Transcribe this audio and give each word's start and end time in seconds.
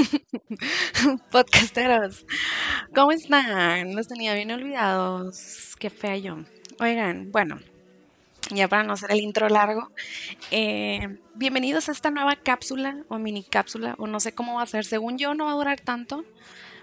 Podcasteros, 1.30 2.26
¿cómo 2.94 3.12
están? 3.12 3.94
Los 3.94 4.08
tenía 4.08 4.34
bien 4.34 4.50
olvidados. 4.50 5.76
Qué 5.78 5.90
fea 5.90 6.16
yo. 6.16 6.38
Oigan, 6.78 7.30
bueno, 7.30 7.58
ya 8.50 8.68
para 8.68 8.82
no 8.82 8.94
hacer 8.94 9.12
el 9.12 9.20
intro 9.20 9.48
largo, 9.48 9.90
eh, 10.50 11.18
bienvenidos 11.34 11.88
a 11.88 11.92
esta 11.92 12.10
nueva 12.10 12.36
cápsula 12.36 13.04
o 13.08 13.18
mini 13.18 13.44
cápsula, 13.44 13.94
o 13.98 14.06
no 14.06 14.20
sé 14.20 14.32
cómo 14.32 14.56
va 14.56 14.62
a 14.62 14.66
ser. 14.66 14.84
Según 14.84 15.18
yo, 15.18 15.34
no 15.34 15.46
va 15.46 15.52
a 15.52 15.56
durar 15.56 15.80
tanto, 15.80 16.24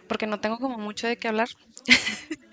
porque 0.07 0.27
no 0.27 0.39
tengo 0.39 0.59
como 0.59 0.77
mucho 0.77 1.07
de 1.07 1.18
qué 1.18 1.27
hablar. 1.27 1.49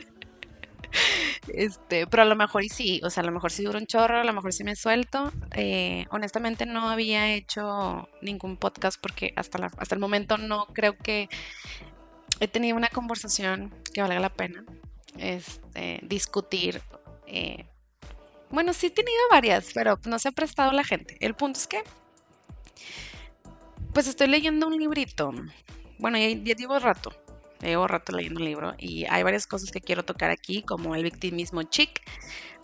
Este, 1.57 2.07
pero 2.07 2.23
a 2.23 2.27
lo 2.27 2.37
mejor 2.37 2.65
y 2.65 2.69
sí, 2.69 3.01
o 3.05 3.11
sea, 3.11 3.23
a 3.23 3.27
lo 3.27 3.33
mejor 3.33 3.53
sí 3.53 3.65
dura 3.65 3.79
un 3.79 3.87
chorro, 3.87 4.19
a 4.19 4.25
lo 4.25 4.33
mejor 4.33 4.53
sí 4.53 4.65
me 4.65 4.77
suelto. 4.77 5.33
Eh, 5.55 6.07
honestamente 6.11 6.67
no 6.67 6.89
había 6.89 7.33
hecho 7.33 8.09
ningún 8.23 8.57
podcast 8.57 9.01
porque 9.01 9.33
hasta, 9.37 9.71
hasta 9.77 9.95
el 9.95 10.01
momento 10.01 10.37
no 10.37 10.67
creo 10.67 10.97
que 10.97 11.29
he 12.41 12.49
tenido 12.49 12.77
una 12.77 12.89
conversación 12.89 13.75
que 13.93 14.03
valga 14.03 14.21
la 14.21 14.33
pena 14.33 14.65
este, 15.19 16.01
discutir. 16.03 16.83
Eh, 17.27 17.67
bueno, 18.51 18.73
sí 18.73 18.87
he 18.87 18.91
tenido 18.91 19.21
varias, 19.31 19.71
pero 19.73 19.99
no 20.07 20.19
se 20.19 20.29
ha 20.29 20.33
prestado 20.33 20.73
la 20.73 20.85
gente. 20.85 21.17
El 21.21 21.35
punto 21.35 21.59
es 21.59 21.67
que, 21.67 21.83
pues 23.93 24.07
estoy 24.07 24.27
leyendo 24.27 24.67
un 24.67 24.77
librito. 24.79 25.33
Bueno, 25.99 26.19
ya, 26.19 26.29
ya 26.29 26.55
llevo 26.55 26.79
rato 26.79 27.24
Llevo 27.65 27.89
rato 27.89 28.13
leyendo 28.13 28.41
un 28.41 28.47
libro 28.47 28.75
y 28.79 29.07
hay 29.09 29.23
varias 29.23 29.47
cosas 29.47 29.71
que 29.71 29.81
quiero 29.81 30.05
tocar 30.05 30.31
aquí, 30.31 30.63
como 30.63 30.95
el 30.95 31.03
victimismo 31.03 31.63
chic 31.63 32.03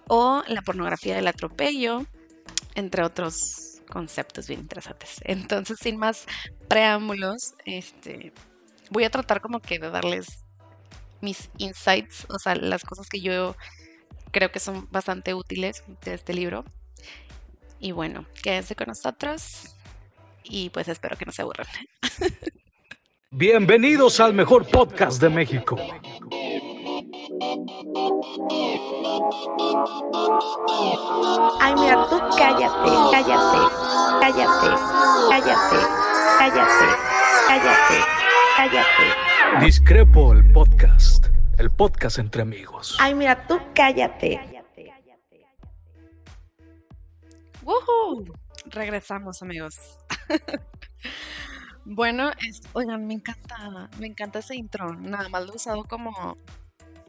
o 0.09 0.43
la 0.47 0.63
pornografía 0.63 1.17
del 1.17 1.27
atropello, 1.27 2.05
entre 2.75 3.03
otros 3.03 3.81
conceptos 3.91 4.47
bien 4.47 4.61
interesantes. 4.61 5.21
Entonces, 5.25 5.79
sin 5.81 5.97
más 5.97 6.27
preámbulos, 6.69 7.55
este, 7.65 8.33
voy 8.91 9.05
a 9.05 9.11
tratar 9.11 9.41
como 9.41 9.61
que 9.61 9.79
de 9.79 9.91
darles 9.91 10.45
mis 11.21 11.51
insights, 11.59 12.27
o 12.29 12.39
sea, 12.39 12.55
las 12.55 12.85
cosas 12.85 13.09
que 13.09 13.21
yo 13.21 13.57
creo 14.31 14.51
que 14.53 14.61
son 14.61 14.89
bastante 14.91 15.35
útiles 15.35 15.83
de 16.05 16.15
este 16.15 16.35
libro. 16.35 16.65
Y 17.79 17.93
bueno, 17.93 18.27
quédense 18.43 18.77
con 18.77 18.89
nosotros 18.89 19.75
y 20.45 20.71
pues 20.71 20.89
espero 20.89 21.17
que 21.17 21.27
no 21.27 21.33
se 21.33 21.43
aburran. 21.43 21.67
Bienvenidos 23.33 24.19
al 24.19 24.35
mejor 24.35 24.67
podcast 24.67 25.23
de 25.23 25.29
México. 25.31 25.77
Ay, 31.61 31.75
mira, 31.77 32.09
tú 32.11 32.19
cállate, 32.37 32.91
cállate, 33.13 33.59
cállate, 34.21 34.71
cállate, 35.31 35.77
cállate, 36.41 36.87
cállate, 37.47 38.05
cállate. 38.57 39.65
Discrepo 39.65 40.33
el 40.33 40.51
podcast, 40.51 41.27
el 41.59 41.71
podcast 41.71 42.19
entre 42.19 42.43
amigos. 42.43 42.97
Ay, 42.99 43.15
mira, 43.15 43.47
tú 43.47 43.61
cállate. 43.77 44.41
¡Woohoo! 47.63 48.25
Regresamos, 48.67 49.41
amigos. 49.41 49.79
Bueno, 51.93 52.31
oigan, 52.73 53.05
me 53.09 53.15
encanta, 53.15 53.91
me 53.99 54.07
encanta 54.07 54.39
ese 54.39 54.55
intro. 54.55 54.95
Nada 54.95 55.29
más 55.29 55.45
lo 55.45 55.53
he 55.53 55.57
usado 55.57 55.83
como 55.83 56.39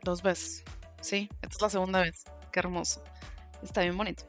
dos 0.01 0.23
veces. 0.23 0.63
Sí, 1.01 1.29
esta 1.43 1.55
es 1.55 1.61
la 1.61 1.69
segunda 1.69 2.01
vez. 2.01 2.23
Qué 2.51 2.61
hermoso. 2.61 3.03
Está 3.61 3.81
bien 3.81 3.95
bonito. 3.95 4.23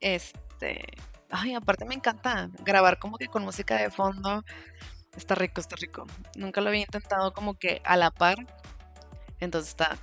Este, 0.00 0.82
ay, 1.30 1.54
aparte 1.54 1.84
me 1.84 1.94
encanta 1.94 2.50
grabar 2.64 2.98
como 2.98 3.16
que 3.16 3.28
con 3.28 3.44
música 3.44 3.76
de 3.76 3.92
fondo. 3.92 4.44
Está 5.16 5.36
rico, 5.36 5.60
está 5.60 5.76
rico. 5.76 6.04
Nunca 6.34 6.60
lo 6.60 6.70
había 6.70 6.80
intentado 6.80 7.32
como 7.32 7.54
que 7.56 7.80
a 7.84 7.96
la 7.96 8.10
par. 8.10 8.38
Entonces 9.38 9.68
está, 9.68 9.96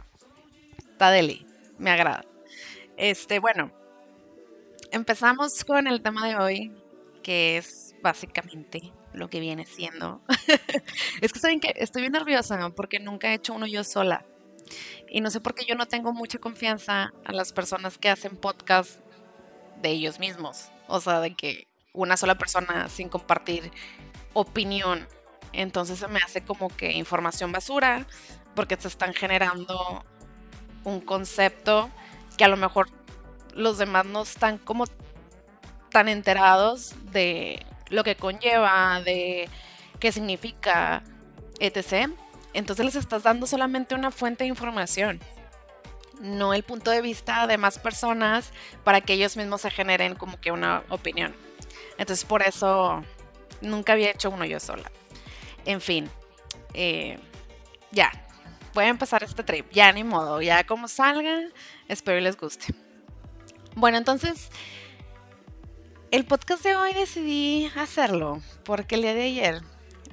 está 0.79 1.11
deli. 1.11 1.45
Me 1.77 1.91
agrada. 1.91 2.23
Este, 2.95 3.39
bueno, 3.39 3.69
empezamos 4.93 5.65
con 5.65 5.87
el 5.87 6.01
tema 6.01 6.25
de 6.25 6.37
hoy, 6.37 6.83
que 7.21 7.57
es 7.57 7.95
básicamente 8.01 8.93
lo 9.13 9.29
que 9.29 9.39
viene 9.39 9.65
siendo. 9.65 10.21
es 11.21 11.33
que 11.33 11.39
saben 11.39 11.59
que 11.59 11.73
estoy 11.75 12.03
bien 12.03 12.13
nerviosa 12.13 12.69
porque 12.75 12.99
nunca 12.99 13.31
he 13.31 13.35
hecho 13.35 13.53
uno 13.53 13.67
yo 13.67 13.83
sola. 13.83 14.25
Y 15.07 15.21
no 15.21 15.31
sé 15.31 15.41
por 15.41 15.55
qué 15.55 15.65
yo 15.65 15.75
no 15.75 15.87
tengo 15.87 16.13
mucha 16.13 16.37
confianza 16.37 17.11
a 17.25 17.31
las 17.31 17.53
personas 17.53 17.97
que 17.97 18.09
hacen 18.09 18.37
podcast 18.37 18.99
de 19.81 19.89
ellos 19.89 20.19
mismos. 20.19 20.69
O 20.87 20.99
sea, 21.01 21.19
de 21.21 21.35
que 21.35 21.67
una 21.93 22.17
sola 22.17 22.37
persona 22.37 22.89
sin 22.89 23.09
compartir 23.09 23.71
opinión. 24.33 25.07
Entonces 25.53 25.99
se 25.99 26.07
me 26.07 26.19
hace 26.19 26.41
como 26.41 26.69
que 26.69 26.91
información 26.91 27.51
basura 27.51 28.05
porque 28.55 28.77
se 28.79 28.87
están 28.87 29.13
generando 29.13 30.05
un 30.83 31.01
concepto 31.01 31.89
que 32.37 32.43
a 32.43 32.47
lo 32.47 32.57
mejor 32.57 32.89
los 33.53 33.77
demás 33.77 34.05
no 34.05 34.21
están 34.21 34.57
como 34.59 34.85
tan 35.89 36.07
enterados 36.07 36.93
de 37.11 37.65
lo 37.89 38.03
que 38.03 38.15
conlleva, 38.15 39.01
de 39.01 39.49
qué 39.99 40.11
significa, 40.11 41.03
etc. 41.59 42.09
Entonces 42.53 42.85
les 42.85 42.95
estás 42.95 43.23
dando 43.23 43.45
solamente 43.45 43.95
una 43.95 44.11
fuente 44.11 44.43
de 44.43 44.49
información, 44.49 45.19
no 46.19 46.53
el 46.53 46.63
punto 46.63 46.91
de 46.91 47.01
vista 47.01 47.47
de 47.47 47.57
más 47.57 47.79
personas 47.79 48.51
para 48.83 49.01
que 49.01 49.13
ellos 49.13 49.37
mismos 49.37 49.61
se 49.61 49.69
generen 49.69 50.15
como 50.15 50.39
que 50.39 50.51
una 50.51 50.83
opinión. 50.89 51.35
Entonces 51.97 52.25
por 52.25 52.41
eso 52.41 53.03
nunca 53.61 53.93
había 53.93 54.11
hecho 54.11 54.29
uno 54.29 54.45
yo 54.45 54.59
sola. 54.59 54.91
En 55.65 55.81
fin, 55.81 56.09
eh, 56.73 57.19
ya, 57.91 58.11
voy 58.73 58.85
a 58.85 58.89
empezar 58.89 59.23
este 59.23 59.43
trip, 59.43 59.69
ya 59.71 59.91
ni 59.91 60.03
modo, 60.03 60.41
ya 60.41 60.63
como 60.63 60.87
salga, 60.87 61.41
espero 61.87 62.19
les 62.19 62.37
guste. 62.37 62.73
Bueno, 63.75 63.97
entonces 63.97 64.49
el 66.11 66.25
podcast 66.25 66.63
de 66.63 66.75
hoy 66.75 66.93
decidí 66.93 67.69
hacerlo 67.75 68.41
porque 68.63 68.95
el 68.95 69.01
día 69.03 69.13
de 69.13 69.23
ayer, 69.23 69.61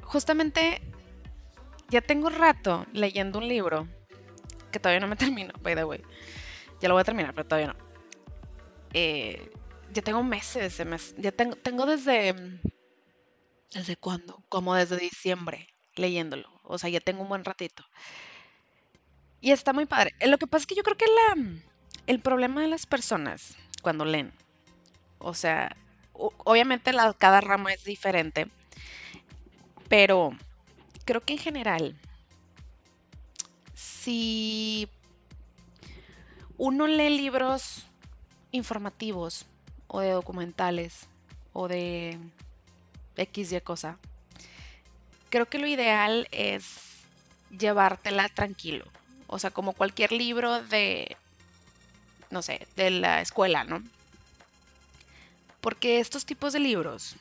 justamente, 0.02 0.82
ya 1.88 2.00
tengo 2.00 2.28
rato 2.28 2.86
leyendo 2.92 3.38
un 3.38 3.48
libro 3.48 3.88
que 4.70 4.78
todavía 4.78 5.00
no 5.00 5.08
me 5.08 5.16
termino, 5.24 5.52
by 5.62 5.74
the 5.74 5.84
way. 5.84 6.02
Ya 6.80 6.88
lo 6.88 6.94
voy 6.94 7.00
a 7.00 7.04
terminar, 7.04 7.34
pero 7.34 7.46
todavía 7.46 7.68
no. 7.68 7.76
Eh, 8.92 9.50
ya 9.92 10.02
tengo 10.02 10.22
meses, 10.22 10.84
mes, 10.84 11.14
ya 11.18 11.32
tengo, 11.32 11.56
tengo 11.56 11.86
desde... 11.86 12.34
¿Desde 13.72 13.96
cuándo? 13.96 14.42
Como 14.48 14.74
desde 14.74 14.96
diciembre 14.96 15.68
leyéndolo. 15.94 16.48
O 16.62 16.78
sea, 16.78 16.88
ya 16.88 17.00
tengo 17.00 17.22
un 17.22 17.28
buen 17.28 17.44
ratito. 17.44 17.84
Y 19.40 19.50
está 19.50 19.72
muy 19.72 19.86
padre. 19.86 20.14
Eh, 20.20 20.28
lo 20.28 20.38
que 20.38 20.46
pasa 20.46 20.62
es 20.62 20.66
que 20.66 20.74
yo 20.74 20.82
creo 20.82 20.96
que 20.96 21.06
la, 21.06 21.60
el 22.06 22.20
problema 22.20 22.62
de 22.62 22.68
las 22.68 22.86
personas 22.86 23.56
cuando 23.82 24.04
leen, 24.04 24.32
o 25.18 25.34
sea, 25.34 25.76
obviamente 26.18 26.92
la, 26.92 27.12
cada 27.14 27.40
rama 27.40 27.72
es 27.72 27.84
diferente, 27.84 28.46
pero 29.88 30.32
creo 31.04 31.20
que 31.20 31.34
en 31.34 31.38
general, 31.38 31.96
si 33.74 34.88
uno 36.58 36.86
lee 36.86 37.10
libros 37.10 37.86
informativos 38.50 39.46
o 39.88 40.00
de 40.00 40.10
documentales 40.10 41.06
o 41.52 41.68
de 41.68 42.18
X 43.16 43.52
y 43.52 43.60
cosa, 43.60 43.98
creo 45.30 45.46
que 45.46 45.58
lo 45.58 45.66
ideal 45.66 46.28
es 46.30 46.86
llevártela 47.50 48.28
tranquilo. 48.28 48.84
O 49.26 49.38
sea, 49.38 49.50
como 49.50 49.72
cualquier 49.72 50.12
libro 50.12 50.62
de, 50.62 51.16
no 52.30 52.42
sé, 52.42 52.66
de 52.76 52.90
la 52.90 53.20
escuela, 53.20 53.64
¿no? 53.64 53.82
Porque 55.66 55.98
estos 55.98 56.24
tipos 56.24 56.52
de 56.52 56.60
libros 56.60 57.16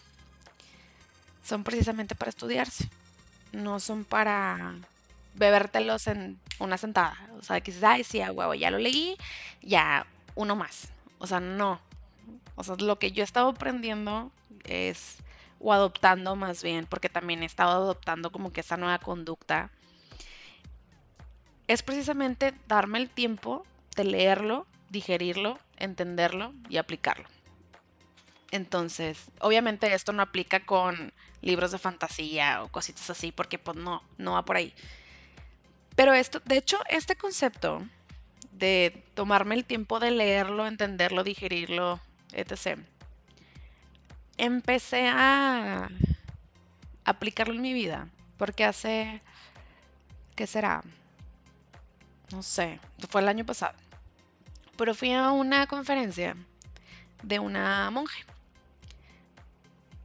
son 1.44 1.64
precisamente 1.64 2.14
para 2.14 2.30
estudiarse, 2.30 2.88
no 3.52 3.80
son 3.80 4.04
para 4.06 4.76
bebértelos 5.34 6.06
en 6.06 6.40
una 6.60 6.78
sentada. 6.78 7.18
O 7.40 7.42
sea, 7.42 7.60
que 7.60 7.72
dices, 7.72 7.84
ay, 7.84 8.04
sí, 8.04 8.22
a 8.22 8.32
huevo, 8.32 8.54
ya 8.54 8.70
lo 8.70 8.78
leí, 8.78 9.18
ya 9.64 10.06
uno 10.36 10.56
más. 10.56 10.90
O 11.18 11.26
sea, 11.26 11.40
no. 11.40 11.82
O 12.54 12.64
sea, 12.64 12.76
lo 12.76 13.00
que 13.00 13.12
yo 13.12 13.24
he 13.24 13.26
estado 13.26 13.50
aprendiendo 13.50 14.32
es, 14.66 15.18
o 15.60 15.74
adoptando 15.74 16.36
más 16.36 16.62
bien, 16.62 16.86
porque 16.86 17.10
también 17.10 17.42
he 17.42 17.48
estado 17.48 17.72
adoptando 17.72 18.32
como 18.32 18.54
que 18.54 18.62
esa 18.62 18.78
nueva 18.78 19.00
conducta, 19.00 19.72
es 21.68 21.82
precisamente 21.82 22.54
darme 22.68 23.00
el 23.00 23.10
tiempo 23.10 23.66
de 23.96 24.04
leerlo, 24.04 24.68
digerirlo, 24.92 25.58
entenderlo 25.80 26.54
y 26.70 26.78
aplicarlo. 26.78 27.35
Entonces, 28.56 29.26
obviamente 29.42 29.94
esto 29.94 30.14
no 30.14 30.22
aplica 30.24 30.62
con 30.62 31.12
libros 31.42 31.74
de 31.74 31.78
fantasía 31.78 32.64
o 32.64 32.70
cositas 32.70 33.10
así, 33.10 33.34
porque 33.34 33.60
pues 33.60 33.76
no, 33.76 34.02
no 34.18 34.32
va 34.32 34.46
por 34.46 34.56
ahí. 34.56 34.74
Pero 35.98 36.14
esto, 36.14 36.42
de 36.46 36.56
hecho, 36.56 36.80
este 36.88 37.18
concepto 37.18 37.86
de 38.54 39.04
tomarme 39.14 39.56
el 39.56 39.66
tiempo 39.66 40.00
de 40.00 40.12
leerlo, 40.12 40.68
entenderlo, 40.68 41.26
digerirlo, 41.26 42.00
etc. 42.32 42.80
Empecé 44.38 45.10
a 45.10 45.90
aplicarlo 47.04 47.54
en 47.54 47.62
mi 47.62 47.74
vida 47.74 48.08
Porque 48.38 48.64
hace, 48.64 49.22
¿qué 50.38 50.48
será? 50.48 50.82
No 52.32 52.42
sé, 52.42 52.80
fue 53.10 53.20
el 53.20 53.28
año 53.28 53.46
pasado. 53.46 53.74
Pero 54.78 54.96
fui 54.96 55.12
a 55.12 55.32
una 55.32 55.68
conferencia 55.68 56.38
de 57.22 57.40
una 57.40 57.92
monja 57.92 58.16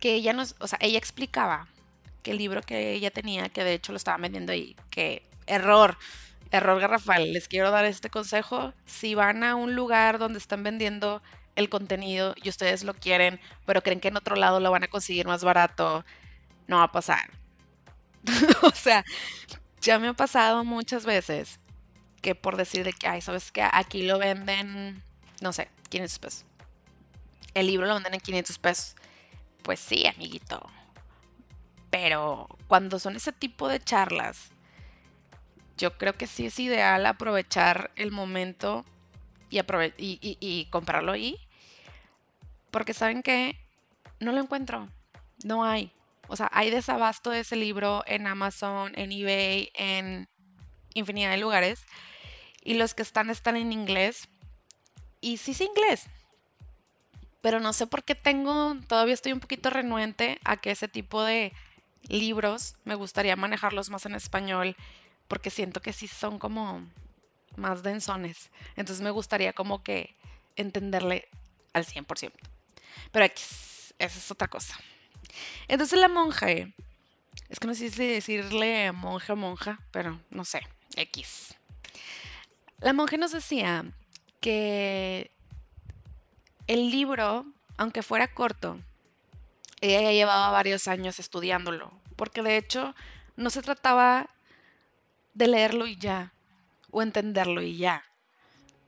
que 0.01 0.15
ella 0.15 0.33
nos, 0.33 0.57
o 0.59 0.67
sea, 0.67 0.79
ella 0.83 0.99
explicaba 0.99 1.69
que 2.23 2.33
el 2.33 2.39
libro 2.39 2.63
que 2.63 2.93
ella 2.93 3.11
tenía, 3.11 3.49
que 3.49 3.65
de 3.65 3.75
hecho 3.75 3.93
lo 3.93 3.97
estaba 3.97 4.19
vendiendo 4.19 4.53
ahí, 4.53 4.77
que 4.91 5.23
error, 5.47 5.97
error 6.51 6.81
garrafal, 6.81 7.33
les 7.33 7.49
quiero 7.49 7.71
dar 7.71 7.85
este 7.85 8.11
consejo, 8.11 8.73
si 8.87 9.15
van 9.15 9.45
a 9.45 9.55
un 9.55 9.75
lugar 9.75 10.19
donde 10.19 10.39
están 10.39 10.63
vendiendo 10.63 11.23
el 11.57 11.69
contenido 11.69 12.35
y 12.43 12.49
ustedes 12.49 12.85
lo 12.85 12.95
quieren, 12.95 13.41
pero 13.67 13.83
creen 13.83 14.01
que 14.01 14.09
en 14.09 14.17
otro 14.17 14.37
lado 14.37 14.61
lo 14.61 14.71
van 14.71 14.85
a 14.85 14.89
conseguir 14.89 15.27
más 15.27 15.45
barato, 15.45 16.05
no 16.67 16.79
va 16.79 16.85
a 16.85 16.93
pasar. 16.93 17.31
o 18.63 18.71
sea, 18.71 19.05
ya 19.81 19.99
me 19.99 20.09
ha 20.09 20.15
pasado 20.15 20.65
muchas 20.65 21.05
veces 21.05 21.59
que 22.23 22.35
por 22.35 22.57
decir 22.57 22.85
de 22.85 22.93
que, 22.93 23.07
ay, 23.07 23.21
¿sabes 23.21 23.51
qué? 23.51 23.67
Aquí 23.73 24.03
lo 24.03 24.19
venden, 24.19 25.03
no 25.41 25.53
sé, 25.53 25.69
500 25.89 26.19
pesos. 26.19 26.45
El 27.55 27.67
libro 27.67 27.87
lo 27.87 27.95
venden 27.95 28.15
en 28.15 28.21
500 28.21 28.59
pesos. 28.59 28.95
Pues 29.63 29.81
sí, 29.81 30.07
amiguito. 30.07 30.69
Pero 31.91 32.49
cuando 32.69 32.99
son 32.99 33.17
ese 33.17 33.33
tipo 33.33 33.69
de 33.69 33.81
charlas, 33.81 34.51
yo 35.77 35.97
creo 35.97 36.15
que 36.15 36.27
sí 36.27 36.47
es 36.47 36.59
ideal 36.61 37.05
aprovechar 37.07 37.91
el 37.97 38.13
momento 38.13 38.85
y, 39.51 39.61
y, 39.99 40.65
comprarlo 40.67 41.13
ahí. 41.13 41.37
Porque 42.71 42.95
saben 42.95 43.23
que 43.23 43.57
no 44.21 44.33
lo 44.33 44.41
encuentro. 44.41 44.87
No 45.43 45.65
hay. 45.65 45.91
O 46.29 46.37
sea, 46.37 46.49
hay 46.53 46.71
desabasto 46.71 47.31
de 47.31 47.41
ese 47.41 47.57
libro 47.57 48.05
en 48.07 48.27
Amazon, 48.27 48.93
en 48.95 49.11
eBay, 49.11 49.71
en 49.75 50.29
infinidad 50.95 51.33
de 51.33 51.39
lugares. 51.39 51.85
Y 52.63 52.75
los 52.75 52.95
que 52.95 53.03
están 53.03 53.31
están 53.31 53.57
en 53.57 53.73
inglés. 53.73 54.29
Y 55.21 55.39
sí 55.39 55.53
es 55.53 55.61
inglés. 55.61 56.07
Pero 57.41 57.61
no 57.61 57.73
sé 57.73 57.87
por 57.87 58.05
qué 58.05 58.15
tengo, 58.15 58.77
todavía 58.87 59.15
estoy 59.15 59.33
un 59.33 59.41
poquito 59.41 59.71
renuente 59.71 60.39
a 60.45 60.59
que 60.59 60.71
ese 60.71 60.89
tipo 60.89 61.23
de 61.23 61.53
libros 62.09 62.77
me 62.85 62.95
gustaría 62.95 63.37
manejarlos 63.37 63.91
más 63.91 64.07
en 64.07 64.15
español 64.15 64.77
porque 65.29 65.51
siento 65.51 65.81
que 65.81 65.93
sí 65.93 66.09
son 66.09 66.39
como 66.39 66.87
más 67.57 67.83
densones. 67.83 68.51
Entonces 68.77 69.03
me 69.03 69.11
gustaría 69.11 69.53
como 69.53 69.83
que 69.83 70.17
entenderle 70.57 71.29
al 71.73 71.87
100%. 71.87 72.33
Pero 73.13 73.25
X, 73.27 73.95
esa 73.99 74.19
es 74.19 74.31
otra 74.31 74.49
cosa. 74.49 74.79
Entonces 75.69 75.99
la 75.99 76.09
monja, 76.09 76.51
es 76.51 77.61
que 77.61 77.67
no 77.67 77.75
sé 77.75 77.91
si 77.91 78.07
decirle 78.07 78.93
monja 78.93 79.33
o 79.33 79.37
monja, 79.37 79.81
pero 79.93 80.21
no 80.31 80.45
sé, 80.45 80.61
X. 80.97 81.57
La 82.81 82.93
monja 82.93 83.17
nos 83.17 83.33
decía 83.33 83.85
que 84.41 85.31
el 86.71 86.89
libro, 86.89 87.47
aunque 87.79 88.01
fuera 88.01 88.33
corto, 88.33 88.79
ella 89.81 90.03
ya 90.03 90.13
llevaba 90.13 90.51
varios 90.51 90.87
años 90.87 91.19
estudiándolo, 91.19 91.91
porque 92.15 92.45
de 92.45 92.57
hecho 92.57 92.95
no 93.35 93.51
se 93.51 93.61
trataba 93.61 94.31
de 95.35 95.49
leerlo 95.49 95.89
y 95.89 95.97
ya, 95.97 96.33
o 96.93 97.03
entenderlo 97.03 97.61
y 97.61 97.77
ya. 97.77 98.05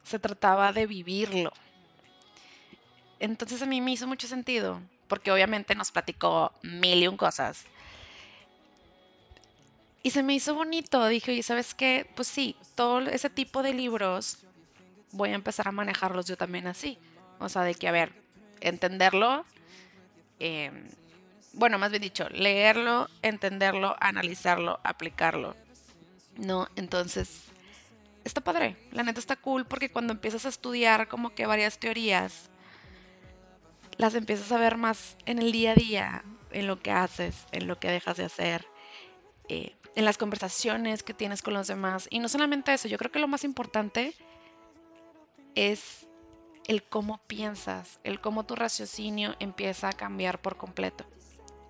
Se 0.04 0.20
trataba 0.20 0.72
de 0.72 0.86
vivirlo. 0.86 1.52
Entonces 3.18 3.60
a 3.62 3.66
mí 3.66 3.80
me 3.80 3.90
hizo 3.90 4.06
mucho 4.06 4.28
sentido, 4.28 4.80
porque 5.08 5.32
obviamente 5.32 5.74
nos 5.74 5.90
platicó 5.90 6.52
mil 6.62 7.02
y 7.02 7.08
un 7.08 7.16
cosas. 7.16 7.64
Y 10.04 10.10
se 10.10 10.22
me 10.22 10.34
hizo 10.34 10.54
bonito, 10.54 11.04
dije, 11.08 11.32
oye, 11.32 11.42
¿sabes 11.42 11.74
qué? 11.74 12.08
Pues 12.14 12.28
sí, 12.28 12.54
todo 12.76 13.00
ese 13.00 13.28
tipo 13.28 13.60
de 13.64 13.74
libros 13.74 14.38
voy 15.10 15.30
a 15.30 15.34
empezar 15.34 15.66
a 15.66 15.72
manejarlos 15.72 16.26
yo 16.26 16.36
también 16.36 16.68
así. 16.68 16.96
O 17.44 17.48
sea, 17.48 17.62
de 17.62 17.74
que, 17.74 17.88
a 17.88 17.92
ver, 17.92 18.12
entenderlo, 18.60 19.44
em, 20.38 20.88
bueno, 21.54 21.78
más 21.78 21.90
bien 21.90 22.02
dicho, 22.02 22.28
leerlo, 22.30 23.08
entenderlo, 23.22 23.96
analizarlo, 24.00 24.80
aplicarlo. 24.84 25.56
¿no? 26.36 26.68
Entonces, 26.76 27.44
está 28.24 28.40
padre, 28.40 28.76
la 28.92 29.02
neta 29.02 29.20
está 29.20 29.36
cool 29.36 29.66
porque 29.66 29.90
cuando 29.90 30.12
empiezas 30.12 30.46
a 30.46 30.48
estudiar 30.48 31.08
como 31.08 31.34
que 31.34 31.46
varias 31.46 31.78
teorías, 31.78 32.50
las 33.98 34.14
empiezas 34.14 34.50
a 34.52 34.58
ver 34.58 34.76
más 34.76 35.16
en 35.26 35.38
el 35.38 35.52
día 35.52 35.72
a 35.72 35.74
día, 35.74 36.24
en 36.50 36.66
lo 36.66 36.80
que 36.80 36.90
haces, 36.90 37.46
en 37.52 37.66
lo 37.66 37.78
que 37.78 37.88
dejas 37.88 38.16
de 38.16 38.24
hacer, 38.24 38.66
eh, 39.48 39.76
en 39.94 40.04
las 40.04 40.18
conversaciones 40.18 41.02
que 41.02 41.14
tienes 41.14 41.42
con 41.42 41.54
los 41.54 41.66
demás. 41.66 42.08
Y 42.10 42.18
no 42.18 42.28
solamente 42.28 42.72
eso, 42.72 42.88
yo 42.88 42.98
creo 42.98 43.12
que 43.12 43.18
lo 43.18 43.28
más 43.28 43.44
importante 43.44 44.14
es 45.54 46.06
el 46.66 46.82
cómo 46.82 47.18
piensas, 47.26 47.98
el 48.04 48.20
cómo 48.20 48.44
tu 48.44 48.54
raciocinio 48.54 49.34
empieza 49.40 49.88
a 49.88 49.92
cambiar 49.92 50.40
por 50.40 50.56
completo. 50.56 51.04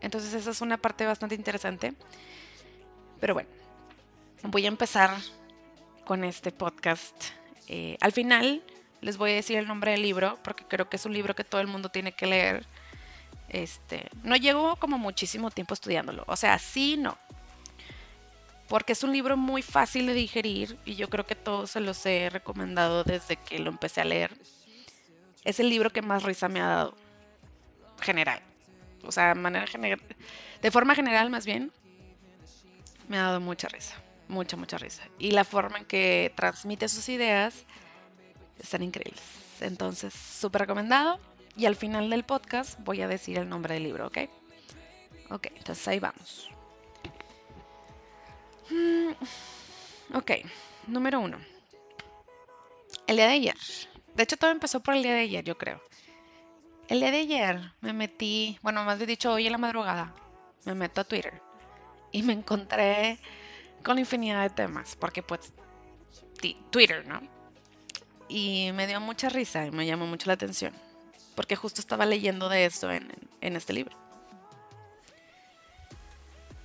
Entonces 0.00 0.34
esa 0.34 0.50
es 0.50 0.60
una 0.60 0.76
parte 0.76 1.06
bastante 1.06 1.34
interesante. 1.34 1.94
Pero 3.20 3.34
bueno, 3.34 3.48
voy 4.42 4.64
a 4.64 4.68
empezar 4.68 5.16
con 6.04 6.24
este 6.24 6.50
podcast. 6.50 7.14
Eh, 7.68 7.96
al 8.00 8.12
final 8.12 8.62
les 9.00 9.16
voy 9.16 9.32
a 9.32 9.34
decir 9.34 9.56
el 9.58 9.66
nombre 9.66 9.92
del 9.92 10.02
libro 10.02 10.38
porque 10.42 10.64
creo 10.64 10.88
que 10.88 10.96
es 10.96 11.06
un 11.06 11.12
libro 11.12 11.34
que 11.34 11.44
todo 11.44 11.60
el 11.60 11.66
mundo 11.66 11.88
tiene 11.88 12.12
que 12.12 12.26
leer. 12.26 12.66
Este, 13.48 14.08
no 14.22 14.36
llevo 14.36 14.76
como 14.76 14.98
muchísimo 14.98 15.50
tiempo 15.50 15.74
estudiándolo, 15.74 16.24
o 16.26 16.36
sea, 16.36 16.58
sí, 16.58 16.96
no. 16.96 17.18
Porque 18.68 18.94
es 18.94 19.04
un 19.04 19.12
libro 19.12 19.36
muy 19.36 19.60
fácil 19.60 20.06
de 20.06 20.14
digerir 20.14 20.78
y 20.86 20.94
yo 20.94 21.10
creo 21.10 21.26
que 21.26 21.34
todos 21.34 21.72
se 21.72 21.80
los 21.80 22.04
he 22.06 22.30
recomendado 22.30 23.04
desde 23.04 23.36
que 23.36 23.58
lo 23.58 23.70
empecé 23.70 24.00
a 24.00 24.04
leer. 24.04 24.32
Es 25.44 25.60
el 25.60 25.68
libro 25.68 25.90
que 25.90 26.02
más 26.02 26.22
risa 26.22 26.48
me 26.48 26.60
ha 26.60 26.66
dado. 26.66 26.94
General. 28.00 28.40
O 29.04 29.12
sea, 29.12 29.34
manera 29.34 29.66
de 30.60 30.70
forma 30.70 30.94
general 30.94 31.30
más 31.30 31.44
bien, 31.44 31.72
me 33.08 33.18
ha 33.18 33.22
dado 33.22 33.40
mucha 33.40 33.68
risa 33.68 34.02
mucha, 34.32 34.56
mucha 34.56 34.78
risa. 34.78 35.02
Y 35.18 35.30
la 35.30 35.44
forma 35.44 35.78
en 35.78 35.84
que 35.84 36.32
transmite 36.34 36.88
sus 36.88 37.08
ideas 37.08 37.64
están 38.58 38.82
increíbles. 38.82 39.22
Entonces, 39.60 40.12
súper 40.12 40.62
recomendado. 40.62 41.20
Y 41.56 41.66
al 41.66 41.76
final 41.76 42.10
del 42.10 42.24
podcast 42.24 42.78
voy 42.80 43.02
a 43.02 43.08
decir 43.08 43.38
el 43.38 43.48
nombre 43.48 43.74
del 43.74 43.84
libro, 43.84 44.06
¿ok? 44.06 44.18
Ok, 45.30 45.48
entonces 45.54 45.86
ahí 45.86 46.00
vamos. 46.00 46.50
Mm, 48.70 49.12
ok, 50.14 50.30
número 50.86 51.20
uno. 51.20 51.38
El 53.06 53.16
día 53.16 53.26
de 53.26 53.32
ayer. 53.32 53.56
De 54.14 54.22
hecho, 54.22 54.36
todo 54.36 54.50
empezó 54.50 54.80
por 54.80 54.94
el 54.94 55.02
día 55.02 55.14
de 55.14 55.20
ayer, 55.20 55.44
yo 55.44 55.56
creo. 55.56 55.80
El 56.88 57.00
día 57.00 57.10
de 57.10 57.20
ayer 57.20 57.72
me 57.80 57.92
metí, 57.92 58.58
bueno, 58.62 58.84
más 58.84 58.98
bien 58.98 59.08
dicho, 59.08 59.32
hoy 59.32 59.46
en 59.46 59.52
la 59.52 59.58
madrugada, 59.58 60.14
me 60.64 60.74
meto 60.74 61.00
a 61.00 61.04
Twitter 61.04 61.40
y 62.10 62.22
me 62.22 62.32
encontré 62.34 63.18
con 63.82 63.98
infinidad 63.98 64.42
de 64.42 64.50
temas, 64.50 64.96
porque 64.96 65.22
pues 65.22 65.52
Twitter, 66.70 67.06
¿no? 67.06 67.20
Y 68.28 68.70
me 68.74 68.86
dio 68.86 69.00
mucha 69.00 69.28
risa 69.28 69.66
y 69.66 69.70
me 69.70 69.86
llamó 69.86 70.06
mucho 70.06 70.26
la 70.26 70.34
atención, 70.34 70.74
porque 71.34 71.56
justo 71.56 71.80
estaba 71.80 72.06
leyendo 72.06 72.48
de 72.48 72.66
esto 72.66 72.90
en, 72.90 73.10
en 73.40 73.56
este 73.56 73.72
libro. 73.72 73.96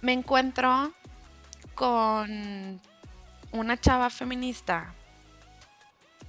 Me 0.01 0.13
encuentro 0.13 0.93
con 1.73 2.79
una 3.51 3.79
chava 3.79 4.09
feminista. 4.09 4.93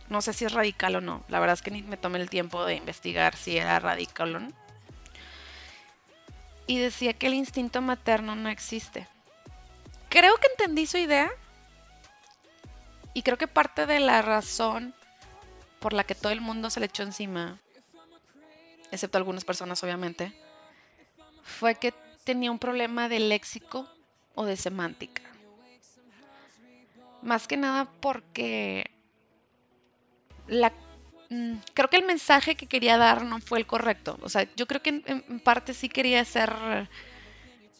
No 0.08 0.22
sé 0.22 0.32
si 0.32 0.44
es 0.44 0.52
radical 0.52 0.96
o 0.96 1.00
no. 1.00 1.22
La 1.28 1.40
verdad 1.40 1.54
es 1.54 1.62
que 1.62 1.70
ni 1.70 1.82
me 1.82 1.96
tomé 1.96 2.18
el 2.18 2.30
tiempo 2.30 2.64
de 2.64 2.74
investigar 2.74 3.36
si 3.36 3.58
era 3.58 3.78
radical 3.78 4.36
o 4.36 4.40
no. 4.40 4.52
Y 6.66 6.78
decía 6.78 7.12
que 7.12 7.26
el 7.26 7.34
instinto 7.34 7.80
materno 7.80 8.34
no 8.34 8.48
existe 8.48 9.06
creo 10.08 10.36
que 10.36 10.48
entendí 10.48 10.86
su 10.86 10.98
idea. 10.98 11.30
Y 13.14 13.22
creo 13.22 13.38
que 13.38 13.48
parte 13.48 13.86
de 13.86 14.00
la 14.00 14.22
razón 14.22 14.94
por 15.80 15.92
la 15.92 16.04
que 16.04 16.14
todo 16.14 16.32
el 16.32 16.40
mundo 16.40 16.70
se 16.70 16.80
le 16.80 16.86
echó 16.86 17.02
encima, 17.02 17.58
excepto 18.90 19.18
algunas 19.18 19.44
personas 19.44 19.82
obviamente, 19.82 20.32
fue 21.42 21.74
que 21.74 21.92
tenía 22.24 22.50
un 22.50 22.58
problema 22.58 23.08
de 23.08 23.20
léxico 23.20 23.88
o 24.34 24.44
de 24.44 24.56
semántica. 24.56 25.22
Más 27.22 27.48
que 27.48 27.56
nada 27.56 27.86
porque 28.00 28.90
mm, 30.48 31.54
creo 31.74 31.90
que 31.90 31.96
el 31.96 32.06
mensaje 32.06 32.54
que 32.54 32.66
quería 32.66 32.98
dar 32.98 33.24
no 33.24 33.40
fue 33.40 33.58
el 33.58 33.66
correcto. 33.66 34.18
O 34.22 34.28
sea, 34.28 34.48
yo 34.56 34.66
creo 34.66 34.82
que 34.82 35.02
en 35.04 35.40
parte 35.40 35.74
sí 35.74 35.88
quería 35.88 36.20
hacer 36.20 36.52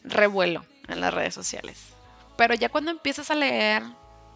revuelo 0.05 0.65
en 0.89 1.01
las 1.01 1.13
redes 1.13 1.35
sociales. 1.35 1.95
Pero 2.37 2.55
ya 2.55 2.69
cuando 2.69 2.91
empiezas 2.91 3.31
a 3.31 3.35
leer, 3.35 3.83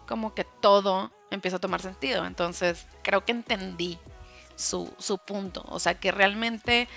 como 0.07 0.33
que 0.33 0.43
todo 0.43 1.11
empieza 1.31 1.57
a 1.57 1.61
tomar 1.61 1.81
sentido. 1.81 2.25
Entonces, 2.25 2.85
creo 3.01 3.25
que 3.25 3.31
entendí 3.31 3.97
su, 4.55 4.87
punto. 5.25 5.63
O 5.67 5.79
sea, 5.79 5.95
que 5.95 6.11
realmente 6.11 6.87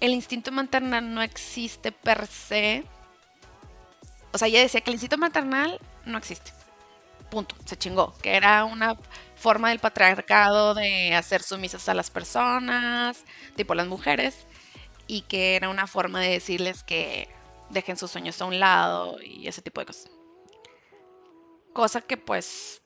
el 0.00 0.12
instinto 0.12 0.52
materno 0.52 1.00
no 1.00 1.22
existe 1.22 1.92
per 1.92 2.26
se, 2.26 2.84
O 4.32 4.38
sea, 4.38 4.48
ella 4.48 4.60
decía 4.60 4.80
que 4.80 4.90
el 4.90 4.94
instinto 4.94 5.18
maternal 5.18 5.78
no 6.04 6.18
existe. 6.18 6.52
Punto. 7.30 7.54
Se 7.64 7.76
chingó. 7.76 8.14
Que 8.22 8.34
era 8.36 8.64
una 8.64 8.96
forma 9.36 9.70
del 9.70 9.78
patriarcado 9.78 10.74
de 10.74 11.14
hacer 11.14 11.42
sumisas 11.42 11.88
a 11.88 11.94
las 11.94 12.10
personas, 12.10 13.24
tipo 13.56 13.74
las 13.74 13.86
mujeres, 13.86 14.46
y 15.06 15.22
que 15.22 15.56
era 15.56 15.68
una 15.68 15.86
forma 15.86 16.20
de 16.20 16.30
decirles 16.30 16.82
que 16.82 17.28
dejen 17.70 17.96
sus 17.96 18.10
sueños 18.10 18.40
a 18.40 18.46
un 18.46 18.60
lado 18.60 19.20
y 19.22 19.46
ese 19.48 19.62
tipo 19.62 19.80
de 19.80 19.86
cosas. 19.86 20.10
Cosa 21.72 22.00
que 22.00 22.16
pues, 22.16 22.82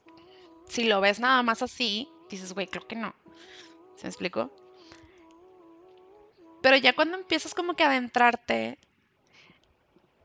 si 0.69 0.85
lo 0.85 1.01
ves 1.01 1.21
nada 1.21 1.43
más 1.43 1.63
así, 1.63 2.09
dices, 2.31 2.53
güey, 2.53 2.67
creo 2.67 2.87
que 2.87 2.97
no. 2.97 3.15
¿Se 3.97 4.05
me 4.05 4.09
explicó? 4.09 4.51
Pero 6.63 6.77
ya 6.77 6.95
cuando 6.95 7.17
empiezas 7.17 7.55
como 7.55 7.75
que 7.75 7.85
a 7.85 7.89
adentrarte, 7.89 8.79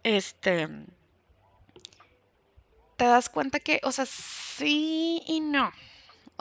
este, 0.03 0.67
te 2.97 3.05
das 3.05 3.29
cuenta 3.29 3.59
que, 3.59 3.79
o 3.83 3.91
sea, 3.91 4.05
sí 4.05 5.21
y 5.27 5.41
no. 5.41 5.71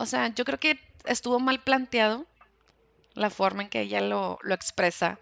O 0.03 0.07
sea, 0.07 0.35
yo 0.35 0.45
creo 0.45 0.59
que 0.59 0.81
estuvo 1.05 1.39
mal 1.39 1.61
planteado 1.61 2.27
la 3.15 3.31
forma 3.31 3.63
en 3.63 3.69
que 3.69 3.83
ella 3.83 4.01
lo, 4.01 4.37
lo 4.43 4.53
expresa. 4.53 5.21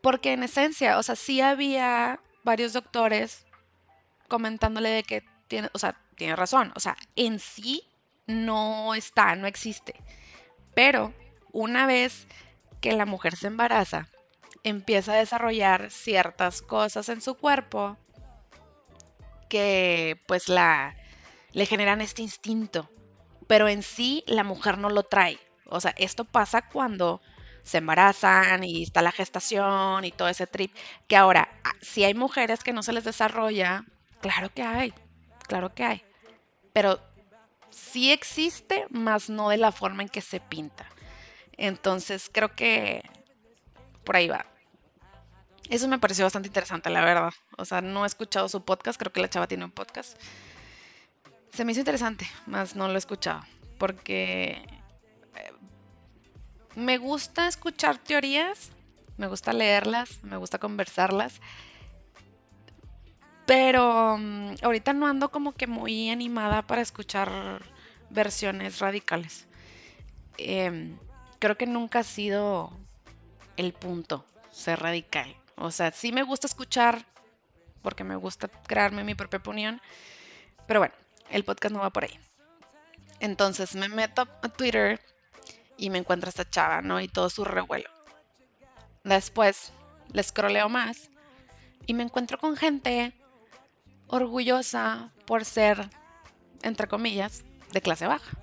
Porque 0.00 0.32
en 0.32 0.42
esencia, 0.42 0.96
o 0.96 1.02
sea, 1.02 1.14
sí 1.14 1.42
había 1.42 2.20
varios 2.42 2.72
doctores 2.72 3.44
comentándole 4.28 4.88
de 4.88 5.02
que 5.02 5.22
tiene, 5.46 5.68
o 5.74 5.78
sea, 5.78 6.00
tiene 6.14 6.36
razón. 6.36 6.72
O 6.74 6.80
sea, 6.80 6.96
en 7.16 7.38
sí 7.38 7.86
no 8.26 8.94
está, 8.94 9.36
no 9.36 9.46
existe. 9.46 9.94
Pero 10.74 11.12
una 11.52 11.86
vez 11.86 12.26
que 12.80 12.92
la 12.92 13.04
mujer 13.04 13.36
se 13.36 13.48
embaraza, 13.48 14.08
empieza 14.64 15.12
a 15.12 15.16
desarrollar 15.16 15.90
ciertas 15.90 16.62
cosas 16.62 17.10
en 17.10 17.20
su 17.20 17.34
cuerpo 17.34 17.98
que 19.50 20.18
pues 20.26 20.48
la 20.48 20.96
le 21.56 21.64
generan 21.64 22.02
este 22.02 22.20
instinto, 22.20 22.90
pero 23.46 23.66
en 23.66 23.82
sí 23.82 24.22
la 24.26 24.44
mujer 24.44 24.76
no 24.76 24.90
lo 24.90 25.04
trae. 25.04 25.38
O 25.64 25.80
sea, 25.80 25.94
esto 25.96 26.26
pasa 26.26 26.68
cuando 26.68 27.22
se 27.62 27.78
embarazan 27.78 28.62
y 28.62 28.82
está 28.82 29.00
la 29.00 29.10
gestación 29.10 30.04
y 30.04 30.12
todo 30.12 30.28
ese 30.28 30.46
trip, 30.46 30.76
que 31.08 31.16
ahora, 31.16 31.48
ah, 31.64 31.72
si 31.80 32.04
hay 32.04 32.12
mujeres 32.12 32.62
que 32.62 32.74
no 32.74 32.82
se 32.82 32.92
les 32.92 33.04
desarrolla, 33.04 33.86
claro 34.20 34.50
que 34.52 34.60
hay, 34.60 34.92
claro 35.48 35.74
que 35.74 35.82
hay, 35.82 36.04
pero 36.74 37.00
sí 37.70 38.12
existe, 38.12 38.84
más 38.90 39.30
no 39.30 39.48
de 39.48 39.56
la 39.56 39.72
forma 39.72 40.02
en 40.02 40.10
que 40.10 40.20
se 40.20 40.40
pinta. 40.40 40.86
Entonces 41.56 42.28
creo 42.30 42.54
que 42.54 43.02
por 44.04 44.16
ahí 44.16 44.28
va. 44.28 44.44
Eso 45.70 45.88
me 45.88 45.98
pareció 45.98 46.26
bastante 46.26 46.48
interesante, 46.48 46.90
la 46.90 47.02
verdad. 47.02 47.32
O 47.56 47.64
sea, 47.64 47.80
no 47.80 48.04
he 48.04 48.06
escuchado 48.06 48.46
su 48.50 48.62
podcast, 48.62 48.98
creo 48.98 49.10
que 49.10 49.22
la 49.22 49.30
chava 49.30 49.46
tiene 49.46 49.64
un 49.64 49.72
podcast. 49.72 50.18
Se 51.56 51.64
me 51.64 51.72
hizo 51.72 51.80
interesante, 51.80 52.28
más 52.44 52.76
no 52.76 52.86
lo 52.86 52.92
he 52.92 52.98
escuchado. 52.98 53.40
Porque 53.78 54.62
eh, 55.36 55.52
me 56.74 56.98
gusta 56.98 57.48
escuchar 57.48 57.96
teorías, 57.96 58.72
me 59.16 59.26
gusta 59.26 59.54
leerlas, 59.54 60.22
me 60.22 60.36
gusta 60.36 60.58
conversarlas. 60.58 61.40
Pero 63.46 64.18
mm, 64.18 64.56
ahorita 64.60 64.92
no 64.92 65.06
ando 65.06 65.30
como 65.30 65.52
que 65.52 65.66
muy 65.66 66.10
animada 66.10 66.60
para 66.60 66.82
escuchar 66.82 67.62
versiones 68.10 68.78
radicales. 68.78 69.46
Em, 70.36 70.98
creo 71.38 71.56
que 71.56 71.66
nunca 71.66 72.00
ha 72.00 72.04
sido 72.04 72.70
el 73.56 73.72
punto 73.72 74.26
ser 74.52 74.80
radical. 74.80 75.34
O 75.56 75.70
sea, 75.70 75.90
sí 75.90 76.12
me 76.12 76.22
gusta 76.22 76.48
escuchar 76.48 77.06
porque 77.80 78.04
me 78.04 78.16
gusta 78.16 78.48
crearme 78.48 79.04
mi 79.04 79.14
propia 79.14 79.38
opinión. 79.38 79.80
Pero 80.66 80.80
bueno, 80.80 80.94
el 81.30 81.44
podcast 81.44 81.74
no 81.74 81.80
va 81.80 81.90
por 81.90 82.04
ahí. 82.04 82.18
Entonces 83.20 83.74
me 83.74 83.88
meto 83.88 84.22
a 84.42 84.48
Twitter 84.48 85.00
y 85.76 85.90
me 85.90 85.98
encuentro 85.98 86.28
a 86.28 86.30
esta 86.30 86.48
chava, 86.48 86.82
¿no? 86.82 87.00
Y 87.00 87.08
todo 87.08 87.30
su 87.30 87.44
revuelo. 87.44 87.90
Después 89.04 89.72
le 90.12 90.22
scrolleo 90.22 90.68
más 90.68 91.10
y 91.86 91.94
me 91.94 92.02
encuentro 92.02 92.38
con 92.38 92.56
gente 92.56 93.14
orgullosa 94.08 95.12
por 95.26 95.44
ser, 95.44 95.90
entre 96.62 96.88
comillas, 96.88 97.44
de 97.72 97.80
clase 97.80 98.06
baja, 98.06 98.38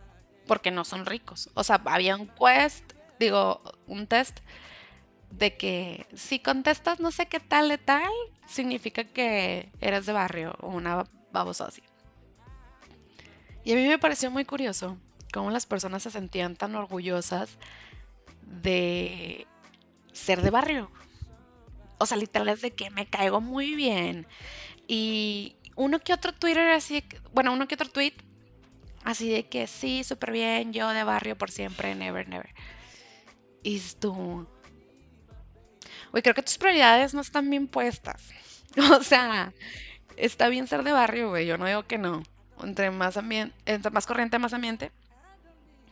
porque 0.48 0.72
no 0.72 0.86
son 0.86 1.06
ricos. 1.06 1.50
O 1.54 1.63
sea, 1.63 1.82
había 1.86 2.16
un 2.16 2.28
quest, 2.28 2.94
digo, 3.20 3.62
un 3.88 4.08
test 4.08 4.40
de 5.32 5.58
que 5.58 6.06
si 6.13 6.40
contestas 6.40 7.00
no 7.00 7.12
sé 7.12 7.25
qué 7.28 7.40
tal 7.40 7.70
de 7.70 7.78
tal, 7.78 8.12
significa 8.48 9.04
que 9.04 9.72
eres 9.82 10.06
de 10.06 10.13
barrio 10.13 10.56
o 10.62 10.70
una 10.70 11.06
babosa 11.32 11.66
así. 11.66 11.82
Y 13.63 13.74
a 13.74 13.75
mí 13.75 13.88
me 13.88 13.98
pareció 13.98 14.29
muy 14.29 14.46
curioso 14.46 14.98
cómo 15.32 15.51
las 15.51 15.65
personas 15.65 16.03
se 16.03 16.12
sentían 16.12 16.55
tan 16.55 16.75
orgullosas 16.75 17.58
de 18.41 19.48
ser 20.12 20.41
de 20.41 20.50
barrio. 20.50 20.91
O 21.98 22.05
sea, 22.05 22.17
literal 22.17 22.50
es 22.50 22.62
de 22.62 22.72
que 22.72 22.89
me 22.89 23.08
caigo 23.08 23.41
muy 23.41 23.75
bien. 23.75 24.27
Y 24.88 25.55
uno 25.75 26.00
que 26.00 26.13
otro 26.13 26.34
Twitter 26.34 26.70
así, 26.70 27.03
bueno, 27.34 27.53
uno 27.53 27.67
que 27.67 27.75
otro 27.75 27.89
tweet 27.89 28.13
así 29.03 29.29
de 29.29 29.48
que 29.48 29.67
sí, 29.67 30.03
súper 30.03 30.32
bien, 30.32 30.74
yo 30.74 30.89
de 30.89 31.03
barrio 31.03 31.38
por 31.38 31.51
siempre, 31.51 31.96
never, 31.96 32.27
never. 32.27 32.53
Y 33.63 33.79
tú, 34.00 34.48
güey, 36.12 36.24
creo 36.24 36.36
que 36.36 36.43
tus 36.43 36.58
prioridades 36.58 37.13
no 37.13 37.22
están 37.22 37.50
bien 37.50 37.67
puestas. 37.67 38.29
O 38.91 39.03
sea, 39.03 39.53
está 40.17 40.48
bien 40.50 40.65
ser 40.65 40.82
de 40.82 40.91
barrio, 40.91 41.29
güey, 41.29 41.46
yo 41.46 41.60
no 41.60 41.67
digo 41.67 41.84
que 41.84 42.00
no 42.00 42.24
entre 42.63 42.91
más 42.91 43.17
entre 43.65 43.91
más 43.91 44.05
corriente, 44.05 44.39
más 44.39 44.53
ambiente. 44.53 44.91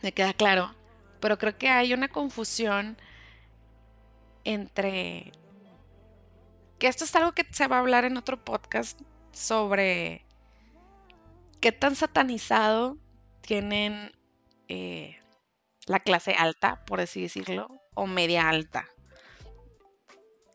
Me 0.02 0.12
queda 0.12 0.32
claro. 0.32 0.74
Pero 1.20 1.38
creo 1.38 1.56
que 1.56 1.68
hay 1.68 1.94
una 1.94 2.08
confusión 2.08 2.96
entre 4.44 5.32
que 6.78 6.88
esto 6.88 7.04
es 7.04 7.14
algo 7.14 7.32
que 7.32 7.46
se 7.50 7.68
va 7.68 7.76
a 7.76 7.78
hablar 7.78 8.04
en 8.04 8.16
otro 8.16 8.44
podcast 8.44 9.00
sobre 9.30 10.26
qué 11.60 11.70
tan 11.70 11.94
satanizado 11.94 12.98
tienen 13.40 14.10
eh, 14.66 15.16
la 15.86 16.00
clase 16.00 16.34
alta, 16.34 16.84
por 16.84 17.00
así 17.00 17.22
decirlo, 17.22 17.68
o 17.94 18.06
media 18.08 18.48
alta. 18.48 18.88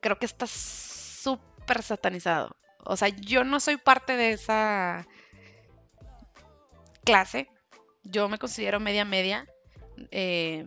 Creo 0.02 0.20
que 0.20 0.26
está 0.26 0.48
súper 0.48 1.82
satanizado. 1.82 2.58
O 2.84 2.98
sea, 2.98 3.08
yo 3.08 3.46
no 3.46 3.62
soy 3.62 3.78
parte 3.78 4.18
de 4.18 4.32
esa 4.32 5.08
clase. 7.08 7.48
Yo 8.04 8.28
me 8.28 8.38
considero 8.38 8.80
media 8.80 9.06
media. 9.06 9.48
Eh, 10.12 10.66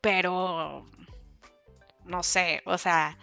pero 0.00 0.86
no 2.04 2.22
sé, 2.22 2.62
o 2.64 2.78
sea, 2.78 3.18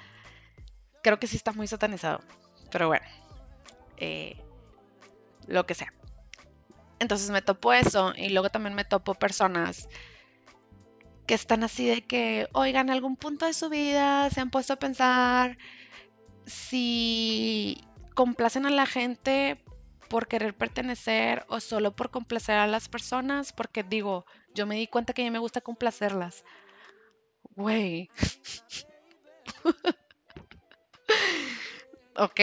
creo 1.02 1.20
que 1.20 1.28
sí 1.28 1.38
está 1.38 1.54
muy 1.54 1.68
satanizado. 1.68 2.20
Pero 2.72 2.88
bueno, 2.88 3.06
eh, 3.98 4.36
lo 5.48 5.66
que 5.66 5.76
sea. 5.76 5.94
Entonces 7.00 7.30
me 7.30 7.42
topo 7.42 7.72
eso 7.72 8.14
y 8.16 8.30
luego 8.30 8.50
también 8.50 8.76
me 8.76 8.86
topo 8.86 9.14
personas 9.14 9.88
que 11.28 11.36
están 11.36 11.64
así 11.64 11.86
de 11.88 12.02
que, 12.02 12.48
oigan, 12.54 12.90
algún 12.90 13.16
punto 13.16 13.46
de 13.46 13.54
su 13.54 13.70
vida 13.70 14.30
se 14.30 14.42
han 14.42 14.50
puesto 14.50 14.74
a 14.74 14.78
pensar 14.78 15.58
si 16.46 17.82
complacen 18.14 18.66
a 18.66 18.70
la 18.70 18.86
gente 18.86 19.64
por 20.14 20.28
querer 20.28 20.56
pertenecer 20.56 21.44
o 21.50 21.60
solo 21.60 21.96
por 21.96 22.12
complacer 22.12 22.58
a 22.60 22.68
las 22.68 22.88
personas, 22.88 23.52
porque 23.52 23.82
digo, 23.82 24.28
yo 24.54 24.68
me 24.68 24.76
di 24.76 24.86
cuenta 24.86 25.12
que 25.12 25.24
a 25.24 25.26
mí 25.26 25.32
me 25.32 25.40
gusta 25.40 25.60
complacerlas. 25.60 26.46
Güey. 27.56 28.12
ok, 32.16 32.40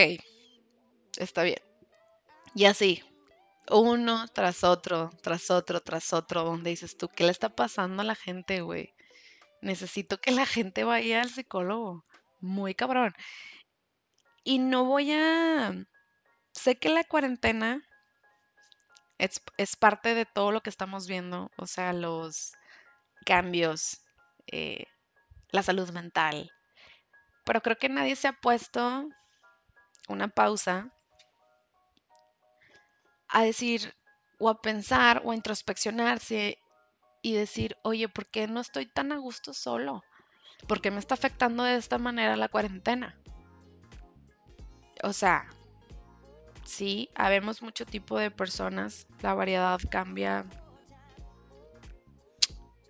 está 1.16 1.44
bien. 1.44 1.60
Y 2.56 2.64
así, 2.64 3.04
uno 3.70 4.26
tras 4.26 4.64
otro, 4.64 5.10
tras 5.22 5.48
otro, 5.52 5.80
tras 5.80 6.12
otro, 6.12 6.42
donde 6.42 6.70
dices 6.70 6.98
tú, 6.98 7.06
¿qué 7.06 7.22
le 7.22 7.30
está 7.30 7.50
pasando 7.50 8.02
a 8.02 8.04
la 8.04 8.16
gente, 8.16 8.62
güey? 8.62 8.96
Necesito 9.62 10.20
que 10.20 10.32
la 10.32 10.44
gente 10.44 10.82
vaya 10.82 11.22
al 11.22 11.30
psicólogo. 11.30 12.04
Muy 12.40 12.74
cabrón. 12.74 13.14
Y 14.42 14.58
no 14.58 14.86
voy 14.86 15.12
a 15.12 15.72
sé 16.52 16.78
que 16.78 16.88
la 16.88 17.04
cuarentena 17.04 17.82
es, 19.18 19.76
parte 19.76 20.14
de 20.14 20.24
todo 20.26 20.50
lo 20.50 20.62
que 20.62 20.70
estamos 20.70 21.06
viendo, 21.06 21.50
o 21.56 21.66
sea, 21.66 21.92
los 21.92 22.52
cambios, 23.26 24.02
eh, 24.46 24.86
la 25.50 25.62
salud 25.62 25.90
mental, 25.90 26.50
pero 27.44 27.60
creo 27.60 27.76
que 27.76 27.88
nadie 27.88 28.16
se 28.16 28.28
ha 28.28 28.32
puesto 28.32 29.08
una 30.08 30.28
pausa 30.28 30.90
a 33.28 33.42
decir 33.42 33.94
o 34.38 34.48
a 34.48 34.62
pensar 34.62 35.22
o 35.24 35.32
a 35.32 35.34
introspeccionarse 35.34 36.58
y 37.22 37.34
decir, 37.34 37.76
oye, 37.82 38.08
¿por 38.08 38.26
qué 38.26 38.46
no 38.46 38.60
estoy 38.60 38.86
tan 38.86 39.12
a 39.12 39.18
gusto 39.18 39.52
solo? 39.52 40.02
¿Por 40.66 40.80
qué 40.80 40.90
me 40.90 40.98
está 40.98 41.14
afectando 41.14 41.62
de 41.64 41.76
esta 41.76 41.98
manera 41.98 42.36
la 42.36 42.48
cuarentena? 42.48 43.20
o 45.02 45.12
sea, 45.12 45.48
sí, 46.70 47.10
habemos 47.14 47.62
mucho 47.62 47.84
tipo 47.86 48.18
de 48.18 48.30
personas, 48.30 49.06
la 49.22 49.34
variedad 49.34 49.78
cambia. 49.90 50.46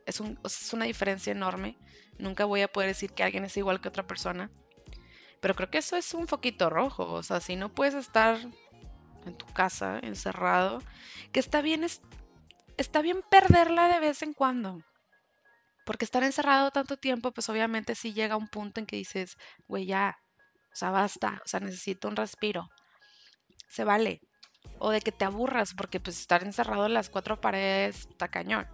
Es, 0.06 0.20
un- 0.20 0.38
una 0.72 0.84
diferencia 0.84 1.32
enorme. 1.32 1.76
Nunca 2.18 2.44
voy 2.44 2.60
a 2.62 2.68
poder 2.68 2.88
decir 2.88 3.12
que 3.12 3.22
alguien 3.22 3.44
es 3.44 3.56
igual 3.56 3.80
que 3.80 3.88
otra 3.88 4.06
persona. 4.06 4.50
Pero 5.40 5.54
creo 5.54 5.70
que 5.70 5.78
eso 5.78 5.96
es 5.96 6.14
un 6.14 6.28
foquito 6.28 6.70
rojo. 6.70 7.04
O 7.12 7.22
sea, 7.22 7.40
si 7.40 7.56
no 7.56 7.68
puedes 7.70 7.94
estar 7.94 8.38
en 9.26 9.36
tu 9.36 9.46
casa, 9.46 9.98
encerrado, 10.02 10.80
que 11.32 11.40
está 11.40 11.62
bien, 11.62 11.84
es- 11.84 12.02
está 12.78 13.02
bien 13.02 13.22
perderla 13.30 13.88
de 13.88 14.00
vez 14.00 14.22
en 14.22 14.34
cuando. 14.34 14.80
Porque 15.84 16.04
estar 16.04 16.22
encerrado 16.22 16.70
tanto 16.70 16.96
tiempo, 16.96 17.32
pues 17.32 17.48
obviamente 17.48 17.94
sí 17.94 18.12
llega 18.12 18.36
un 18.36 18.48
punto 18.48 18.80
en 18.80 18.86
que 18.86 18.96
dices, 18.96 19.36
güey, 19.66 19.86
ya, 19.86 20.16
o 20.72 20.76
sea, 20.76 20.90
basta, 20.90 21.40
o 21.44 21.48
sea, 21.48 21.60
necesito 21.60 22.08
un 22.08 22.16
respiro. 22.16 22.70
Se 23.70 23.84
vale. 23.84 24.20
O 24.78 24.90
de 24.90 25.00
que 25.00 25.12
te 25.12 25.24
aburras, 25.24 25.74
porque 25.74 26.00
pues 26.00 26.18
estar 26.20 26.42
encerrado 26.44 26.86
en 26.86 26.94
las 26.94 27.08
cuatro 27.08 27.40
paredes 27.40 28.08
está 28.10 28.28
cañón. 28.28 28.66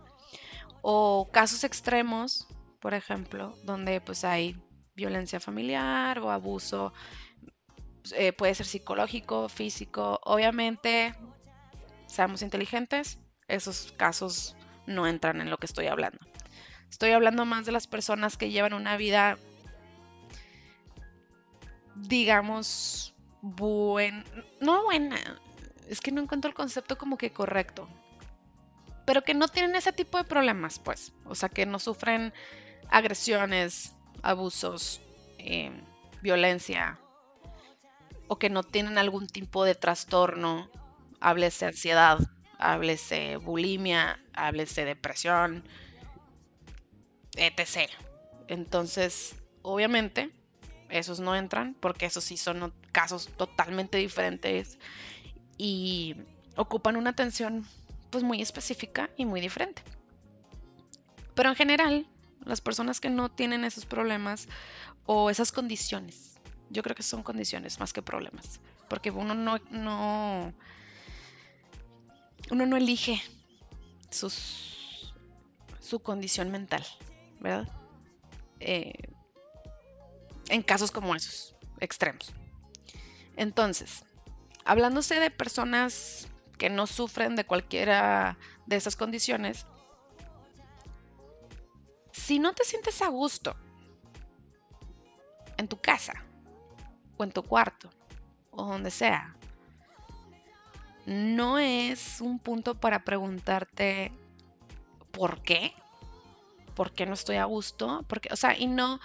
O 0.82 1.28
casos 1.32 1.62
extremos, 1.64 2.48
por 2.80 2.94
ejemplo, 2.94 3.54
donde 3.64 4.00
pues 4.00 4.24
hay 4.24 4.56
violencia 4.94 5.38
familiar 5.38 6.18
o 6.18 6.30
abuso, 6.30 6.92
eh, 8.14 8.32
puede 8.32 8.54
ser 8.54 8.66
psicológico, 8.66 9.48
físico. 9.48 10.20
Obviamente, 10.24 11.14
seamos 12.06 12.42
inteligentes, 12.42 13.18
esos 13.48 13.92
casos 13.92 14.56
no 14.86 15.06
entran 15.06 15.40
en 15.40 15.50
lo 15.50 15.58
que 15.58 15.66
estoy 15.66 15.86
hablando. 15.86 16.18
Estoy 16.88 17.10
hablando 17.10 17.44
más 17.44 17.66
de 17.66 17.72
las 17.72 17.86
personas 17.86 18.36
que 18.36 18.50
llevan 18.50 18.72
una 18.72 18.96
vida, 18.96 19.38
digamos, 21.96 23.15
buen, 23.42 24.24
no 24.60 24.84
buena, 24.84 25.18
es 25.88 26.00
que 26.00 26.12
no 26.12 26.22
encuentro 26.22 26.48
el 26.48 26.54
concepto 26.54 26.98
como 26.98 27.16
que 27.16 27.32
correcto, 27.32 27.88
pero 29.04 29.22
que 29.22 29.34
no 29.34 29.48
tienen 29.48 29.76
ese 29.76 29.92
tipo 29.92 30.18
de 30.18 30.24
problemas, 30.24 30.78
pues, 30.78 31.12
o 31.24 31.34
sea, 31.34 31.48
que 31.48 31.66
no 31.66 31.78
sufren 31.78 32.32
agresiones, 32.90 33.94
abusos, 34.22 35.00
eh, 35.38 35.70
violencia, 36.22 36.98
o 38.28 38.38
que 38.38 38.50
no 38.50 38.62
tienen 38.62 38.98
algún 38.98 39.26
tipo 39.28 39.64
de 39.64 39.74
trastorno, 39.74 40.68
háblese 41.20 41.66
ansiedad, 41.66 42.18
háblese 42.58 43.36
bulimia, 43.36 44.18
háblese 44.34 44.84
depresión, 44.84 45.62
etc. 47.36 47.90
Entonces, 48.48 49.36
obviamente, 49.62 50.30
esos 50.88 51.20
no 51.20 51.34
entran 51.34 51.74
porque 51.80 52.06
esos 52.06 52.24
sí 52.24 52.36
son 52.36 52.72
casos 52.92 53.28
totalmente 53.36 53.98
diferentes 53.98 54.78
y 55.58 56.16
ocupan 56.56 56.96
una 56.96 57.10
atención 57.10 57.66
pues 58.10 58.24
muy 58.24 58.40
específica 58.40 59.10
y 59.16 59.24
muy 59.24 59.40
diferente. 59.40 59.82
Pero 61.34 61.50
en 61.50 61.56
general, 61.56 62.06
las 62.44 62.60
personas 62.60 63.00
que 63.00 63.10
no 63.10 63.30
tienen 63.30 63.64
esos 63.64 63.84
problemas 63.84 64.48
o 65.04 65.30
esas 65.30 65.52
condiciones, 65.52 66.38
yo 66.70 66.82
creo 66.82 66.96
que 66.96 67.02
son 67.02 67.22
condiciones 67.22 67.78
más 67.78 67.92
que 67.92 68.02
problemas, 68.02 68.60
porque 68.88 69.10
uno 69.10 69.34
no, 69.34 69.58
no 69.70 70.52
uno 72.50 72.66
no 72.66 72.76
elige 72.76 73.20
sus, 74.10 75.12
su 75.80 76.00
condición 76.00 76.50
mental, 76.50 76.84
¿verdad? 77.40 77.68
Eh, 78.60 78.94
en 80.48 80.62
casos 80.62 80.90
como 80.90 81.14
esos, 81.14 81.54
extremos. 81.80 82.32
Entonces, 83.36 84.04
hablándose 84.64 85.20
de 85.20 85.30
personas 85.30 86.28
que 86.58 86.70
no 86.70 86.86
sufren 86.86 87.36
de 87.36 87.44
cualquiera 87.44 88.38
de 88.66 88.76
esas 88.76 88.96
condiciones, 88.96 89.66
si 92.12 92.38
no 92.38 92.54
te 92.54 92.64
sientes 92.64 93.02
a 93.02 93.08
gusto 93.08 93.54
en 95.58 95.68
tu 95.68 95.78
casa 95.78 96.24
o 97.16 97.24
en 97.24 97.30
tu 97.30 97.42
cuarto 97.42 97.90
o 98.50 98.64
donde 98.64 98.90
sea, 98.90 99.36
no 101.06 101.58
es 101.58 102.20
un 102.20 102.38
punto 102.38 102.74
para 102.74 103.04
preguntarte 103.04 104.12
por 105.12 105.40
qué, 105.42 105.72
por 106.74 106.92
qué 106.92 107.06
no 107.06 107.14
estoy 107.14 107.36
a 107.36 107.44
gusto, 107.44 108.04
porque, 108.08 108.28
o 108.32 108.36
sea, 108.36 108.58
y 108.58 108.66
no, 108.66 109.00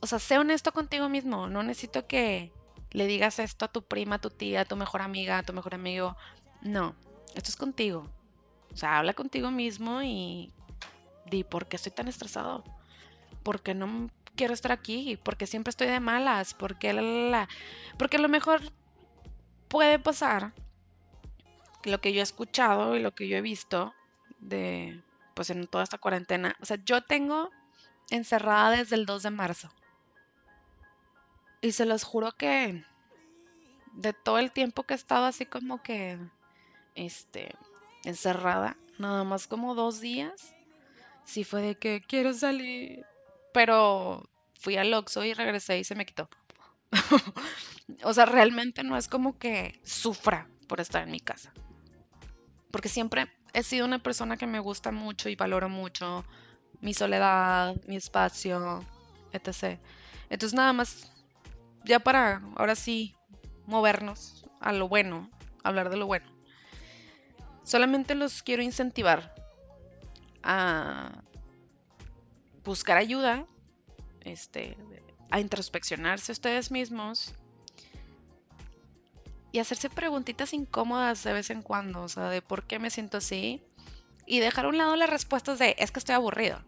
o 0.00 0.06
sea, 0.06 0.18
sé 0.18 0.38
honesto 0.38 0.72
contigo 0.72 1.08
mismo, 1.08 1.48
no 1.48 1.62
necesito 1.62 2.06
que 2.06 2.52
le 2.90 3.06
digas 3.06 3.38
esto 3.38 3.64
a 3.64 3.72
tu 3.72 3.82
prima, 3.82 4.16
a 4.16 4.20
tu 4.20 4.30
tía, 4.30 4.62
a 4.62 4.64
tu 4.64 4.76
mejor 4.76 5.02
amiga, 5.02 5.38
a 5.38 5.42
tu 5.42 5.52
mejor 5.52 5.74
amigo, 5.74 6.16
no, 6.62 6.94
esto 7.34 7.50
es 7.50 7.56
contigo, 7.56 8.08
o 8.72 8.76
sea, 8.76 8.98
habla 8.98 9.14
contigo 9.14 9.50
mismo 9.50 10.02
y 10.02 10.52
di 11.26 11.44
por 11.44 11.66
qué 11.66 11.76
estoy 11.76 11.92
tan 11.92 12.08
estresado, 12.08 12.64
por 13.42 13.62
qué 13.62 13.74
no 13.74 14.10
quiero 14.34 14.54
estar 14.54 14.72
aquí, 14.72 15.18
porque 15.22 15.46
siempre 15.46 15.70
estoy 15.70 15.88
de 15.88 16.00
malas, 16.00 16.54
porque 16.54 16.92
la, 16.92 17.02
la, 17.02 17.30
la, 17.30 17.48
porque 17.98 18.16
a 18.16 18.20
lo 18.20 18.28
mejor 18.28 18.60
puede 19.68 19.98
pasar 19.98 20.52
lo 21.84 22.00
que 22.00 22.12
yo 22.12 22.20
he 22.20 22.22
escuchado 22.22 22.96
y 22.96 23.00
lo 23.00 23.14
que 23.14 23.28
yo 23.28 23.36
he 23.36 23.40
visto 23.40 23.94
de 24.38 25.02
pues 25.34 25.50
en 25.50 25.66
toda 25.66 25.84
esta 25.84 25.98
cuarentena, 25.98 26.56
o 26.60 26.64
sea, 26.64 26.78
yo 26.84 27.02
tengo 27.02 27.50
encerrada 28.10 28.70
desde 28.70 28.96
el 28.96 29.06
2 29.06 29.22
de 29.22 29.30
marzo. 29.30 29.70
Y 31.60 31.72
se 31.72 31.86
los 31.86 32.04
juro 32.04 32.32
que 32.32 32.84
de 33.92 34.12
todo 34.12 34.38
el 34.38 34.52
tiempo 34.52 34.84
que 34.84 34.94
he 34.94 34.96
estado 34.96 35.24
así 35.24 35.46
como 35.46 35.82
que 35.82 36.18
este 36.94 37.54
encerrada, 38.04 38.76
nada 38.98 39.24
más 39.24 39.46
como 39.46 39.74
dos 39.74 40.00
días, 40.00 40.54
sí 41.24 41.44
fue 41.44 41.62
de 41.62 41.74
que 41.76 42.02
quiero 42.06 42.32
salir, 42.32 43.04
pero 43.52 44.28
fui 44.58 44.76
al 44.76 44.92
Oxxo 44.94 45.24
y 45.24 45.34
regresé 45.34 45.78
y 45.78 45.84
se 45.84 45.94
me 45.94 46.06
quitó. 46.06 46.28
o 48.04 48.12
sea, 48.12 48.26
realmente 48.26 48.84
no 48.84 48.96
es 48.96 49.08
como 49.08 49.38
que 49.38 49.80
sufra 49.82 50.48
por 50.68 50.80
estar 50.80 51.02
en 51.02 51.10
mi 51.10 51.20
casa. 51.20 51.52
Porque 52.70 52.88
siempre 52.88 53.32
he 53.54 53.62
sido 53.62 53.86
una 53.86 53.98
persona 53.98 54.36
que 54.36 54.46
me 54.46 54.60
gusta 54.60 54.92
mucho 54.92 55.28
y 55.28 55.36
valoro 55.36 55.68
mucho 55.68 56.24
mi 56.86 56.94
soledad, 56.94 57.74
mi 57.88 57.96
espacio, 57.96 58.84
etc. 59.32 59.80
Entonces 60.30 60.54
nada 60.54 60.72
más, 60.72 61.10
ya 61.84 61.98
para 61.98 62.42
ahora 62.54 62.76
sí 62.76 63.16
movernos 63.66 64.46
a 64.60 64.72
lo 64.72 64.88
bueno, 64.88 65.28
hablar 65.64 65.90
de 65.90 65.96
lo 65.96 66.06
bueno. 66.06 66.30
Solamente 67.64 68.14
los 68.14 68.44
quiero 68.44 68.62
incentivar 68.62 69.34
a 70.44 71.24
buscar 72.64 72.98
ayuda, 72.98 73.46
este, 74.20 74.76
a 75.32 75.40
introspeccionarse 75.40 76.30
ustedes 76.30 76.70
mismos 76.70 77.34
y 79.50 79.58
hacerse 79.58 79.90
preguntitas 79.90 80.52
incómodas 80.52 81.24
de 81.24 81.32
vez 81.32 81.50
en 81.50 81.62
cuando, 81.62 82.04
o 82.04 82.08
sea, 82.08 82.30
de 82.30 82.42
por 82.42 82.62
qué 82.62 82.78
me 82.78 82.90
siento 82.90 83.16
así 83.16 83.60
y 84.24 84.38
dejar 84.38 84.66
a 84.66 84.68
un 84.68 84.78
lado 84.78 84.94
las 84.94 85.10
respuestas 85.10 85.58
de 85.58 85.74
es 85.80 85.90
que 85.90 85.98
estoy 85.98 86.14
aburrido. 86.14 86.62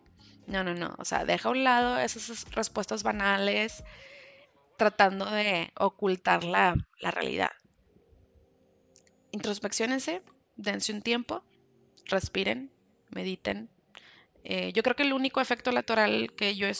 No, 0.48 0.64
no, 0.64 0.72
no, 0.74 0.94
o 0.98 1.04
sea, 1.04 1.26
deja 1.26 1.48
a 1.48 1.52
un 1.52 1.62
lado 1.62 1.98
esas 1.98 2.50
respuestas 2.52 3.02
banales 3.02 3.84
tratando 4.78 5.26
de 5.26 5.70
ocultar 5.76 6.42
la, 6.42 6.74
la 7.00 7.10
realidad. 7.10 7.50
Introspeccionense, 9.30 10.22
dense 10.56 10.92
un 10.92 11.02
tiempo, 11.02 11.44
respiren, 12.06 12.72
mediten. 13.10 13.68
Eh, 14.42 14.72
yo 14.72 14.82
creo 14.82 14.96
que 14.96 15.02
el 15.02 15.12
único 15.12 15.42
efecto 15.42 15.70
lateral 15.70 16.32
que 16.34 16.56
yo 16.56 16.66
he, 16.66 16.72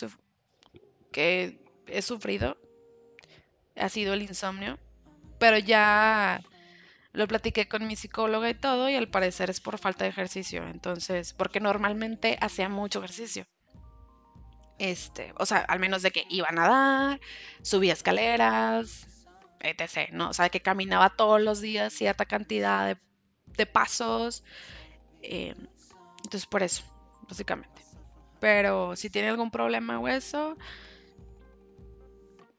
que 1.12 1.60
he 1.86 2.00
sufrido 2.00 2.56
ha 3.76 3.90
sido 3.90 4.14
el 4.14 4.22
insomnio, 4.22 4.78
pero 5.38 5.58
ya 5.58 6.40
lo 7.12 7.28
platiqué 7.28 7.68
con 7.68 7.86
mi 7.86 7.96
psicóloga 7.96 8.48
y 8.48 8.54
todo 8.54 8.88
y 8.88 8.94
al 8.94 9.08
parecer 9.10 9.50
es 9.50 9.60
por 9.60 9.76
falta 9.76 10.04
de 10.04 10.10
ejercicio, 10.10 10.66
entonces, 10.66 11.34
porque 11.34 11.60
normalmente 11.60 12.38
hacía 12.40 12.70
mucho 12.70 13.00
ejercicio. 13.00 13.46
Este, 14.78 15.32
o 15.36 15.46
sea, 15.46 15.58
al 15.58 15.80
menos 15.80 16.02
de 16.02 16.10
que 16.10 16.24
iba 16.28 16.48
a 16.48 16.52
nadar, 16.52 17.20
subía 17.62 17.92
escaleras, 17.92 19.06
etc, 19.60 20.10
¿no? 20.12 20.30
O 20.30 20.32
sea, 20.32 20.50
que 20.50 20.60
caminaba 20.60 21.10
todos 21.10 21.40
los 21.40 21.60
días 21.60 21.92
cierta 21.92 22.26
cantidad 22.26 22.96
de, 23.56 23.66
pasos. 23.66 24.44
Eh, 25.22 25.54
entonces, 26.18 26.46
por 26.46 26.62
eso, 26.62 26.84
básicamente. 27.28 27.82
Pero 28.40 28.94
si 28.94 29.10
tiene 29.10 29.28
algún 29.28 29.50
problema 29.50 29.98
o 29.98 30.06
eso, 30.06 30.56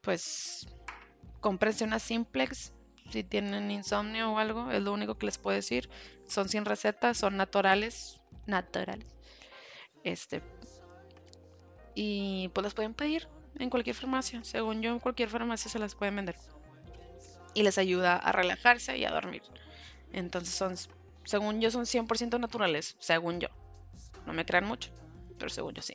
pues 0.02 0.68
cómprense 1.40 1.84
una 1.84 1.98
simplex 1.98 2.74
si 3.10 3.24
tienen 3.24 3.70
insomnio 3.70 4.32
o 4.32 4.38
algo, 4.38 4.70
es 4.70 4.82
lo 4.82 4.92
único 4.92 5.18
que 5.18 5.26
les 5.26 5.38
puedo 5.38 5.56
decir. 5.56 5.90
Son 6.26 6.48
sin 6.48 6.64
receta, 6.64 7.12
son 7.14 7.36
naturales, 7.36 8.20
naturales. 8.46 9.06
Este 10.04 10.42
y 12.02 12.48
pues 12.54 12.62
las 12.62 12.72
pueden 12.72 12.94
pedir 12.94 13.28
en 13.58 13.68
cualquier 13.68 13.94
farmacia. 13.94 14.42
Según 14.42 14.80
yo, 14.80 14.90
en 14.90 15.00
cualquier 15.00 15.28
farmacia 15.28 15.70
se 15.70 15.78
las 15.78 15.94
pueden 15.94 16.16
vender. 16.16 16.36
y 17.52 17.62
les 17.62 17.76
ayuda 17.76 18.16
a 18.16 18.32
relajarse 18.32 18.96
y 18.96 19.04
a 19.04 19.10
dormir. 19.10 19.42
Entonces 20.12 20.54
son, 20.54 20.76
según 21.24 21.60
yo, 21.60 21.70
son 21.70 21.84
100% 21.84 22.38
naturales, 22.38 22.96
según 23.00 23.40
yo. 23.40 23.48
No 24.24 24.32
me 24.32 24.46
crean 24.46 24.64
mucho, 24.64 24.90
pero 25.36 25.50
según 25.50 25.74
yo 25.74 25.82
sí. 25.82 25.92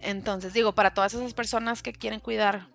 Entonces 0.00 0.52
digo, 0.52 0.72
para 0.74 0.92
todas 0.94 1.14
esas 1.14 1.34
personas 1.34 1.82
que 1.82 1.92
quieren 1.92 2.20
cuidar 2.20 2.68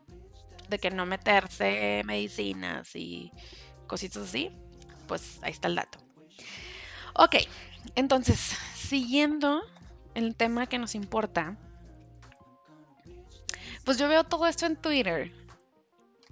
de 0.69 0.79
que 0.79 0.89
no 0.89 1.05
meterse 1.05 2.01
medicinas 2.03 2.93
y 2.93 3.31
cositas 3.85 4.23
así, 4.23 4.51
pues 5.07 5.39
ahí 5.43 5.51
está 5.51 5.69
el 5.69 5.75
dato. 5.75 5.99
Ok, 7.13 7.35
entonces, 7.95 8.39
siguiendo 8.75 9.61
el 10.13 10.35
tema 10.35 10.65
que 10.65 10.79
nos 10.79 10.95
importa, 10.95 11.57
pues 13.87 13.97
yo 13.97 14.09
veo 14.09 14.25
todo 14.25 14.45
esto 14.47 14.65
en 14.65 14.75
Twitter. 14.75 15.31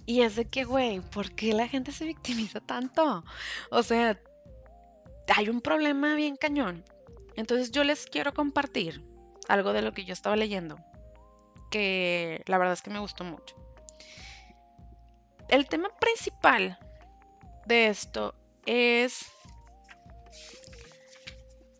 Y 0.04 0.20
es 0.20 0.36
de 0.36 0.44
que, 0.44 0.64
güey, 0.64 1.00
¿por 1.00 1.34
qué 1.34 1.54
la 1.54 1.66
gente 1.66 1.90
se 1.90 2.04
victimiza 2.04 2.60
tanto? 2.60 3.24
O 3.70 3.82
sea, 3.82 4.20
hay 5.34 5.48
un 5.48 5.62
problema 5.62 6.14
bien 6.16 6.36
cañón. 6.36 6.84
Entonces 7.34 7.70
yo 7.70 7.82
les 7.82 8.04
quiero 8.04 8.34
compartir 8.34 9.02
algo 9.48 9.72
de 9.72 9.80
lo 9.80 9.94
que 9.94 10.04
yo 10.04 10.12
estaba 10.12 10.36
leyendo, 10.36 10.76
que 11.70 12.42
la 12.44 12.58
verdad 12.58 12.74
es 12.74 12.82
que 12.82 12.90
me 12.90 12.98
gustó 12.98 13.24
mucho. 13.24 13.56
El 15.48 15.66
tema 15.66 15.88
principal 15.98 16.78
de 17.64 17.86
esto 17.86 18.34
es... 18.66 19.32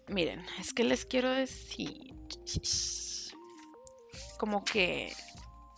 Miren, 0.09 0.43
es 0.59 0.73
que 0.73 0.85
les 0.85 1.05
quiero 1.05 1.29
decir 1.29 2.15
como 4.39 4.65
que 4.65 5.13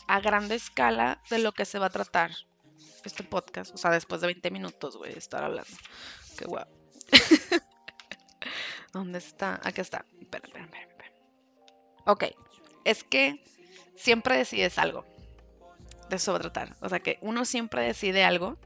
a 0.08 0.20
grande 0.20 0.56
escala 0.56 1.22
de 1.30 1.38
lo 1.38 1.52
que 1.52 1.64
se 1.64 1.78
va 1.78 1.86
a 1.86 1.90
tratar 1.90 2.32
este 3.04 3.24
podcast. 3.24 3.74
O 3.74 3.78
sea, 3.78 3.90
después 3.90 4.20
de 4.20 4.28
20 4.28 4.50
minutos, 4.50 4.96
güey, 4.96 5.16
estar 5.16 5.44
hablando. 5.44 5.70
Qué 6.36 6.44
guau. 6.44 6.66
¿Dónde 8.92 9.18
está? 9.18 9.60
Aquí 9.62 9.80
está. 9.80 10.04
Espera, 10.20 10.46
espera, 10.46 10.64
espera, 10.64 11.12
Ok. 12.06 12.24
Es 12.84 13.04
que 13.04 13.44
siempre 13.96 14.36
decides 14.36 14.78
algo. 14.78 15.04
De 16.08 16.16
eso 16.16 16.32
va 16.32 16.38
a 16.38 16.42
tratar. 16.42 16.76
O 16.80 16.88
sea, 16.88 17.00
que 17.00 17.18
uno 17.20 17.44
siempre 17.44 17.82
decide 17.82 18.24
algo. 18.24 18.56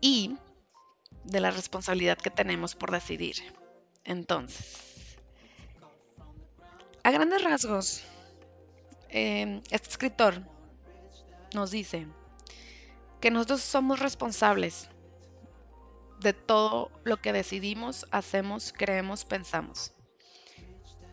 Y 0.00 0.36
de 1.24 1.40
la 1.40 1.50
responsabilidad 1.50 2.18
que 2.18 2.30
tenemos 2.30 2.74
por 2.74 2.90
decidir. 2.90 3.36
Entonces, 4.04 5.18
a 7.02 7.10
grandes 7.10 7.42
rasgos, 7.42 8.04
Em, 9.16 9.62
este 9.70 9.90
escritor 9.90 10.42
nos 11.54 11.70
dice 11.70 12.08
que 13.20 13.30
nosotros 13.30 13.60
somos 13.60 14.00
responsables 14.00 14.88
de 16.18 16.32
todo 16.32 16.90
lo 17.04 17.18
que 17.18 17.32
decidimos, 17.32 18.06
hacemos, 18.10 18.72
creemos, 18.76 19.24
pensamos. 19.24 19.92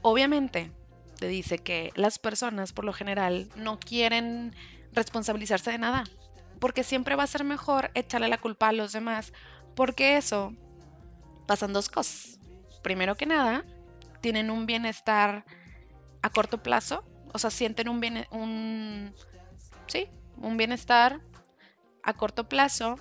Obviamente, 0.02 0.72
te 1.20 1.28
dice 1.28 1.60
que 1.60 1.92
las 1.94 2.18
personas 2.18 2.74
por 2.74 2.86
lo 2.86 2.92
general 2.92 3.50
no 3.56 3.80
quieren 3.80 4.56
responsabilizarse 4.94 5.70
de 5.70 5.78
nada, 5.78 6.06
porque 6.60 6.84
siempre 6.84 7.16
va 7.16 7.22
a 7.22 7.28
ser 7.28 7.44
mejor 7.44 7.92
echarle 7.94 8.30
la 8.30 8.40
culpa 8.40 8.70
a 8.70 8.74
los 8.74 8.94
demás, 8.94 9.32
porque 9.76 10.18
eso 10.18 10.56
pasan 11.46 11.72
dos 11.72 11.88
cosas. 11.88 12.40
Primero 12.82 13.16
que 13.16 13.28
nada, 13.28 13.64
tienen 14.22 14.50
un 14.50 14.66
bienestar 14.66 15.46
a 16.24 16.30
corto 16.32 16.64
plazo 16.64 17.04
o 17.34 17.40
sea, 17.40 17.50
sienten 17.50 17.90
un, 17.90 18.00
bien, 18.00 18.28
un, 18.32 19.14
sí, 19.88 20.10
un 20.38 20.58
bienestar 20.58 21.22
a 22.04 22.14
corto 22.14 22.48
plazo 22.48 22.98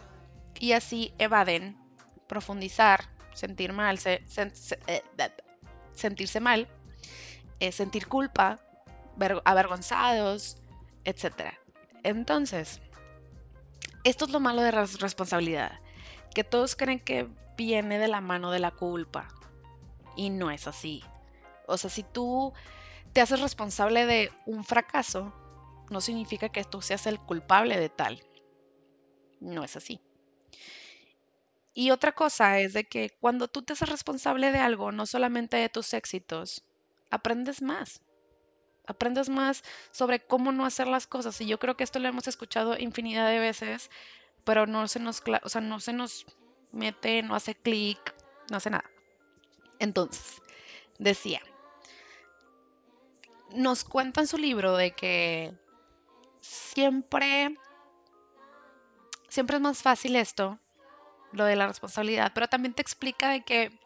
y 0.58 0.72
así 0.72 1.12
evaden 1.18 1.76
profundizar, 2.26 3.08
sentir 3.32 3.72
mal, 3.72 3.98
eh, 4.04 4.22
sentirse 5.92 6.40
mal, 6.40 6.68
eh, 7.58 7.72
sentir 7.72 8.06
culpa, 8.06 8.60
avergonzados, 9.44 10.58
etc. 11.04 11.54
Entonces, 12.02 12.80
esto 14.04 14.24
es 14.24 14.30
lo 14.30 14.40
malo 14.40 14.62
de 14.62 14.70
responsabilidad, 14.70 15.80
que 16.34 16.44
todos 16.44 16.76
creen 16.76 17.00
que 17.00 17.28
viene 17.56 17.98
de 17.98 18.08
la 18.08 18.20
mano 18.20 18.50
de 18.50 18.60
la 18.60 18.70
culpa 18.70 19.28
y 20.16 20.30
no 20.30 20.50
es 20.50 20.66
así. 20.66 21.02
O 21.66 21.76
sea, 21.76 21.90
si 21.90 22.02
tú 22.02 22.52
te 23.12 23.20
haces 23.20 23.40
responsable 23.40 24.06
de 24.06 24.32
un 24.46 24.64
fracaso, 24.64 25.34
no 25.90 26.00
significa 26.00 26.48
que 26.50 26.64
tú 26.64 26.80
seas 26.82 27.06
el 27.06 27.18
culpable 27.18 27.78
de 27.78 27.88
tal. 27.88 28.22
No 29.40 29.64
es 29.64 29.76
así. 29.76 30.00
Y 31.72 31.90
otra 31.90 32.12
cosa 32.12 32.58
es 32.60 32.72
de 32.72 32.84
que 32.84 33.16
cuando 33.20 33.48
tú 33.48 33.62
te 33.62 33.72
haces 33.72 33.88
responsable 33.88 34.52
de 34.52 34.58
algo, 34.58 34.92
no 34.92 35.06
solamente 35.06 35.56
de 35.56 35.68
tus 35.68 35.94
éxitos, 35.94 36.64
aprendes 37.10 37.62
más. 37.62 38.02
Aprendes 38.86 39.28
más 39.28 39.62
sobre 39.92 40.24
cómo 40.26 40.52
no 40.52 40.66
hacer 40.66 40.88
las 40.88 41.06
cosas. 41.06 41.40
Y 41.40 41.46
yo 41.46 41.58
creo 41.58 41.76
que 41.76 41.84
esto 41.84 41.98
lo 41.98 42.08
hemos 42.08 42.28
escuchado 42.28 42.76
infinidad 42.78 43.28
de 43.28 43.38
veces, 43.38 43.90
pero 44.44 44.66
no 44.66 44.88
se 44.88 45.00
nos, 45.00 45.22
o 45.42 45.48
sea, 45.48 45.60
no 45.60 45.80
se 45.80 45.92
nos 45.92 46.26
mete, 46.72 47.22
no 47.22 47.34
hace 47.34 47.54
clic, 47.54 48.14
no 48.50 48.56
hace 48.56 48.70
nada. 48.70 48.90
Entonces, 49.78 50.42
decía, 50.98 51.40
nos 53.54 53.84
cuenta 53.84 54.20
en 54.20 54.26
su 54.26 54.38
libro 54.38 54.76
de 54.76 54.92
que 54.92 55.54
siempre, 56.40 57.56
siempre 59.28 59.56
es 59.56 59.62
más 59.62 59.82
fácil 59.82 60.16
esto, 60.16 60.58
lo 61.32 61.44
de 61.44 61.56
la 61.56 61.66
responsabilidad, 61.66 62.32
pero 62.34 62.48
también 62.48 62.74
te 62.74 62.82
explica 62.82 63.30
de 63.30 63.42
que 63.42 63.78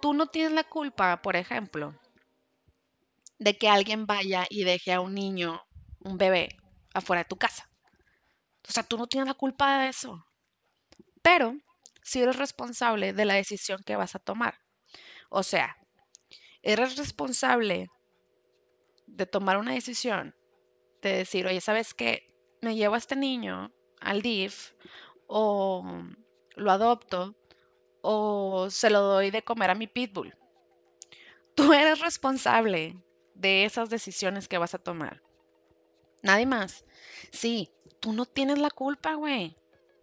tú 0.00 0.14
no 0.14 0.26
tienes 0.26 0.52
la 0.52 0.64
culpa, 0.64 1.22
por 1.22 1.36
ejemplo, 1.36 1.94
de 3.38 3.56
que 3.56 3.68
alguien 3.68 4.06
vaya 4.06 4.46
y 4.48 4.64
deje 4.64 4.92
a 4.92 5.00
un 5.00 5.14
niño, 5.14 5.62
un 6.00 6.18
bebé, 6.18 6.56
afuera 6.94 7.22
de 7.22 7.28
tu 7.28 7.36
casa. 7.36 7.68
O 8.68 8.72
sea, 8.72 8.82
tú 8.82 8.96
no 8.96 9.06
tienes 9.06 9.28
la 9.28 9.34
culpa 9.34 9.80
de 9.80 9.88
eso. 9.88 10.24
Pero 11.22 11.56
si 12.02 12.20
eres 12.20 12.36
responsable 12.36 13.12
de 13.12 13.24
la 13.24 13.34
decisión 13.34 13.82
que 13.84 13.96
vas 13.96 14.14
a 14.14 14.18
tomar. 14.18 14.58
O 15.30 15.42
sea, 15.42 15.76
eres 16.62 16.96
responsable 16.96 17.90
de 19.16 19.26
tomar 19.26 19.58
una 19.58 19.72
decisión, 19.72 20.34
de 21.02 21.12
decir, 21.18 21.46
oye, 21.46 21.60
¿sabes 21.60 21.94
qué? 21.94 22.34
Me 22.60 22.74
llevo 22.74 22.94
a 22.94 22.98
este 22.98 23.16
niño 23.16 23.72
al 24.00 24.22
DIF 24.22 24.72
o 25.26 25.84
lo 26.56 26.70
adopto 26.70 27.34
o 28.00 28.68
se 28.70 28.90
lo 28.90 29.00
doy 29.00 29.30
de 29.30 29.42
comer 29.42 29.70
a 29.70 29.74
mi 29.74 29.86
pitbull. 29.86 30.34
Tú 31.54 31.72
eres 31.72 32.00
responsable 32.00 32.96
de 33.34 33.64
esas 33.64 33.90
decisiones 33.90 34.48
que 34.48 34.58
vas 34.58 34.74
a 34.74 34.78
tomar. 34.78 35.22
Nadie 36.22 36.46
más. 36.46 36.84
Sí, 37.30 37.70
tú 38.00 38.12
no 38.12 38.26
tienes 38.26 38.58
la 38.58 38.70
culpa, 38.70 39.14
güey, 39.14 39.56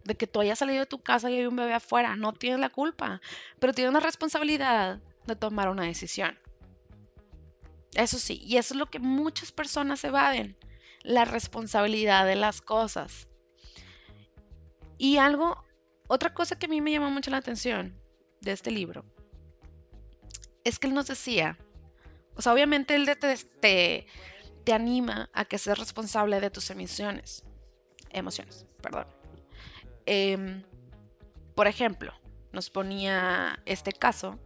de 0.04 0.16
que 0.16 0.26
tú 0.26 0.40
hayas 0.40 0.58
salido 0.58 0.80
de 0.80 0.86
tu 0.86 1.00
casa 1.02 1.30
y 1.30 1.38
hay 1.38 1.46
un 1.46 1.56
bebé 1.56 1.72
afuera. 1.72 2.14
No 2.16 2.32
tienes 2.32 2.60
la 2.60 2.70
culpa, 2.70 3.20
pero 3.58 3.72
tienes 3.72 3.90
una 3.90 4.00
responsabilidad 4.00 5.00
de 5.26 5.36
tomar 5.36 5.68
una 5.68 5.84
decisión. 5.84 6.38
Eso 7.94 8.18
sí, 8.18 8.40
y 8.44 8.56
eso 8.56 8.74
es 8.74 8.78
lo 8.78 8.86
que 8.86 8.98
muchas 8.98 9.52
personas 9.52 10.04
evaden, 10.04 10.56
la 11.02 11.24
responsabilidad 11.24 12.26
de 12.26 12.36
las 12.36 12.60
cosas. 12.60 13.28
Y 14.98 15.16
algo, 15.16 15.64
otra 16.06 16.34
cosa 16.34 16.58
que 16.58 16.66
a 16.66 16.68
mí 16.68 16.80
me 16.80 16.92
llamó 16.92 17.10
mucho 17.10 17.30
la 17.30 17.38
atención 17.38 17.98
de 18.40 18.52
este 18.52 18.70
libro, 18.70 19.04
es 20.62 20.78
que 20.78 20.86
él 20.86 20.94
nos 20.94 21.06
decía, 21.06 21.58
o 22.36 22.42
sea, 22.42 22.52
obviamente 22.52 22.94
él 22.94 23.06
te, 23.06 23.36
te, 23.36 24.06
te 24.64 24.72
anima 24.72 25.30
a 25.32 25.44
que 25.44 25.58
seas 25.58 25.78
responsable 25.78 26.40
de 26.40 26.50
tus 26.50 26.70
emociones, 26.70 27.44
emociones, 28.10 28.66
perdón. 28.82 29.06
Em, 30.06 30.62
por 31.54 31.66
ejemplo, 31.66 32.12
nos 32.52 32.70
ponía 32.70 33.60
este 33.64 33.92
caso 33.92 34.38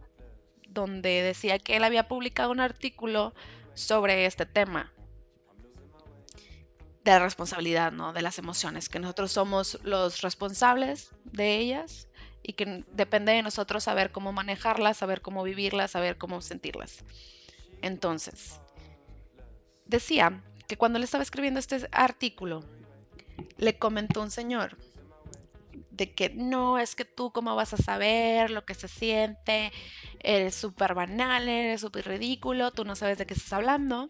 donde 0.75 1.23
decía 1.23 1.57
que 1.57 1.75
él 1.75 1.83
había 1.83 2.07
publicado 2.07 2.51
un 2.51 2.59
artículo 2.59 3.33
sobre 3.73 4.27
este 4.27 4.45
tema 4.45 4.93
de 7.03 7.11
la 7.11 7.19
responsabilidad, 7.19 7.91
¿no? 7.91 8.13
De 8.13 8.21
las 8.21 8.37
emociones, 8.37 8.89
que 8.89 8.99
nosotros 8.99 9.31
somos 9.31 9.79
los 9.83 10.21
responsables 10.21 11.11
de 11.23 11.57
ellas 11.57 12.07
y 12.43 12.53
que 12.53 12.83
depende 12.91 13.31
de 13.31 13.41
nosotros 13.41 13.83
saber 13.83 14.11
cómo 14.11 14.31
manejarlas, 14.31 14.97
saber 14.97 15.21
cómo 15.21 15.43
vivirlas, 15.43 15.91
saber 15.91 16.17
cómo 16.17 16.41
sentirlas. 16.41 17.03
Entonces, 17.81 18.59
decía 19.85 20.43
que 20.67 20.77
cuando 20.77 20.99
le 20.99 21.05
estaba 21.05 21.23
escribiendo 21.23 21.59
este 21.59 21.87
artículo, 21.91 22.63
le 23.57 23.77
comentó 23.77 24.21
un 24.21 24.31
señor 24.31 24.77
de 25.95 26.13
que 26.13 26.29
no, 26.29 26.77
es 26.77 26.95
que 26.95 27.05
tú 27.05 27.31
cómo 27.31 27.55
vas 27.55 27.73
a 27.73 27.77
saber 27.77 28.51
lo 28.51 28.65
que 28.65 28.73
se 28.73 28.87
siente, 28.87 29.71
eres 30.19 30.55
súper 30.55 30.93
banal, 30.93 31.47
eres 31.47 31.81
súper 31.81 32.07
ridículo, 32.07 32.71
tú 32.71 32.83
no 32.85 32.95
sabes 32.95 33.17
de 33.17 33.25
qué 33.25 33.33
estás 33.33 33.53
hablando. 33.53 34.09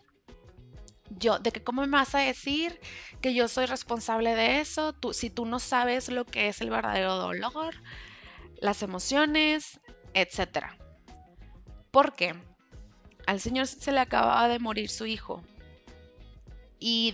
yo, 1.20 1.38
de 1.40 1.52
que 1.52 1.64
cómo 1.64 1.84
me 1.84 1.98
vas 1.98 2.16
a 2.16 2.20
decir 2.20 2.80
que 3.22 3.34
yo 3.34 3.48
soy 3.48 3.68
responsable 3.68 4.36
de 4.36 4.60
eso, 4.60 4.94
tú, 4.94 5.14
si 5.14 5.30
tú 5.30 5.46
no 5.46 5.60
sabes 5.60 6.10
lo 6.10 6.26
que 6.26 6.48
es 6.48 6.62
el 6.62 6.72
verdadero 6.72 7.16
dolor, 7.16 7.76
las 8.60 8.82
emociones, 8.82 9.80
etc. 10.14 10.66
Porque 11.92 12.36
al 13.28 13.40
Señor 13.40 13.68
se 13.68 13.92
le 13.92 14.00
acababa 14.00 14.48
de 14.48 14.60
morir 14.60 14.90
su 14.90 15.06
hijo. 15.06 15.44
Y 16.80 17.14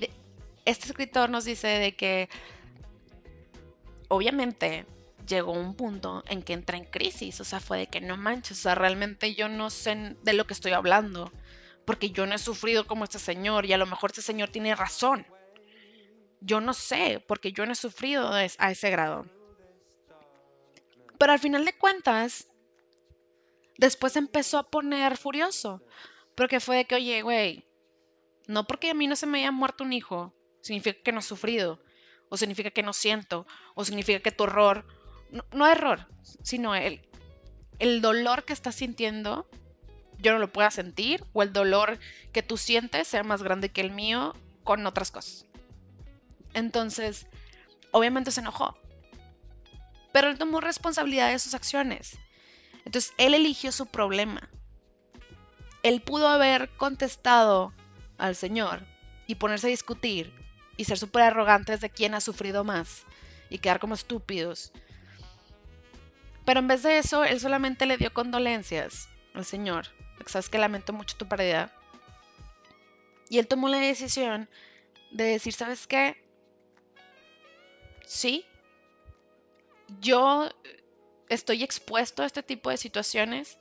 este 0.65 0.87
escritor 0.87 1.29
nos 1.29 1.45
dice 1.45 1.67
de 1.67 1.95
que 1.95 2.29
obviamente 4.11 4.85
llegó 5.25 5.53
un 5.53 5.75
punto 5.75 6.23
en 6.27 6.43
que 6.43 6.53
entra 6.53 6.77
en 6.77 6.85
crisis, 6.85 7.39
o 7.39 7.43
sea, 7.45 7.59
fue 7.59 7.79
de 7.79 7.87
que 7.87 8.01
no 8.01 8.17
manches, 8.17 8.59
o 8.59 8.61
sea, 8.61 8.75
realmente 8.75 9.33
yo 9.35 9.47
no 9.47 9.69
sé 9.69 10.17
de 10.21 10.33
lo 10.33 10.45
que 10.45 10.53
estoy 10.53 10.73
hablando 10.73 11.31
porque 11.85 12.11
yo 12.11 12.25
no 12.25 12.35
he 12.35 12.39
sufrido 12.39 12.85
como 12.85 13.05
este 13.05 13.19
señor 13.19 13.65
y 13.65 13.73
a 13.73 13.77
lo 13.77 13.85
mejor 13.85 14.11
este 14.11 14.21
señor 14.21 14.49
tiene 14.49 14.75
razón. 14.75 15.25
Yo 16.41 16.59
no 16.59 16.73
sé, 16.73 17.23
porque 17.27 17.51
yo 17.53 17.65
no 17.65 17.71
he 17.71 17.75
sufrido 17.75 18.31
a 18.31 18.43
ese 18.45 18.89
grado. 18.89 19.25
Pero 21.17 21.31
al 21.31 21.39
final 21.39 21.65
de 21.65 21.77
cuentas, 21.77 22.47
después 23.77 24.15
empezó 24.15 24.57
a 24.57 24.69
poner 24.69 25.17
furioso, 25.17 25.83
porque 26.35 26.59
fue 26.59 26.77
de 26.77 26.85
que, 26.85 26.95
oye, 26.95 27.21
güey, 27.21 27.65
no 28.47 28.65
porque 28.65 28.89
a 28.89 28.93
mí 28.93 29.07
no 29.07 29.15
se 29.15 29.27
me 29.27 29.39
haya 29.39 29.51
muerto 29.51 29.83
un 29.83 29.93
hijo, 29.93 30.33
significa 30.61 31.01
que 31.03 31.11
no 31.11 31.19
he 31.19 31.23
sufrido, 31.23 31.79
o 32.31 32.37
significa 32.37 32.71
que 32.71 32.81
no 32.81 32.93
siento, 32.93 33.45
o 33.75 33.83
significa 33.83 34.21
que 34.21 34.31
tu 34.31 34.45
error, 34.45 34.85
no, 35.31 35.43
no 35.51 35.67
error, 35.67 36.07
sino 36.41 36.73
el, 36.73 37.05
el 37.77 38.01
dolor 38.01 38.45
que 38.45 38.53
estás 38.53 38.75
sintiendo 38.75 39.45
yo 40.17 40.31
no 40.31 40.39
lo 40.39 40.51
pueda 40.51 40.71
sentir 40.71 41.25
o 41.33 41.43
el 41.43 41.51
dolor 41.51 41.99
que 42.31 42.41
tú 42.41 42.55
sientes 42.55 43.07
sea 43.07 43.23
más 43.23 43.43
grande 43.43 43.69
que 43.69 43.81
el 43.81 43.91
mío 43.91 44.33
con 44.63 44.85
otras 44.85 45.11
cosas. 45.11 45.45
Entonces, 46.53 47.27
obviamente 47.91 48.31
se 48.31 48.41
enojó. 48.41 48.77
Pero 50.13 50.29
él 50.29 50.37
tomó 50.37 50.61
responsabilidad 50.61 51.31
de 51.31 51.39
sus 51.39 51.53
acciones. 51.53 52.17
Entonces, 52.85 53.13
él 53.17 53.33
eligió 53.33 53.71
su 53.71 53.87
problema. 53.87 54.49
Él 55.83 56.01
pudo 56.01 56.27
haber 56.27 56.69
contestado 56.77 57.73
al 58.17 58.35
Señor 58.35 58.85
y 59.27 59.35
ponerse 59.35 59.67
a 59.67 59.71
discutir 59.71 60.33
y 60.81 60.85
ser 60.85 60.97
súper 60.97 61.21
arrogantes 61.21 61.79
de 61.79 61.91
quién 61.91 62.15
ha 62.15 62.21
sufrido 62.21 62.63
más 62.63 63.05
y 63.49 63.59
quedar 63.59 63.79
como 63.79 63.93
estúpidos. 63.93 64.71
Pero 66.43 66.59
en 66.59 66.67
vez 66.67 66.81
de 66.81 66.97
eso, 66.97 67.23
él 67.23 67.39
solamente 67.39 67.85
le 67.85 67.97
dio 67.97 68.11
condolencias 68.13 69.07
al 69.35 69.45
Señor 69.45 69.87
sabes 70.29 70.49
que 70.49 70.57
lamento 70.57 70.93
mucho 70.93 71.17
tu 71.17 71.27
pérdida. 71.27 71.71
Y 73.29 73.39
él 73.39 73.47
tomó 73.47 73.69
la 73.69 73.79
decisión 73.79 74.49
de 75.11 75.23
decir, 75.23 75.53
¿sabes 75.53 75.87
qué? 75.87 76.21
Sí, 78.05 78.45
yo 79.99 80.49
estoy 81.29 81.63
expuesto 81.63 82.23
a 82.23 82.25
este 82.25 82.43
tipo 82.43 82.69
de 82.69 82.77
situaciones 82.77 83.57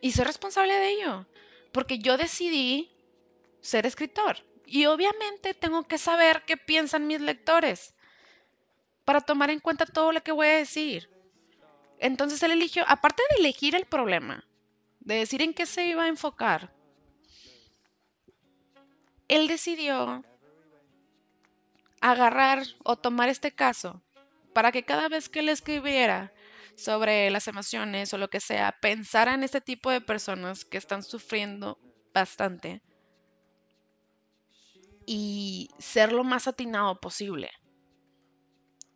y 0.00 0.12
soy 0.12 0.24
responsable 0.24 0.74
de 0.74 0.90
ello, 0.90 1.26
porque 1.72 1.98
yo 1.98 2.16
decidí 2.16 2.90
ser 3.60 3.84
escritor. 3.84 4.38
Y 4.72 4.86
obviamente 4.86 5.52
tengo 5.52 5.82
que 5.82 5.98
saber 5.98 6.44
qué 6.46 6.56
piensan 6.56 7.08
mis 7.08 7.20
lectores 7.20 7.92
para 9.04 9.20
tomar 9.20 9.50
en 9.50 9.58
cuenta 9.58 9.84
todo 9.84 10.12
lo 10.12 10.22
que 10.22 10.30
voy 10.30 10.46
a 10.46 10.58
decir. 10.58 11.10
Entonces 11.98 12.40
él 12.44 12.52
eligió, 12.52 12.84
aparte 12.86 13.20
de 13.30 13.40
elegir 13.40 13.74
el 13.74 13.86
problema, 13.86 14.46
de 15.00 15.16
decir 15.16 15.42
en 15.42 15.54
qué 15.54 15.66
se 15.66 15.86
iba 15.86 16.04
a 16.04 16.08
enfocar, 16.08 16.72
él 19.26 19.48
decidió 19.48 20.24
agarrar 22.00 22.62
o 22.84 22.94
tomar 22.94 23.28
este 23.28 23.50
caso 23.50 24.00
para 24.52 24.70
que 24.70 24.84
cada 24.84 25.08
vez 25.08 25.28
que 25.28 25.40
él 25.40 25.48
escribiera 25.48 26.32
sobre 26.76 27.28
las 27.30 27.48
emociones 27.48 28.14
o 28.14 28.18
lo 28.18 28.30
que 28.30 28.38
sea, 28.38 28.78
pensara 28.80 29.34
en 29.34 29.42
este 29.42 29.60
tipo 29.60 29.90
de 29.90 30.00
personas 30.00 30.64
que 30.64 30.78
están 30.78 31.02
sufriendo 31.02 31.76
bastante 32.14 32.82
y 35.12 35.68
ser 35.80 36.12
lo 36.12 36.22
más 36.22 36.46
atinado 36.46 37.00
posible. 37.00 37.50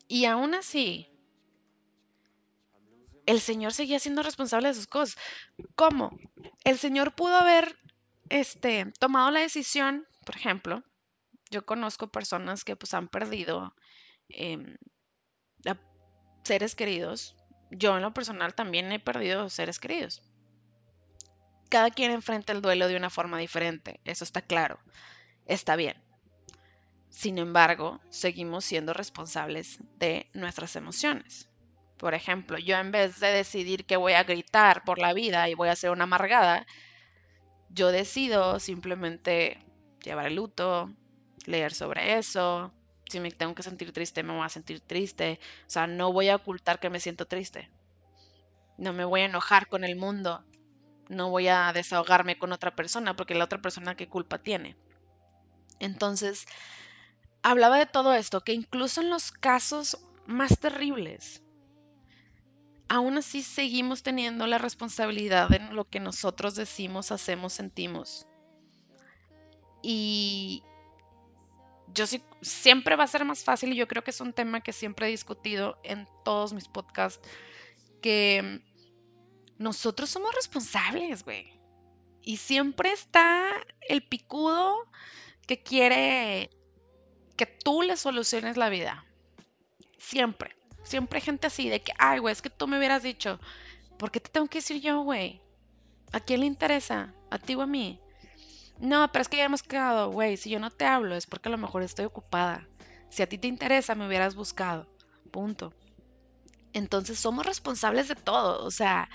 Y 0.07 0.27
aún 0.27 0.55
así, 0.55 1.09
el 3.27 3.41
Señor 3.41 3.73
seguía 3.73 3.99
siendo 3.99 4.23
responsable 4.23 4.69
de 4.69 4.75
sus 4.75 4.87
cosas. 4.87 5.17
¿Cómo? 5.75 6.17
El 6.63 6.79
Señor 6.79 7.17
pudo 7.17 7.35
haber 7.35 7.77
este, 8.29 8.93
tomado 9.01 9.33
la 9.33 9.41
decisión, 9.41 10.07
por 10.25 10.37
ejemplo, 10.37 10.85
yo 11.51 11.67
conozco 11.67 12.13
personas 12.13 12.63
que 12.63 12.77
pues 12.77 12.95
han 12.95 13.09
perdido 13.09 13.75
em, 14.29 14.77
seres 16.45 16.77
queridos. 16.77 17.35
Yo 17.73 17.97
en 17.97 18.03
lo 18.03 18.15
personal 18.15 18.55
también 18.55 18.93
he 18.93 19.01
perdido 19.01 19.51
seres 19.51 19.81
queridos. 19.81 20.23
Cada 21.71 21.91
quien 21.91 22.13
enfrenta 22.13 22.53
el 22.53 22.63
duelo 22.63 22.87
de 22.87 22.97
una 22.97 23.11
forma 23.11 23.37
diferente, 23.39 23.99
eso 24.05 24.23
está 24.23 24.43
claro, 24.43 24.79
está 25.47 25.77
bien. 25.77 25.97
Sin 27.09 27.39
embargo, 27.39 28.01
seguimos 28.11 28.65
siendo 28.65 28.93
responsables 28.93 29.79
de 29.99 30.29
nuestras 30.35 30.75
emociones. 30.77 31.49
Por 31.97 32.13
ejemplo, 32.13 32.59
yo 32.59 32.77
en 32.77 32.91
vez 32.91 33.21
de 33.21 33.29
decidir 33.29 33.87
que 33.87 33.97
voy 33.97 34.15
a 34.15 34.25
gritar 34.25 34.85
por 34.85 34.99
la 34.99 35.13
vida 35.13 35.49
y 35.49 35.55
voy 35.55 35.69
a 35.69 35.77
ser 35.77 35.91
una 35.91 36.05
amargada, 36.05 36.67
yo 37.71 37.93
decido 37.93 38.59
simplemente 38.59 39.59
llevar 40.03 40.27
el 40.27 40.37
luto, 40.37 40.93
leer 41.47 41.73
sobre 41.73 42.19
eso. 42.19 42.73
Si 43.09 43.21
me 43.21 43.31
tengo 43.31 43.55
que 43.55 43.63
sentir 43.63 43.93
triste, 43.93 44.23
me 44.23 44.33
voy 44.33 44.45
a 44.45 44.49
sentir 44.49 44.81
triste. 44.81 45.39
O 45.67 45.71
sea, 45.71 45.87
no 45.87 46.13
voy 46.13 46.29
a 46.29 46.37
ocultar 46.37 46.81
que 46.81 46.91
me 46.91 47.01
siento 47.01 47.27
triste. 47.27 47.71
No 48.77 48.93
me 48.93 49.05
voy 49.05 49.21
a 49.21 49.27
enojar 49.27 49.69
con 49.69 49.85
el 49.85 49.97
mundo. 49.97 50.45
No 51.09 51.31
voy 51.31 51.49
a 51.49 51.73
desahogarme 51.73 52.39
con 52.39 52.53
otra 52.53 52.75
persona 52.75 53.15
porque 53.15 53.35
la 53.35 53.45
otra 53.45 53.63
persona 53.63 53.97
qué 53.97 54.09
culpa 54.09 54.39
tiene. 54.39 54.77
Entonces, 55.85 56.47
hablaba 57.43 57.79
de 57.79 57.87
todo 57.87 58.15
esto, 58.15 58.41
que 58.41 58.53
incluso 58.53 59.01
en 59.01 59.11
los 59.11 59.31
casos 59.31 59.99
más 60.27 60.59
terribles, 60.59 61.43
aún 62.89 63.19
así 63.19 63.43
seguimos 63.43 64.03
teniendo 64.03 64.47
la 64.47 64.59
responsabilidad 64.59 65.53
en 65.53 65.77
lo 65.77 65.85
que 65.89 66.01
nosotros 66.01 66.55
decimos, 66.55 67.13
hacemos, 67.13 67.53
sentimos. 67.53 68.27
Y 69.83 70.63
yo 71.93 72.07
sí, 72.07 72.23
siempre 72.41 72.97
va 72.97 73.05
a 73.05 73.09
ser 73.09 73.25
más 73.27 73.45
fácil, 73.45 73.73
y 73.73 73.77
yo 73.77 73.89
creo 73.89 74.03
que 74.03 74.11
es 74.11 74.21
un 74.21 74.33
tema 74.33 74.63
que 74.63 74.73
siempre 74.73 75.07
he 75.07 75.11
discutido 75.11 75.79
en 75.85 76.09
todos 76.25 76.55
mis 76.55 76.67
podcasts, 76.69 77.29
que 78.01 78.63
nosotros 79.59 80.09
somos 80.09 80.35
responsables, 80.35 81.25
güey. 81.25 81.53
Y 82.23 82.39
siempre 82.39 82.91
está 82.91 83.51
el 83.87 84.03
picudo 84.03 84.91
que 85.47 85.63
quiere 85.63 86.51
que 87.37 87.47
tú 87.47 87.83
le 87.83 87.97
soluciones 87.97 88.57
la 88.57 88.69
vida. 88.69 89.05
Siempre. 89.99 90.55
Siempre 90.83 91.19
hay 91.19 91.25
gente 91.25 91.47
así, 91.47 91.69
de 91.69 91.81
que, 91.81 91.93
ay, 91.99 92.19
güey, 92.19 92.33
es 92.33 92.43
que 92.43 92.51
tú 92.51 92.67
me 92.67 92.79
hubieras 92.79 93.03
dicho, 93.03 93.41
¿por 93.99 94.11
qué 94.11 94.21
te 94.21 94.31
tengo 94.31 94.47
que 94.49 94.59
decir 94.59 94.81
yo, 94.81 95.01
güey? 95.01 95.41
¿A 96.13 96.21
quién 96.21 96.41
le 96.41 96.47
interesa? 96.47 97.15
¿A 97.31 97.39
ti 97.39 97.55
o 97.55 97.63
a 97.63 97.67
mí? 97.67 98.01
No, 98.79 99.11
pero 99.11 99.23
es 99.23 99.29
que 99.29 99.39
ya 99.39 99.45
hemos 99.45 99.63
quedado, 99.63 100.11
güey, 100.11 100.37
si 100.37 100.51
yo 100.51 100.59
no 100.59 100.71
te 100.71 100.85
hablo 100.85 101.15
es 101.15 101.27
porque 101.27 101.49
a 101.49 101.53
lo 101.53 101.59
mejor 101.59 101.83
estoy 101.83 102.05
ocupada. 102.05 102.69
Si 103.09 103.23
a 103.23 103.29
ti 103.29 103.39
te 103.39 103.49
interesa, 103.49 103.95
me 103.95 104.07
hubieras 104.07 104.35
buscado. 104.35 104.87
Punto. 105.31 105.73
Entonces 106.73 107.19
somos 107.19 107.47
responsables 107.47 108.09
de 108.09 108.17
todo, 108.17 108.65
o 108.65 108.71
sea, 108.71 109.09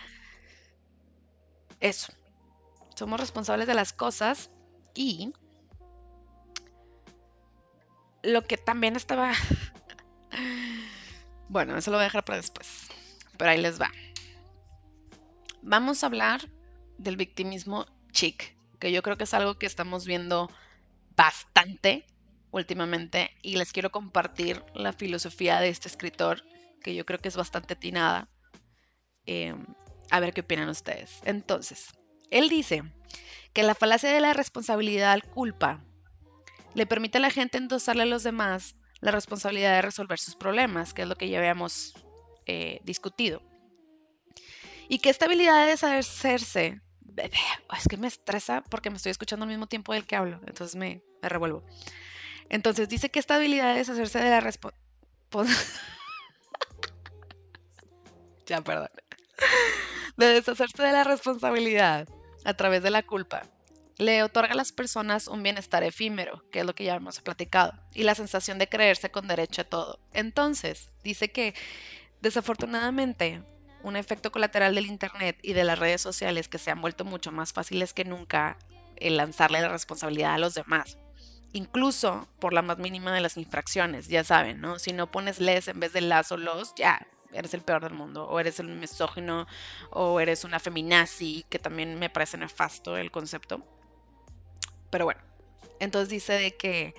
eso. 1.79 2.13
Somos 2.95 3.19
responsables 3.19 3.67
de 3.67 3.73
las 3.73 3.93
cosas 3.93 4.49
y 4.95 5.33
lo 8.23 8.43
que 8.43 8.58
también 8.58 8.95
estaba 8.95 9.34
Bueno, 11.49 11.75
eso 11.75 11.89
lo 11.89 11.97
voy 11.97 12.03
a 12.03 12.05
dejar 12.05 12.23
para 12.23 12.38
después. 12.38 12.88
Pero 13.38 13.49
ahí 13.49 13.60
les 13.60 13.82
va. 13.82 13.91
Vamos 15.63 16.03
a 16.03 16.08
hablar 16.08 16.47
del 16.97 17.17
victimismo 17.17 17.88
chic, 18.12 18.55
que 18.79 18.91
yo 18.91 19.01
creo 19.01 19.17
que 19.17 19.23
es 19.23 19.34
algo 19.34 19.58
que 19.58 19.65
estamos 19.65 20.05
viendo 20.05 20.49
bastante 21.15 22.05
últimamente 22.51 23.32
y 23.41 23.58
les 23.58 23.73
quiero 23.73 23.91
compartir 23.91 24.63
la 24.75 24.93
filosofía 24.93 25.60
de 25.60 25.69
este 25.69 25.88
escritor, 25.88 26.43
que 26.84 26.93
yo 26.93 27.05
creo 27.05 27.19
que 27.19 27.29
es 27.29 27.36
bastante 27.36 27.73
atinada. 27.73 28.29
Em, 29.25 29.65
a 30.12 30.19
ver 30.19 30.34
qué 30.34 30.41
opinan 30.41 30.69
ustedes. 30.69 31.19
Entonces, 31.23 31.89
él 32.29 32.49
dice 32.49 32.84
que 33.53 33.63
la 33.63 33.75
falacia 33.75 34.12
de 34.12 34.21
la 34.21 34.34
responsabilidad 34.34 35.19
culpa 35.34 35.84
le 36.73 36.86
permite 36.86 37.17
a 37.17 37.21
la 37.21 37.32
gente 37.32 37.58
endosarle 37.58 38.03
a 38.03 38.05
los 38.05 38.23
demás 38.23 38.75
la 39.01 39.12
responsabilidad 39.12 39.75
de 39.75 39.82
resolver 39.82 40.19
sus 40.19 40.36
problemas, 40.36 40.93
que 40.93 41.03
es 41.03 41.08
lo 41.08 41.15
que 41.15 41.29
ya 41.29 41.39
habíamos 41.39 41.93
eh, 42.45 42.79
discutido. 42.84 43.41
Y 44.88 44.99
que 44.99 45.10
esta 45.10 45.25
habilidad 45.25 45.63
de 45.63 45.71
deshacerse 45.71 46.82
Es 47.77 47.88
que 47.88 47.97
me 47.97 48.08
estresa 48.08 48.63
porque 48.69 48.89
me 48.89 48.97
estoy 48.97 49.12
escuchando 49.12 49.43
al 49.43 49.49
mismo 49.49 49.67
tiempo 49.67 49.93
del 49.93 50.05
que 50.05 50.15
hablo, 50.15 50.39
entonces 50.47 50.75
me, 50.75 51.01
me 51.21 51.29
revuelvo. 51.29 51.63
Entonces 52.49 52.89
dice 52.89 53.10
que 53.10 53.19
esta 53.19 53.36
habilidad 53.36 53.73
de 53.73 53.79
deshacerse 53.79 54.19
de 54.19 54.29
la 54.29 54.39
responsabilidad... 54.39 54.86
ya, 58.47 58.62
perdón. 58.62 58.89
De 60.17 60.25
deshacerse 60.27 60.82
de 60.82 60.91
la 60.91 61.03
responsabilidad 61.03 62.08
a 62.43 62.53
través 62.55 62.84
de 62.84 62.89
la 62.89 63.03
culpa 63.03 63.43
le 63.99 64.23
otorga 64.23 64.53
a 64.53 64.55
las 64.55 64.71
personas 64.71 65.27
un 65.27 65.43
bienestar 65.43 65.83
efímero, 65.83 66.41
que 66.51 66.62
es 66.62 66.65
lo 66.65 66.73
que 66.73 66.85
ya 66.85 66.95
hemos 66.95 67.19
platicado, 67.19 67.73
y 67.93 68.03
la 68.03 68.15
sensación 68.15 68.57
de 68.57 68.69
creerse 68.69 69.12
con 69.12 69.27
derecho 69.27 69.62
a 69.62 69.65
todo. 69.65 69.99
Entonces, 70.13 70.89
dice 71.03 71.31
que 71.31 71.53
desafortunadamente 72.21 73.43
un 73.83 73.97
efecto 73.97 74.31
colateral 74.31 74.73
del 74.73 74.85
Internet 74.85 75.38
y 75.41 75.51
de 75.51 75.65
las 75.65 75.77
redes 75.77 76.01
sociales 76.01 76.47
que 76.47 76.57
se 76.57 76.71
han 76.71 76.81
vuelto 76.81 77.03
mucho 77.03 77.33
más 77.33 77.51
fáciles 77.51 77.93
que 77.93 78.05
nunca 78.05 78.57
el 78.95 79.17
lanzarle 79.17 79.62
la 79.62 79.69
responsabilidad 79.69 80.33
a 80.33 80.39
los 80.39 80.53
demás. 80.53 80.97
Incluso 81.51 82.29
por 82.39 82.53
la 82.53 82.62
más 82.62 82.77
mínima 82.77 83.13
de 83.13 83.21
las 83.21 83.35
infracciones, 83.35 84.07
ya 84.07 84.23
saben, 84.23 84.62
¿no? 84.62 84.79
Si 84.79 84.93
no 84.93 85.12
pones 85.12 85.41
les 85.41 85.67
en 85.67 85.81
vez 85.81 85.91
de 85.91 86.01
las 86.01 86.31
o 86.31 86.38
los, 86.38 86.73
ya 86.75 87.05
eres 87.33 87.53
el 87.53 87.62
peor 87.63 87.83
del 87.83 87.93
mundo, 87.93 88.29
o 88.29 88.39
eres 88.39 88.62
el 88.62 88.67
misógino, 88.67 89.45
o 89.89 90.21
eres 90.21 90.45
una 90.45 90.59
feminazi, 90.59 91.45
que 91.49 91.59
también 91.59 91.99
me 91.99 92.09
parece 92.09 92.38
nefasto 92.38 92.95
el 92.95 93.12
concepto. 93.12 93.62
Pero 94.89 95.06
bueno, 95.06 95.21
entonces 95.80 96.10
dice 96.10 96.34
de 96.34 96.58
que 96.58 96.93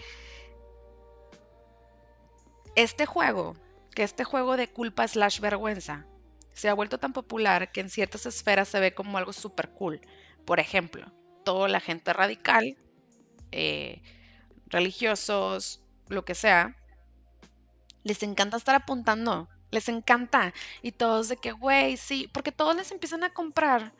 este 2.76 3.06
juego, 3.06 3.56
que 3.94 4.02
este 4.02 4.24
juego 4.24 4.56
de 4.56 4.68
culpa 4.68 5.06
slash 5.06 5.40
vergüenza, 5.40 6.06
se 6.52 6.68
ha 6.68 6.74
vuelto 6.74 6.98
tan 6.98 7.12
popular 7.12 7.72
que 7.72 7.80
en 7.80 7.90
ciertas 7.90 8.26
esferas 8.26 8.68
se 8.68 8.80
ve 8.80 8.94
como 8.94 9.18
algo 9.18 9.32
súper 9.32 9.70
cool. 9.70 10.00
Por 10.44 10.60
ejemplo, 10.60 11.12
toda 11.44 11.68
la 11.68 11.80
gente 11.80 12.12
radical, 12.12 12.76
eh, 13.52 14.02
religiosos, 14.66 15.82
lo 16.08 16.24
que 16.24 16.34
sea, 16.34 16.76
les 18.02 18.22
encanta 18.22 18.56
estar 18.56 18.74
apuntando, 18.74 19.48
les 19.70 19.88
encanta. 19.88 20.52
Y 20.82 20.92
todos 20.92 21.28
de 21.28 21.36
que, 21.36 21.52
güey, 21.52 21.96
sí, 21.96 22.28
porque 22.32 22.52
todos 22.52 22.76
les 22.76 22.90
empiezan 22.90 23.24
a 23.24 23.32
comprar 23.32 23.92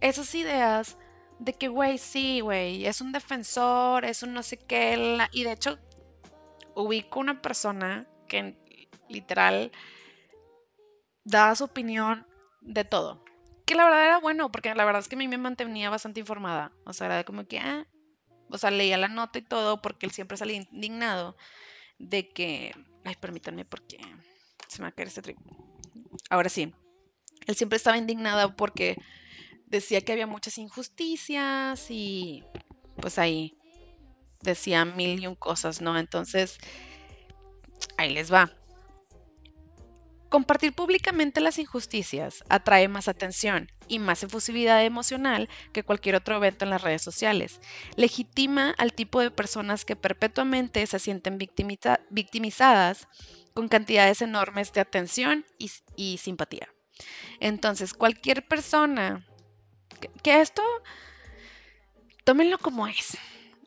esas 0.00 0.34
ideas 0.34 0.96
de 1.40 1.54
que, 1.54 1.68
güey, 1.68 1.96
sí, 1.96 2.40
güey, 2.40 2.86
es 2.86 3.00
un 3.00 3.12
defensor, 3.12 4.04
es 4.04 4.22
un 4.22 4.34
no 4.34 4.42
sé 4.42 4.58
qué. 4.58 5.18
Y 5.32 5.44
de 5.44 5.52
hecho, 5.52 5.78
ubico 6.74 7.18
una 7.18 7.40
persona 7.40 8.06
que 8.28 8.56
literal 9.08 9.72
da 11.24 11.54
su 11.54 11.64
opinión 11.64 12.26
de 12.60 12.84
todo. 12.84 13.24
Que 13.64 13.74
la 13.74 13.84
verdad 13.84 14.04
era 14.04 14.18
bueno, 14.18 14.52
porque 14.52 14.74
la 14.74 14.84
verdad 14.84 15.00
es 15.00 15.08
que 15.08 15.14
a 15.14 15.18
mí 15.18 15.28
me 15.28 15.38
mantenía 15.38 15.88
bastante 15.88 16.20
informada. 16.20 16.72
O 16.84 16.92
sea, 16.92 17.06
era 17.06 17.24
como 17.24 17.46
que, 17.46 17.58
ah, 17.58 17.86
o 18.50 18.58
sea, 18.58 18.70
leía 18.70 18.98
la 18.98 19.08
nota 19.08 19.38
y 19.38 19.42
todo, 19.42 19.80
porque 19.80 20.04
él 20.04 20.12
siempre 20.12 20.36
salía 20.36 20.56
indignado 20.56 21.38
de 21.98 22.28
que, 22.28 22.74
ay, 23.04 23.14
permítanme, 23.18 23.64
porque 23.64 23.98
se 24.68 24.78
me 24.78 24.82
va 24.82 24.88
a 24.88 24.92
caer 24.92 25.08
este 25.08 25.22
trip. 25.22 25.38
Ahora 26.28 26.50
sí, 26.50 26.74
él 27.46 27.56
siempre 27.56 27.78
estaba 27.78 27.96
indignado 27.96 28.56
porque 28.56 28.98
decía 29.70 30.00
que 30.00 30.12
había 30.12 30.26
muchas 30.26 30.58
injusticias 30.58 31.86
y 31.90 32.44
pues 33.00 33.18
ahí 33.18 33.56
decía 34.42 34.84
mil 34.84 35.22
y 35.22 35.26
un 35.26 35.34
cosas, 35.34 35.80
¿no? 35.80 35.98
Entonces, 35.98 36.58
ahí 37.96 38.12
les 38.12 38.32
va. 38.32 38.50
Compartir 40.28 40.72
públicamente 40.72 41.40
las 41.40 41.58
injusticias 41.58 42.44
atrae 42.48 42.86
más 42.86 43.08
atención 43.08 43.68
y 43.88 43.98
más 43.98 44.22
efusividad 44.22 44.84
emocional 44.84 45.48
que 45.72 45.82
cualquier 45.82 46.14
otro 46.14 46.36
evento 46.36 46.64
en 46.64 46.70
las 46.70 46.82
redes 46.82 47.02
sociales. 47.02 47.60
Legitima 47.96 48.70
al 48.78 48.92
tipo 48.92 49.20
de 49.20 49.32
personas 49.32 49.84
que 49.84 49.96
perpetuamente 49.96 50.86
se 50.86 51.00
sienten 51.00 51.36
victimizadas 51.36 53.08
con 53.54 53.66
cantidades 53.66 54.22
enormes 54.22 54.72
de 54.72 54.80
atención 54.80 55.44
y, 55.58 55.72
y 55.96 56.18
simpatía. 56.18 56.68
Entonces, 57.40 57.92
cualquier 57.92 58.46
persona 58.46 59.26
que, 60.22 60.40
esto, 60.40 60.62
tómenlo 62.24 62.58
como 62.58 62.86
es. 62.86 63.16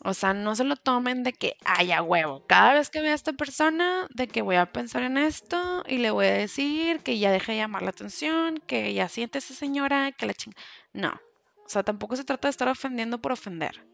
O 0.06 0.14
sea, 0.14 0.34
no 0.34 0.54
se 0.56 0.66
lo 0.66 0.76
tomen 0.76 1.24
de 1.24 1.32
que 1.32 1.56
haya 1.64 2.02
huevo. 2.02 2.46
Cada 2.46 2.74
vez 2.74 2.90
que 2.90 3.00
vea 3.02 3.14
a 3.14 3.16
esta 3.16 3.32
persona, 3.34 4.08
de 4.14 4.28
que 4.28 4.42
voy 4.42 4.58
a 4.58 4.72
pensar 4.72 5.04
en 5.04 5.18
esto 5.18 5.84
y 5.88 5.98
le 6.00 6.12
voy 6.12 6.26
a 6.26 6.34
decir 6.34 7.00
que 7.00 7.18
ya 7.20 7.32
deje 7.32 7.54
de 7.54 7.60
llamar 7.60 7.84
la 7.84 7.92
atención, 7.92 8.58
que 8.68 8.94
ya 8.94 9.08
siente 9.08 9.38
esa 9.38 9.54
señora, 9.54 10.12
que 10.12 10.26
la 10.26 10.34
ching. 10.34 10.54
No. 10.92 11.22
O 11.66 11.70
sea, 11.70 11.84
tampoco 11.84 12.18
se 12.18 12.26
trata 12.26 12.50
de 12.50 12.52
estar 12.52 12.68
ofendiendo 12.68 13.22
por 13.22 13.32
ofender. 13.32 13.88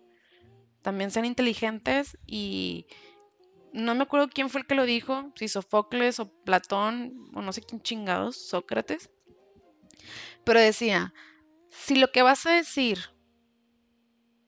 También 0.82 1.12
sean 1.12 1.26
inteligentes 1.26 2.18
y 2.26 2.88
no 3.72 3.94
me 3.94 4.04
acuerdo 4.04 4.30
quién 4.30 4.50
fue 4.50 4.62
el 4.62 4.68
que 4.68 4.76
lo 4.76 4.86
dijo, 4.86 5.32
si 5.36 5.48
Sofocles 5.48 6.20
o 6.20 6.32
Platón 6.44 7.30
o 7.36 7.42
no 7.42 7.54
sé 7.54 7.62
quién 7.62 7.82
chingados, 7.82 8.36
Sócrates. 8.36 9.12
Pero 10.44 10.60
decía, 10.60 11.14
si 11.72 11.96
lo 11.96 12.12
que 12.12 12.22
vas 12.22 12.46
a 12.46 12.52
decir 12.52 13.00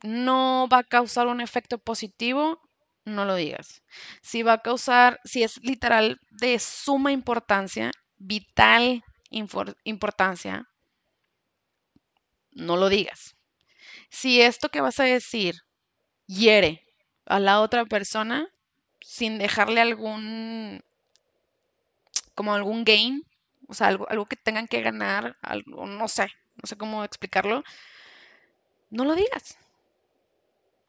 no 0.03 0.67
va 0.71 0.79
a 0.79 0.83
causar 0.83 1.27
un 1.27 1.41
efecto 1.41 1.77
positivo, 1.77 2.59
no 3.05 3.25
lo 3.25 3.35
digas. 3.35 3.83
Si 4.21 4.43
va 4.43 4.53
a 4.53 4.61
causar, 4.61 5.19
si 5.23 5.43
es 5.43 5.63
literal 5.63 6.19
de 6.31 6.57
suma 6.59 7.11
importancia, 7.11 7.91
vital 8.17 9.03
importancia, 9.29 10.67
no 12.51 12.77
lo 12.77 12.89
digas. 12.89 13.35
Si 14.09 14.41
esto 14.41 14.69
que 14.69 14.81
vas 14.81 14.99
a 14.99 15.05
decir 15.05 15.55
hiere 16.27 16.85
a 17.25 17.39
la 17.39 17.61
otra 17.61 17.85
persona 17.85 18.47
sin 18.99 19.37
dejarle 19.37 19.81
algún 19.81 20.83
como 22.35 22.53
algún 22.53 22.83
gain, 22.83 23.23
o 23.67 23.73
sea, 23.73 23.87
algo, 23.87 24.09
algo 24.09 24.25
que 24.25 24.35
tengan 24.35 24.67
que 24.67 24.81
ganar, 24.81 25.37
algo, 25.41 25.85
no 25.85 26.07
sé, 26.07 26.27
no 26.61 26.67
sé 26.67 26.77
cómo 26.77 27.03
explicarlo, 27.03 27.63
no 28.89 29.05
lo 29.05 29.15
digas. 29.15 29.57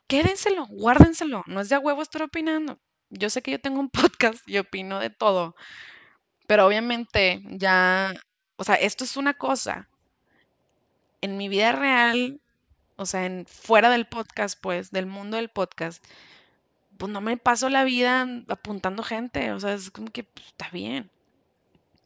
Quédenselo, 0.06 0.66
guárdenselo. 0.66 1.42
No 1.46 1.60
es 1.60 1.68
de 1.68 1.76
a 1.76 1.78
huevo 1.78 2.02
estar 2.02 2.22
opinando. 2.22 2.78
Yo 3.10 3.30
sé 3.30 3.42
que 3.42 3.52
yo 3.52 3.60
tengo 3.60 3.80
un 3.80 3.90
podcast 3.90 4.46
y 4.48 4.58
opino 4.58 4.98
de 4.98 5.10
todo, 5.10 5.56
pero 6.46 6.66
obviamente 6.66 7.42
ya, 7.44 8.14
o 8.56 8.64
sea, 8.64 8.74
esto 8.74 9.04
es 9.04 9.16
una 9.16 9.34
cosa. 9.34 9.88
En 11.20 11.36
mi 11.36 11.48
vida 11.48 11.72
real, 11.72 12.40
o 12.96 13.06
sea, 13.06 13.26
en, 13.26 13.46
fuera 13.46 13.90
del 13.90 14.06
podcast, 14.06 14.58
pues, 14.60 14.90
del 14.90 15.06
mundo 15.06 15.36
del 15.36 15.50
podcast, 15.50 16.04
pues 16.98 17.10
no 17.12 17.20
me 17.20 17.36
paso 17.36 17.68
la 17.68 17.84
vida 17.84 18.26
apuntando 18.48 19.02
gente, 19.02 19.52
o 19.52 19.60
sea, 19.60 19.74
es 19.74 19.90
como 19.90 20.08
que 20.10 20.24
pues, 20.24 20.46
está 20.48 20.68
bien 20.70 21.10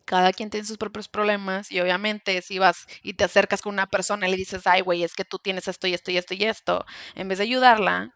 cada 0.07 0.33
quien 0.33 0.49
tiene 0.49 0.66
sus 0.66 0.79
propios 0.79 1.09
problemas 1.09 1.71
y 1.71 1.81
obviamente 1.81 2.40
si 2.40 2.59
vas 2.59 2.87
y 3.03 3.14
te 3.14 3.25
acercas 3.25 3.61
con 3.61 3.75
una 3.75 3.87
persona 3.87 4.27
y 4.27 4.31
le 4.31 4.37
dices, 4.37 4.66
ay, 4.66 4.81
güey, 4.81 5.03
es 5.03 5.14
que 5.14 5.25
tú 5.25 5.38
tienes 5.38 5.69
esto 5.69 5.87
y 5.88 5.95
esto 5.95 6.11
y 6.11 6.16
esto 6.16 6.33
y 6.35 6.45
esto, 6.45 6.87
en 7.16 7.29
vez 7.29 7.38
de 7.38 7.45
ayudarla, 7.45 8.14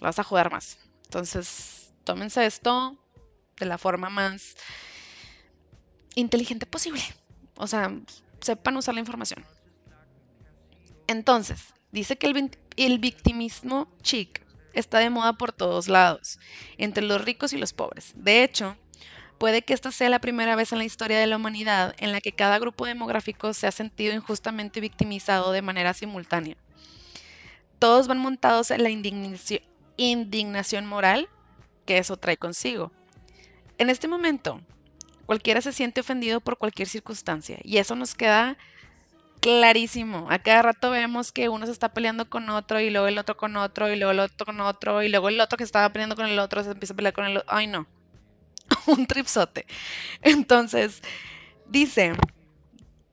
la 0.00 0.08
vas 0.08 0.18
a 0.18 0.24
jugar 0.24 0.50
más. 0.50 0.78
Entonces, 1.04 1.92
tómense 2.04 2.44
esto 2.46 2.98
de 3.58 3.66
la 3.66 3.78
forma 3.78 4.08
más 4.08 4.56
inteligente 6.14 6.64
posible. 6.66 7.02
O 7.56 7.66
sea, 7.66 7.94
sepan 8.40 8.76
usar 8.76 8.94
la 8.94 9.00
información. 9.00 9.44
Entonces, 11.06 11.74
dice 11.92 12.16
que 12.16 12.26
el, 12.28 12.58
el 12.76 12.98
victimismo 12.98 13.94
chic 14.02 14.42
está 14.72 14.98
de 14.98 15.10
moda 15.10 15.34
por 15.34 15.52
todos 15.52 15.88
lados, 15.88 16.38
entre 16.78 17.04
los 17.04 17.22
ricos 17.24 17.52
y 17.52 17.58
los 17.58 17.72
pobres. 17.72 18.12
De 18.14 18.42
hecho, 18.42 18.76
Puede 19.38 19.62
que 19.62 19.74
esta 19.74 19.92
sea 19.92 20.08
la 20.08 20.20
primera 20.20 20.56
vez 20.56 20.72
en 20.72 20.78
la 20.78 20.84
historia 20.84 21.18
de 21.18 21.26
la 21.26 21.36
humanidad 21.36 21.94
en 21.98 22.12
la 22.12 22.20
que 22.20 22.32
cada 22.32 22.58
grupo 22.58 22.86
demográfico 22.86 23.52
se 23.52 23.66
ha 23.66 23.72
sentido 23.72 24.14
injustamente 24.14 24.80
victimizado 24.80 25.52
de 25.52 25.62
manera 25.62 25.92
simultánea. 25.92 26.56
Todos 27.78 28.08
van 28.08 28.18
montados 28.18 28.70
en 28.70 28.82
la 28.82 28.88
indignación, 28.88 30.86
moral 30.86 31.28
que 31.84 31.98
eso 31.98 32.16
trae 32.16 32.38
consigo. 32.38 32.92
En 33.76 33.90
este 33.90 34.08
momento, 34.08 34.62
cualquiera 35.26 35.60
se 35.60 35.72
siente 35.72 36.00
ofendido 36.00 36.40
por 36.40 36.56
cualquier 36.56 36.88
circunstancia 36.88 37.58
y 37.62 37.76
eso 37.76 37.94
nos 37.94 38.14
queda 38.14 38.56
clarísimo. 39.40 40.26
A 40.30 40.38
cada 40.38 40.62
rato 40.62 40.90
vemos 40.90 41.30
que 41.30 41.50
uno 41.50 41.66
se 41.66 41.72
está 41.72 41.90
peleando 41.92 42.30
con 42.30 42.48
otro 42.48 42.80
y 42.80 42.88
luego 42.88 43.06
el 43.06 43.18
otro 43.18 43.36
con 43.36 43.54
otro 43.56 43.92
y 43.92 43.96
luego 43.96 44.12
el 44.12 44.20
otro 44.20 44.46
con 44.46 44.60
otro 44.60 45.02
y 45.02 45.10
luego 45.10 45.28
el 45.28 45.38
otro 45.40 45.58
que 45.58 45.64
estaba 45.64 45.90
peleando 45.92 46.16
con 46.16 46.26
el 46.26 46.38
otro 46.38 46.64
se 46.64 46.70
empieza 46.70 46.94
a 46.94 46.96
pelear 46.96 47.12
con 47.12 47.26
el 47.26 47.36
otro. 47.36 47.48
Ay, 47.52 47.66
no. 47.66 47.86
un 48.98 49.06
tripsote. 49.06 49.66
Entonces, 50.22 51.02
dice 51.66 52.12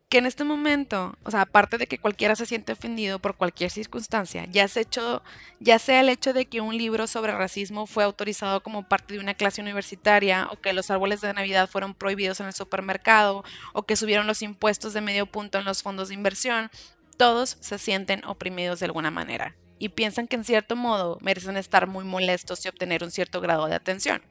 que 0.09 0.19
en 0.19 0.27
este 0.27 0.43
momento, 0.43 1.17
o 1.23 1.31
sea, 1.31 1.41
aparte 1.41 1.79
de 1.79 1.87
que 1.87 1.97
cualquiera 1.97 2.35
se 2.35 2.45
siente 2.45 2.73
ofendido 2.73 3.17
por 3.17 3.35
cualquier 3.35 3.71
circunstancia, 3.71 4.45
ya, 4.45 4.67
se 4.67 4.81
hecho, 4.81 5.23
ya 5.59 5.79
sea 5.79 6.01
el 6.01 6.09
hecho 6.09 6.33
de 6.33 6.45
que 6.45 6.61
un 6.61 6.77
libro 6.77 7.07
sobre 7.07 7.31
racismo 7.31 7.87
fue 7.87 8.03
autorizado 8.03 8.61
como 8.61 8.87
parte 8.87 9.15
de 9.15 9.19
una 9.19 9.33
clase 9.33 9.61
universitaria, 9.61 10.47
o 10.51 10.61
que 10.61 10.73
los 10.73 10.91
árboles 10.91 11.21
de 11.21 11.33
Navidad 11.33 11.67
fueron 11.67 11.95
prohibidos 11.95 12.39
en 12.39 12.45
el 12.45 12.53
supermercado, 12.53 13.43
o 13.73 13.83
que 13.87 13.95
subieron 13.95 14.27
los 14.27 14.43
impuestos 14.43 14.93
de 14.93 15.01
medio 15.01 15.25
punto 15.25 15.57
en 15.57 15.65
los 15.65 15.81
fondos 15.81 16.09
de 16.09 16.13
inversión, 16.13 16.69
todos 17.17 17.57
se 17.59 17.79
sienten 17.79 18.23
oprimidos 18.25 18.79
de 18.79 18.85
alguna 18.85 19.09
manera 19.09 19.55
y 19.79 19.89
piensan 19.89 20.27
que 20.27 20.35
en 20.35 20.43
cierto 20.43 20.75
modo 20.75 21.17
merecen 21.21 21.57
estar 21.57 21.87
muy 21.87 22.05
molestos 22.05 22.63
y 22.65 22.69
obtener 22.69 23.03
un 23.03 23.11
cierto 23.11 23.41
grado 23.41 23.67
de 23.67 23.75
atención. 23.75 24.21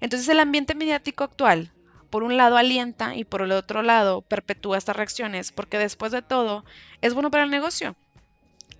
Entonces 0.00 0.28
el 0.28 0.40
ambiente 0.40 0.74
mediático 0.74 1.24
actual, 1.24 1.72
por 2.10 2.22
un 2.22 2.36
lado 2.36 2.56
alienta 2.56 3.14
y 3.14 3.24
por 3.24 3.42
el 3.42 3.52
otro 3.52 3.82
lado 3.82 4.22
perpetúa 4.22 4.78
estas 4.78 4.96
reacciones 4.96 5.52
porque 5.52 5.78
después 5.78 6.12
de 6.12 6.22
todo 6.22 6.64
es 7.00 7.14
bueno 7.14 7.30
para 7.30 7.44
el 7.44 7.50
negocio. 7.50 7.96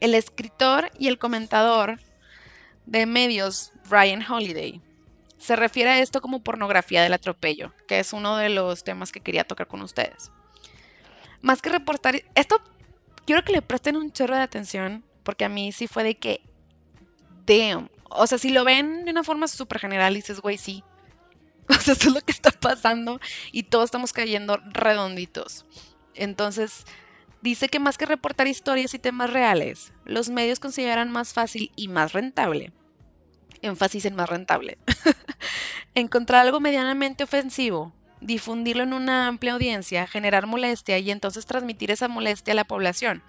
El 0.01 0.15
escritor 0.15 0.91
y 0.99 1.09
el 1.09 1.19
comentador 1.19 2.01
de 2.87 3.07
medios, 3.07 3.73
Ryan 3.89 4.25
Holiday, 4.29 4.81
se 5.39 5.57
refiere 5.57 5.91
a 5.91 6.01
esto 6.01 6.21
como 6.21 6.43
pornografía 6.43 7.03
del 7.03 7.15
atropello, 7.15 7.73
que 7.89 7.99
es 7.99 8.13
uno 8.13 8.37
de 8.37 8.51
los 8.51 8.85
temas 8.85 9.13
que 9.13 9.21
quería 9.21 9.45
tocar 9.45 9.69
con 9.69 9.81
ustedes. 9.81 10.31
Más 11.41 11.63
que 11.63 11.71
reportar, 11.71 12.23
esto 12.35 12.61
quiero 13.25 13.43
que 13.45 13.53
le 13.53 13.63
presten 13.63 13.97
un 13.97 14.13
chorro 14.13 14.37
de 14.37 14.43
atención, 14.43 15.05
porque 15.23 15.45
a 15.45 15.49
mí 15.49 15.73
sí 15.73 15.87
fue 15.87 16.05
de 16.05 16.19
que, 16.19 16.43
damn, 17.47 17.89
o 18.11 18.27
sea, 18.27 18.39
si 18.39 18.51
lo 18.51 18.65
ven 18.65 19.05
de 19.05 19.13
una 19.13 19.25
forma 19.25 19.49
súper 19.49 19.79
general, 19.79 20.15
dices, 20.15 20.41
güey, 20.41 20.59
sí. 20.59 20.85
O 21.71 21.73
esto 21.73 21.93
es 21.93 22.07
lo 22.07 22.21
que 22.21 22.33
está 22.33 22.51
pasando 22.51 23.21
y 23.53 23.65
todos 23.65 23.87
estamos 23.87 24.13
cayendo 24.13 24.59
redonditos. 24.73 25.65
Entonces, 26.15 26.85
dice 27.41 27.69
que 27.69 27.79
más 27.79 27.97
que 27.97 28.07
reportar 28.07 28.49
historias 28.49 28.93
y 28.95 28.99
temas 28.99 29.31
reales, 29.31 29.93
los 30.05 30.29
medios 30.29 30.61
consideran 30.61 31.11
más 31.11 31.33
fácil 31.33 31.73
y 31.77 31.89
más 31.89 32.13
rentable 32.13 32.73
énfasis 33.63 34.05
en 34.05 34.17
más 34.17 34.29
rentable. 34.29 34.79
Encontrar 35.95 36.43
algo 36.43 36.61
medianamente 36.61 37.25
ofensivo, 37.25 37.93
difundirlo 38.21 38.83
en 38.83 38.93
una 38.93 39.27
amplia 39.27 39.55
audiencia, 39.55 40.07
generar 40.07 40.47
molestia 40.47 40.99
y 40.99 41.11
entonces 41.11 41.47
transmitir 41.47 41.91
esa 41.91 42.09
molestia 42.09 42.53
a 42.53 42.57
la 42.57 42.65
población, 42.65 43.23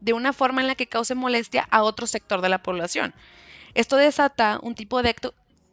de 0.00 0.12
una 0.12 0.32
forma 0.32 0.60
en 0.60 0.66
la 0.66 0.74
que 0.74 0.88
cause 0.88 1.14
molestia 1.14 1.66
a 1.70 1.82
otro 1.82 2.06
sector 2.06 2.40
de 2.40 2.48
la 2.48 2.62
población. 2.62 3.14
Esto 3.74 3.96
desata 3.96 4.58
un 4.62 4.74
tipo 4.74 5.02
de, 5.02 5.14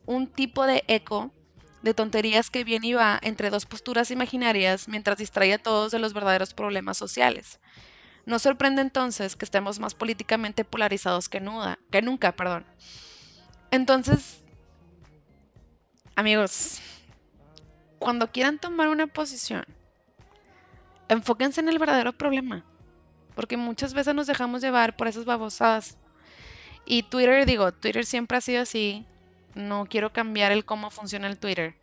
un 0.06 0.28
tipo 0.28 0.66
de 0.66 0.84
eco 0.88 1.32
de 1.82 1.94
tonterías 1.94 2.50
que 2.50 2.64
viene 2.64 2.88
y 2.88 2.94
va 2.94 3.20
entre 3.22 3.50
dos 3.50 3.66
posturas 3.66 4.12
imaginarias 4.12 4.88
mientras 4.88 5.18
distrae 5.18 5.54
a 5.54 5.58
todos 5.58 5.92
de 5.92 6.00
los 6.00 6.14
verdaderos 6.14 6.54
problemas 6.54 6.98
sociales. 6.98 7.60
No 8.26 8.38
sorprende 8.38 8.82
entonces 8.82 9.36
que 9.36 9.46
estemos 9.46 9.80
más 9.80 9.96
políticamente 9.96 10.66
polarizados 10.66 11.30
que, 11.30 11.42
que 11.90 12.02
nunca. 12.02 12.32
Perdón. 12.34 12.66
Entonces, 13.72 14.44
amigos, 16.16 16.80
cuando 17.98 18.32
quieran 18.32 18.60
tomar 18.60 18.90
una 18.90 19.08
posición, 19.08 19.66
enfóquense 21.08 21.62
en 21.62 21.70
el 21.70 21.80
verdadero 21.80 22.14
problema. 22.14 22.64
Porque 23.36 23.58
muchas 23.58 23.94
veces 23.94 24.14
nos 24.14 24.28
dejamos 24.28 24.62
llevar 24.62 24.96
por 24.96 25.08
esas 25.08 25.26
babosadas. 25.26 25.98
Y 26.86 27.04
Twitter, 27.04 27.46
digo, 27.46 27.72
Twitter 27.72 28.06
siempre 28.06 28.38
ha 28.38 28.42
sido 28.42 28.62
así. 28.62 29.06
No 29.56 29.86
quiero 29.90 30.14
cambiar 30.14 30.52
el 30.52 30.66
cómo 30.66 30.92
funciona 30.92 31.28
el 31.28 31.38
Twitter. 31.40 31.76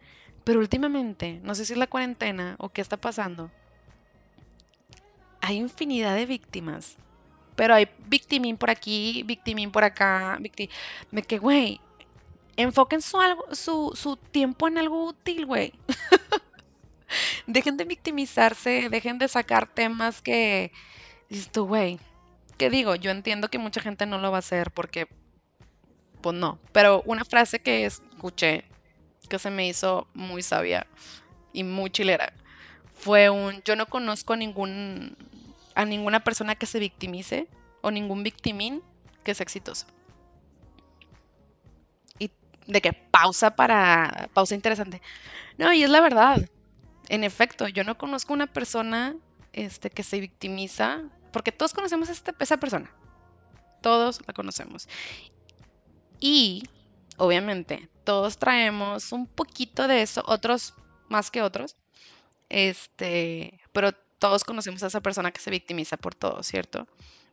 Pero 0.45 0.61
últimamente, 0.61 1.41
no 1.43 1.55
sé 1.55 1.65
si 1.65 1.73
es 1.73 1.79
la 1.79 1.87
cuarentena 1.87 2.57
o 2.59 2.69
qué 2.69 2.81
está 2.81 2.97
pasando. 2.97 3.51
Hay 5.41 5.57
infinidad 5.57 6.15
de 6.15 6.27
víctimas 6.27 6.97
pero 7.57 7.75
hay 7.75 7.89
victimín 8.07 8.57
por 8.57 8.71
aquí, 8.71 9.25
victimín 9.25 9.73
por 9.73 9.83
acá, 9.83 10.37
victim... 10.41 10.69
Me 11.11 11.23
que, 11.23 11.39
güey, 11.39 11.81
enfoquen 12.57 13.03
su, 13.03 13.19
su, 13.53 13.93
su 13.97 14.17
tiempo 14.17 14.69
en 14.69 14.79
algo 14.79 15.07
útil, 15.07 15.47
güey. 15.47 15.73
dejen 17.47 17.77
de 17.77 17.85
victimizarse, 17.85 18.89
dejen 18.91 19.19
de 19.19 19.27
sacar 19.27 19.67
temas 19.67 20.21
que... 20.23 20.71
Dices 21.29 21.51
güey, 21.53 21.99
¿qué 22.59 22.71
digo? 22.71 22.95
Yo 22.95 23.11
entiendo 23.11 23.49
que 23.49 23.59
mucha 23.59 23.81
gente 23.81 24.07
no 24.07 24.19
lo 24.19 24.31
va 24.31 24.37
a 24.37 24.41
hacer 24.41 24.71
porque... 24.71 25.09
Pues 26.21 26.37
no. 26.37 26.59
Pero 26.73 27.03
una 27.07 27.25
frase 27.25 27.61
que 27.61 27.85
escuché 27.85 28.65
que 29.29 29.39
se 29.39 29.51
me 29.51 29.69
hizo 29.69 30.07
muy 30.15 30.43
sabia 30.43 30.87
y 31.53 31.65
muy 31.65 31.91
chilera 31.91 32.33
fue 32.95 33.29
un 33.29 33.63
yo 33.65 33.75
no 33.77 33.87
conozco 33.87 34.35
a 34.35 34.37
ningún 34.37 35.17
ninguna 35.85 36.25
persona 36.25 36.55
que 36.55 36.67
se 36.67 36.79
victimice 36.79 37.49
o 37.83 37.91
ningún 37.91 38.23
victimín 38.23 38.83
que 39.23 39.35
sea 39.35 39.45
exitoso. 39.45 39.87
Y 42.19 42.31
de 42.67 42.81
que 42.81 42.93
pausa 42.93 43.55
para, 43.55 44.29
pausa 44.33 44.55
interesante. 44.55 45.03
No, 45.59 45.73
y 45.73 45.83
es 45.85 45.91
la 45.91 46.01
verdad. 46.01 46.49
En 47.09 47.25
efecto, 47.25 47.69
yo 47.69 47.85
no 47.85 47.99
conozco 47.99 48.33
una 48.33 48.47
persona 48.47 49.17
este, 49.53 49.91
que 49.91 50.03
se 50.03 50.21
victimiza, 50.21 51.03
porque 51.33 51.53
todos 51.53 51.75
conocemos 51.75 52.09
a 52.09 52.13
esta, 52.13 52.35
esa 52.39 52.57
persona. 52.57 52.91
Todos 53.83 54.21
la 54.27 54.33
conocemos. 54.33 54.89
Y, 56.21 56.63
obviamente, 57.17 57.89
todos 58.05 58.39
traemos 58.39 59.13
un 59.13 59.27
poquito 59.27 59.89
de 59.89 60.03
eso, 60.03 60.23
otros 60.27 60.75
más 61.09 61.31
que 61.31 61.43
otros. 61.43 61.77
Este, 62.49 63.61
pero 63.73 63.93
todos 64.19 64.45
conocemos 64.45 64.83
a 64.83 64.87
esa 64.87 65.01
persona 65.01 65.33
que 65.33 65.41
se 65.41 65.51
victimiza 65.51 65.97
por 65.97 66.15
todo, 66.15 66.43
¿cierto? 66.43 66.87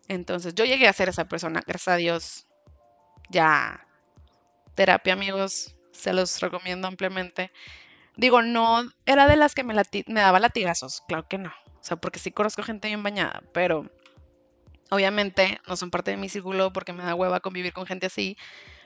Entonces 0.07 0.53
yo 0.55 0.65
llegué 0.65 0.87
a 0.87 0.93
ser 0.93 1.09
esa 1.09 1.25
persona, 1.25 1.61
gracias 1.65 1.93
a 1.93 1.97
Dios. 1.97 2.47
Ya, 3.29 3.87
terapia 4.75 5.13
amigos, 5.13 5.75
se 5.91 6.13
los 6.13 6.41
recomiendo 6.41 6.87
ampliamente. 6.87 7.51
Digo, 8.17 8.41
no 8.41 8.83
era 9.05 9.27
de 9.27 9.37
las 9.37 9.55
que 9.55 9.63
me, 9.63 9.73
me 9.73 10.19
daba 10.19 10.39
latigazos, 10.39 11.01
claro 11.07 11.27
que 11.27 11.37
no. 11.37 11.49
O 11.49 11.83
sea, 11.83 11.97
porque 11.97 12.19
sí 12.19 12.31
conozco 12.31 12.63
gente 12.63 12.87
bien 12.87 13.03
bañada, 13.03 13.43
pero 13.53 13.89
obviamente 14.89 15.59
no 15.67 15.75
son 15.75 15.89
parte 15.89 16.11
de 16.11 16.17
mi 16.17 16.29
círculo 16.29 16.71
porque 16.71 16.93
me 16.93 17.03
da 17.03 17.15
hueva 17.15 17.39
convivir 17.39 17.73
con 17.73 17.85
gente 17.85 18.07
así. 18.07 18.37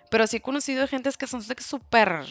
Pero 0.10 0.28
sí 0.28 0.38
he 0.38 0.42
conocido 0.42 0.88
gente 0.88 1.10
que 1.18 1.28
son 1.28 1.42
súper 1.44 2.26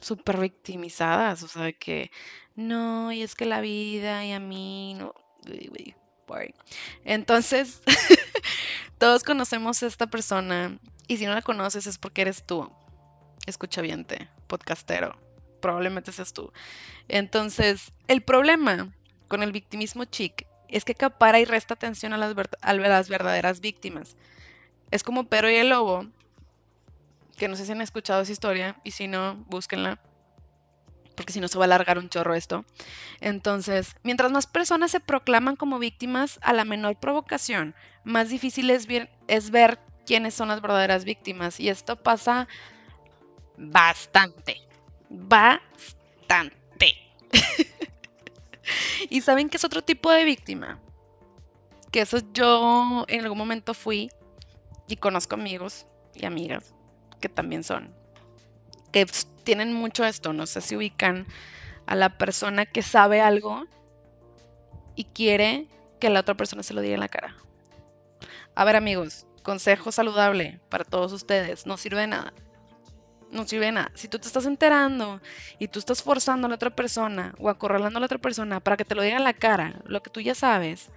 súper 0.00 0.38
victimizadas, 0.38 1.42
o 1.42 1.48
sea, 1.48 1.72
que 1.72 2.10
no, 2.54 3.10
y 3.10 3.22
es 3.22 3.34
que 3.34 3.46
la 3.46 3.60
vida 3.60 4.24
y 4.24 4.32
a 4.32 4.40
mí 4.40 4.94
no. 4.94 5.14
Entonces, 7.04 7.82
todos 8.98 9.22
conocemos 9.24 9.82
a 9.82 9.86
esta 9.86 10.06
persona 10.06 10.78
y 11.06 11.16
si 11.16 11.26
no 11.26 11.34
la 11.34 11.42
conoces 11.42 11.86
es 11.86 11.98
porque 11.98 12.22
eres 12.22 12.46
tú, 12.46 12.70
escucha 13.46 13.82
te 13.82 14.28
podcastero, 14.46 15.18
probablemente 15.60 16.12
seas 16.12 16.32
tú. 16.32 16.52
Entonces, 17.08 17.92
el 18.08 18.22
problema 18.22 18.94
con 19.28 19.42
el 19.42 19.52
victimismo 19.52 20.04
chic 20.04 20.46
es 20.68 20.84
que 20.84 20.92
acapara 20.92 21.40
y 21.40 21.44
resta 21.44 21.74
atención 21.74 22.12
a 22.12 22.18
las, 22.18 22.34
a 22.60 22.74
las 22.74 23.08
verdaderas 23.08 23.60
víctimas. 23.60 24.16
Es 24.90 25.02
como 25.02 25.28
Pero 25.28 25.50
y 25.50 25.56
el 25.56 25.70
Lobo, 25.70 26.06
que 27.34 27.48
no 27.48 27.56
sé 27.56 27.66
si 27.66 27.72
han 27.72 27.80
escuchado 27.80 28.22
esa 28.22 28.32
historia 28.32 28.76
y 28.84 28.92
si 28.92 29.08
no, 29.08 29.36
búsquenla, 29.48 29.98
porque 31.14 31.32
si 31.32 31.40
no 31.40 31.48
se 31.48 31.58
va 31.58 31.64
a 31.64 31.66
alargar 31.66 31.98
un 31.98 32.08
chorro 32.08 32.34
esto. 32.34 32.64
Entonces, 33.20 33.94
mientras 34.02 34.30
más 34.30 34.46
personas 34.46 34.90
se 34.90 35.00
proclaman 35.00 35.56
como 35.56 35.78
víctimas 35.78 36.38
a 36.42 36.52
la 36.52 36.64
menor 36.64 36.98
provocación, 36.98 37.74
más 38.04 38.28
difícil 38.28 38.70
es, 38.70 38.86
es 39.28 39.50
ver 39.50 39.78
quiénes 40.06 40.34
son 40.34 40.48
las 40.48 40.60
verdaderas 40.60 41.04
víctimas. 41.04 41.60
Y 41.60 41.68
esto 41.68 41.96
pasa 41.96 42.48
bastante, 43.56 44.56
bastante. 45.08 46.60
y 49.10 49.20
saben 49.20 49.48
que 49.48 49.56
es 49.56 49.64
otro 49.64 49.82
tipo 49.82 50.10
de 50.10 50.24
víctima. 50.24 50.80
Que 51.90 52.00
eso 52.00 52.18
yo 52.32 53.04
en 53.08 53.22
algún 53.22 53.38
momento 53.38 53.72
fui 53.72 54.10
y 54.88 54.96
conozco 54.96 55.36
amigos 55.36 55.86
y 56.14 56.26
amigas 56.26 56.73
que 57.24 57.30
también 57.30 57.64
son. 57.64 57.88
Que 58.92 59.06
tienen 59.44 59.72
mucho 59.72 60.04
esto, 60.04 60.34
no 60.34 60.44
sé 60.44 60.60
si 60.60 60.76
ubican 60.76 61.26
a 61.86 61.94
la 61.94 62.18
persona 62.18 62.66
que 62.66 62.82
sabe 62.82 63.22
algo 63.22 63.64
y 64.94 65.04
quiere 65.04 65.66
que 66.00 66.10
la 66.10 66.20
otra 66.20 66.34
persona 66.34 66.62
se 66.62 66.74
lo 66.74 66.82
diga 66.82 66.92
en 66.92 67.00
la 67.00 67.08
cara. 67.08 67.34
A 68.54 68.66
ver 68.66 68.76
amigos, 68.76 69.26
consejo 69.42 69.90
saludable 69.90 70.60
para 70.68 70.84
todos 70.84 71.12
ustedes, 71.12 71.64
no 71.64 71.78
sirve 71.78 72.02
de 72.02 72.08
nada. 72.08 72.34
No 73.30 73.46
sirve 73.46 73.66
de 73.66 73.72
nada. 73.72 73.90
Si 73.94 74.06
tú 74.06 74.18
te 74.18 74.26
estás 74.26 74.44
enterando 74.44 75.22
y 75.58 75.68
tú 75.68 75.78
estás 75.78 76.02
forzando 76.02 76.46
a 76.46 76.50
la 76.50 76.56
otra 76.56 76.76
persona 76.76 77.34
o 77.38 77.48
acorralando 77.48 77.96
a 77.96 78.00
la 78.00 78.06
otra 78.06 78.18
persona 78.18 78.60
para 78.60 78.76
que 78.76 78.84
te 78.84 78.94
lo 78.94 79.00
diga 79.00 79.16
en 79.16 79.24
la 79.24 79.32
cara, 79.32 79.80
lo 79.86 80.02
que 80.02 80.10
tú 80.10 80.20
ya 80.20 80.34
sabes, 80.34 80.90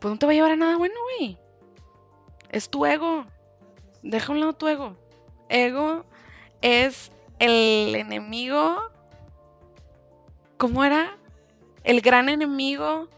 pues 0.00 0.10
no 0.10 0.18
te 0.18 0.24
va 0.24 0.32
a 0.32 0.34
llevar 0.34 0.52
a 0.52 0.56
nada 0.56 0.78
bueno, 0.78 0.94
güey. 1.18 1.36
Es 2.48 2.70
tu 2.70 2.86
ego. 2.86 3.26
Deja 4.04 4.32
un 4.32 4.38
lado 4.38 4.52
tu 4.52 4.68
ego. 4.68 4.96
Ego 5.48 6.04
es 6.62 7.10
el 7.40 7.96
enemigo. 7.96 8.80
¿Cómo 10.56 10.84
era? 10.84 11.16
El 11.82 12.00
gran 12.00 12.28
enemigo. 12.28 13.08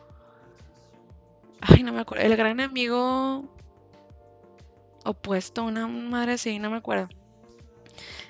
Ay, 1.60 1.82
no 1.82 1.92
me 1.92 2.00
acuerdo. 2.00 2.24
El 2.24 2.36
gran 2.36 2.52
enemigo 2.52 3.44
opuesto, 5.04 5.62
una 5.64 5.86
madre 5.86 6.32
así, 6.32 6.58
no 6.58 6.70
me 6.70 6.78
acuerdo. 6.78 7.08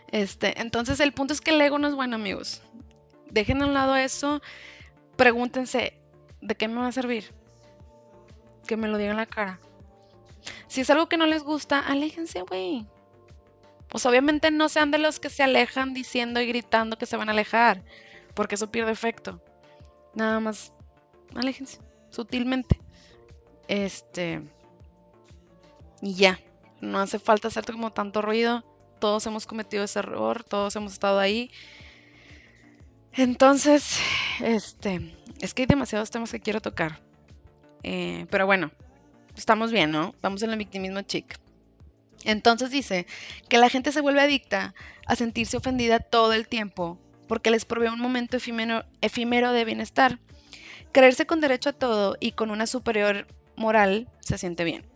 Este, 0.09 0.61
entonces 0.61 0.99
el 0.99 1.13
punto 1.13 1.33
es 1.33 1.41
que 1.41 1.53
el 1.53 1.61
ego 1.61 1.79
no 1.79 1.87
es 1.87 1.95
bueno, 1.95 2.17
amigos. 2.17 2.63
Dejen 3.31 3.63
a 3.63 3.67
un 3.67 3.75
lado 3.75 3.95
eso. 3.95 4.43
Pregúntense, 5.17 5.99
¿de 6.41 6.55
qué 6.57 6.67
me 6.67 6.81
va 6.81 6.89
a 6.89 6.93
servir? 6.93 7.33
que 8.67 8.77
me 8.77 8.89
lo 8.89 8.99
digan 8.99 9.13
en 9.13 9.17
la 9.19 9.27
cara. 9.27 9.61
Si 10.67 10.81
es 10.81 10.91
algo 10.91 11.09
que 11.09 11.17
no 11.17 11.27
les 11.27 11.43
gusta, 11.43 11.81
aléjense, 11.81 12.43
güey. 12.43 12.87
Pues 13.89 14.05
obviamente 14.07 14.51
no 14.51 14.69
sean 14.69 14.91
de 14.91 14.99
los 14.99 15.21
que 15.21 15.31
se 15.31 15.43
alejan 15.43 15.95
diciendo 15.95 16.41
y 16.41 16.47
gritando 16.47 16.99
que 16.99 17.07
se 17.07 17.17
van 17.17 17.29
a 17.29 17.33
alejar, 17.33 17.85
porque 18.35 18.57
eso 18.57 18.71
pierde 18.71 18.93
efecto. 18.93 19.41
Nada 20.15 20.41
más, 20.41 20.73
aléjense, 21.35 21.81
sutilmente. 22.11 22.81
Este. 23.69 24.43
Y 26.03 26.15
ya, 26.15 26.39
no 26.81 26.99
hace 26.99 27.19
falta 27.19 27.49
hacer 27.49 27.65
como 27.65 27.93
tanto 27.93 28.23
ruido. 28.23 28.65
Todos 28.99 29.27
hemos 29.27 29.47
cometido 29.47 29.85
ese 29.85 29.99
error, 29.99 30.43
todos 30.45 30.75
hemos 30.77 30.93
estado 30.93 31.19
ahí. 31.19 31.51
Entonces, 33.13 33.99
este, 34.41 35.15
es 35.41 35.55
que 35.55 35.63
hay 35.63 35.67
demasiados 35.67 36.11
temas 36.11 36.31
que 36.31 36.41
quiero 36.41 36.61
tocar. 36.61 37.01
Eh, 37.83 38.27
pero 38.31 38.47
bueno, 38.47 38.71
estamos 39.37 39.73
bien, 39.73 39.91
¿no? 39.91 40.15
Vamos 40.23 40.43
en 40.43 40.51
el 40.51 40.59
victimismo 40.59 41.03
chic. 41.03 41.39
Entonces 42.25 42.71
dice 42.71 43.07
que 43.49 43.59
la 43.59 43.69
gente 43.69 43.93
se 43.93 44.01
vuelve 44.01 44.21
adicta 44.21 44.75
a 45.07 45.17
sentirse 45.17 45.57
ofendida 45.57 46.01
todo 46.01 46.33
el 46.33 46.49
tiempo 46.49 46.99
porque 47.29 47.51
les 47.51 47.65
provee 47.65 47.89
un 47.89 48.01
momento 48.01 48.37
efímero, 48.37 49.53
de 49.53 49.65
bienestar. 49.65 50.19
Creerse 50.93 51.27
con 51.27 51.41
derecho 51.41 51.71
a 51.71 51.73
todo 51.73 52.17
y 52.21 52.33
con 52.33 52.51
una 52.51 52.67
superior 52.67 53.27
moral 53.57 54.09
se 54.21 54.39
siente 54.39 54.65
bien. 54.65 54.87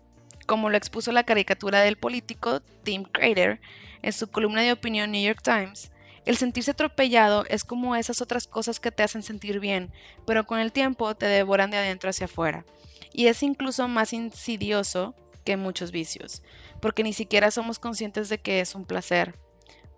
Como 0.46 0.70
lo 0.70 0.76
expuso 0.76 1.12
la 1.12 1.24
caricatura 1.24 1.80
del 1.80 1.96
político 1.96 2.60
Tim 2.82 3.04
Crater 3.04 3.60
en 4.02 4.12
su 4.12 4.28
columna 4.28 4.62
de 4.62 4.72
opinión 4.72 5.10
New 5.10 5.22
York 5.22 5.42
Times, 5.42 5.92
el 6.26 6.36
sentirse 6.36 6.72
atropellado 6.72 7.44
es 7.48 7.64
como 7.64 7.96
esas 7.96 8.20
otras 8.20 8.46
cosas 8.46 8.80
que 8.80 8.92
te 8.92 9.02
hacen 9.02 9.22
sentir 9.22 9.60
bien, 9.60 9.90
pero 10.26 10.46
con 10.46 10.58
el 10.58 10.72
tiempo 10.72 11.14
te 11.14 11.26
devoran 11.26 11.70
de 11.70 11.78
adentro 11.78 12.10
hacia 12.10 12.26
afuera. 12.26 12.64
Y 13.12 13.26
es 13.26 13.42
incluso 13.42 13.88
más 13.88 14.12
insidioso 14.12 15.14
que 15.44 15.56
muchos 15.56 15.90
vicios, 15.90 16.42
porque 16.80 17.02
ni 17.02 17.12
siquiera 17.12 17.50
somos 17.50 17.78
conscientes 17.78 18.28
de 18.28 18.38
que 18.38 18.60
es 18.60 18.74
un 18.74 18.84
placer. 18.84 19.38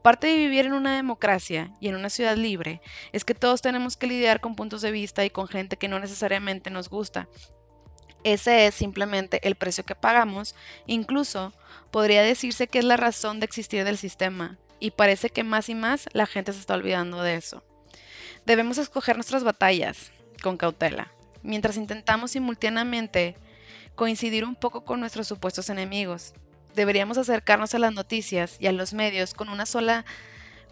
Parte 0.03 0.27
de 0.27 0.37
vivir 0.37 0.67
en 0.67 0.73
una 0.73 0.97
democracia 0.97 1.71
y 1.81 1.89
en 1.89 1.95
una 1.95 2.11
ciudad 2.11 2.37
libre 2.37 2.81
es 3.13 3.25
que 3.25 3.35
todos 3.35 3.63
tenemos 3.63 3.97
que 3.97 4.09
lidiar 4.09 4.41
con 4.41 4.57
puntos 4.57 4.83
de 4.83 4.91
vista 4.91 5.25
y 5.25 5.31
con 5.31 5.47
gente 5.47 5.77
que 5.77 5.89
no 5.89 6.01
necesariamente 6.01 6.71
nos 6.71 6.89
gusta. 6.89 7.29
Ese 8.25 8.67
es 8.67 8.75
simplemente 8.75 9.41
el 9.47 9.55
precio 9.57 9.85
que 9.85 9.95
pagamos, 9.95 10.55
incluso 10.87 11.53
podría 11.91 12.23
decirse 12.23 12.67
que 12.67 12.79
es 12.79 12.85
la 12.85 12.97
razón 12.97 13.41
de 13.41 13.47
existir 13.47 13.85
del 13.85 13.99
sistema, 13.99 14.59
y 14.81 14.93
parece 14.93 15.31
que 15.31 15.45
más 15.45 15.69
y 15.69 15.75
más 15.75 16.09
la 16.13 16.27
gente 16.27 16.53
se 16.53 16.61
está 16.61 16.75
olvidando 16.75 17.23
de 17.23 17.37
eso. 17.37 17.65
Debemos 18.45 18.79
escoger 18.79 19.17
nuestras 19.17 19.45
batallas 19.45 20.11
con 20.43 20.57
cautela, 20.57 21.13
mientras 21.43 21.77
intentamos 21.77 22.33
simultáneamente 22.33 23.37
coincidir 23.95 24.45
un 24.45 24.55
poco 24.55 24.85
con 24.85 25.01
nuestros 25.01 25.27
supuestos 25.27 25.71
enemigos. 25.71 26.35
Deberíamos 26.75 27.19
acercarnos 27.19 27.75
a 27.75 27.79
las 27.79 27.93
noticias 27.93 28.57
y 28.59 28.67
a 28.67 28.73
los 28.73 28.95
medios 28.95 29.35
con 29.35 29.49
una 29.49 29.67
sola 29.67 30.05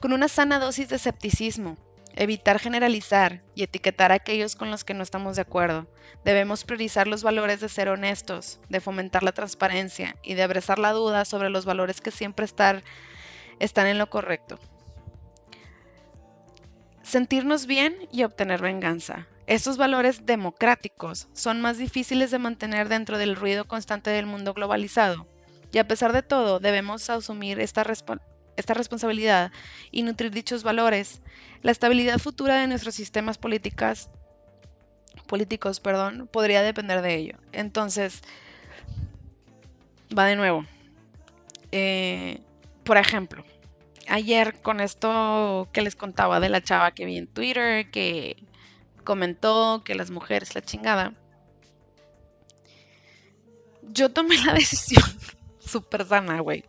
con 0.00 0.14
una 0.14 0.28
sana 0.28 0.58
dosis 0.58 0.88
de 0.88 0.96
escepticismo, 0.96 1.76
evitar 2.16 2.58
generalizar 2.58 3.42
y 3.54 3.62
etiquetar 3.62 4.12
a 4.12 4.16
aquellos 4.16 4.56
con 4.56 4.70
los 4.70 4.82
que 4.82 4.94
no 4.94 5.02
estamos 5.02 5.36
de 5.36 5.42
acuerdo. 5.42 5.86
Debemos 6.24 6.64
priorizar 6.64 7.06
los 7.06 7.22
valores 7.22 7.60
de 7.60 7.68
ser 7.68 7.88
honestos, 7.88 8.60
de 8.70 8.80
fomentar 8.80 9.22
la 9.22 9.32
transparencia 9.32 10.16
y 10.22 10.34
de 10.34 10.42
abrazar 10.42 10.78
la 10.78 10.92
duda 10.92 11.26
sobre 11.26 11.50
los 11.50 11.66
valores 11.66 12.00
que 12.00 12.10
siempre 12.10 12.46
estar 12.46 12.82
están 13.58 13.86
en 13.86 13.98
lo 13.98 14.08
correcto. 14.08 14.58
Sentirnos 17.02 17.66
bien 17.66 18.08
y 18.10 18.24
obtener 18.24 18.62
venganza. 18.62 19.26
Estos 19.50 19.78
valores 19.78 20.26
democráticos 20.26 21.26
son 21.32 21.60
más 21.60 21.76
difíciles 21.76 22.30
de 22.30 22.38
mantener 22.38 22.88
dentro 22.88 23.18
del 23.18 23.34
ruido 23.34 23.66
constante 23.66 24.08
del 24.08 24.24
mundo 24.24 24.54
globalizado. 24.54 25.26
Y 25.72 25.78
a 25.78 25.88
pesar 25.88 26.12
de 26.12 26.22
todo, 26.22 26.60
debemos 26.60 27.10
asumir 27.10 27.58
esta, 27.58 27.84
esta 28.56 28.74
responsabilidad 28.74 29.50
y 29.90 30.04
nutrir 30.04 30.30
dichos 30.30 30.62
valores. 30.62 31.20
La 31.62 31.72
estabilidad 31.72 32.20
futura 32.20 32.60
de 32.60 32.68
nuestros 32.68 32.94
sistemas 32.94 33.38
políticas, 33.38 34.08
políticos 35.26 35.80
perdón, 35.80 36.28
podría 36.32 36.62
depender 36.62 37.02
de 37.02 37.16
ello. 37.16 37.38
Entonces, 37.50 38.22
va 40.16 40.26
de 40.26 40.36
nuevo. 40.36 40.64
Eh, 41.72 42.38
por 42.84 42.98
ejemplo, 42.98 43.42
ayer 44.06 44.62
con 44.62 44.78
esto 44.78 45.68
que 45.72 45.82
les 45.82 45.96
contaba 45.96 46.38
de 46.38 46.50
la 46.50 46.62
chava 46.62 46.92
que 46.92 47.04
vi 47.04 47.16
en 47.16 47.26
Twitter, 47.26 47.90
que 47.90 48.36
comentó 49.10 49.82
que 49.84 49.96
las 49.96 50.12
mujeres 50.12 50.54
la 50.54 50.62
chingada, 50.62 51.14
yo 53.82 54.12
tomé 54.12 54.38
la 54.44 54.54
decisión 54.54 55.02
súper 55.58 56.06
sana, 56.06 56.38
güey, 56.38 56.64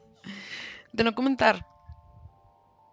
de 0.91 1.03
no 1.03 1.13
comentar. 1.13 1.63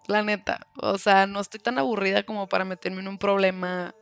La 0.07 0.23
neta, 0.23 0.67
o 0.77 0.99
sea, 0.99 1.27
no 1.27 1.41
estoy 1.41 1.61
tan 1.61 1.79
aburrida 1.79 2.25
como 2.25 2.47
para 2.47 2.67
meterme 2.67 3.01
en 3.01 3.09
un 3.09 3.17
problema 3.17 3.95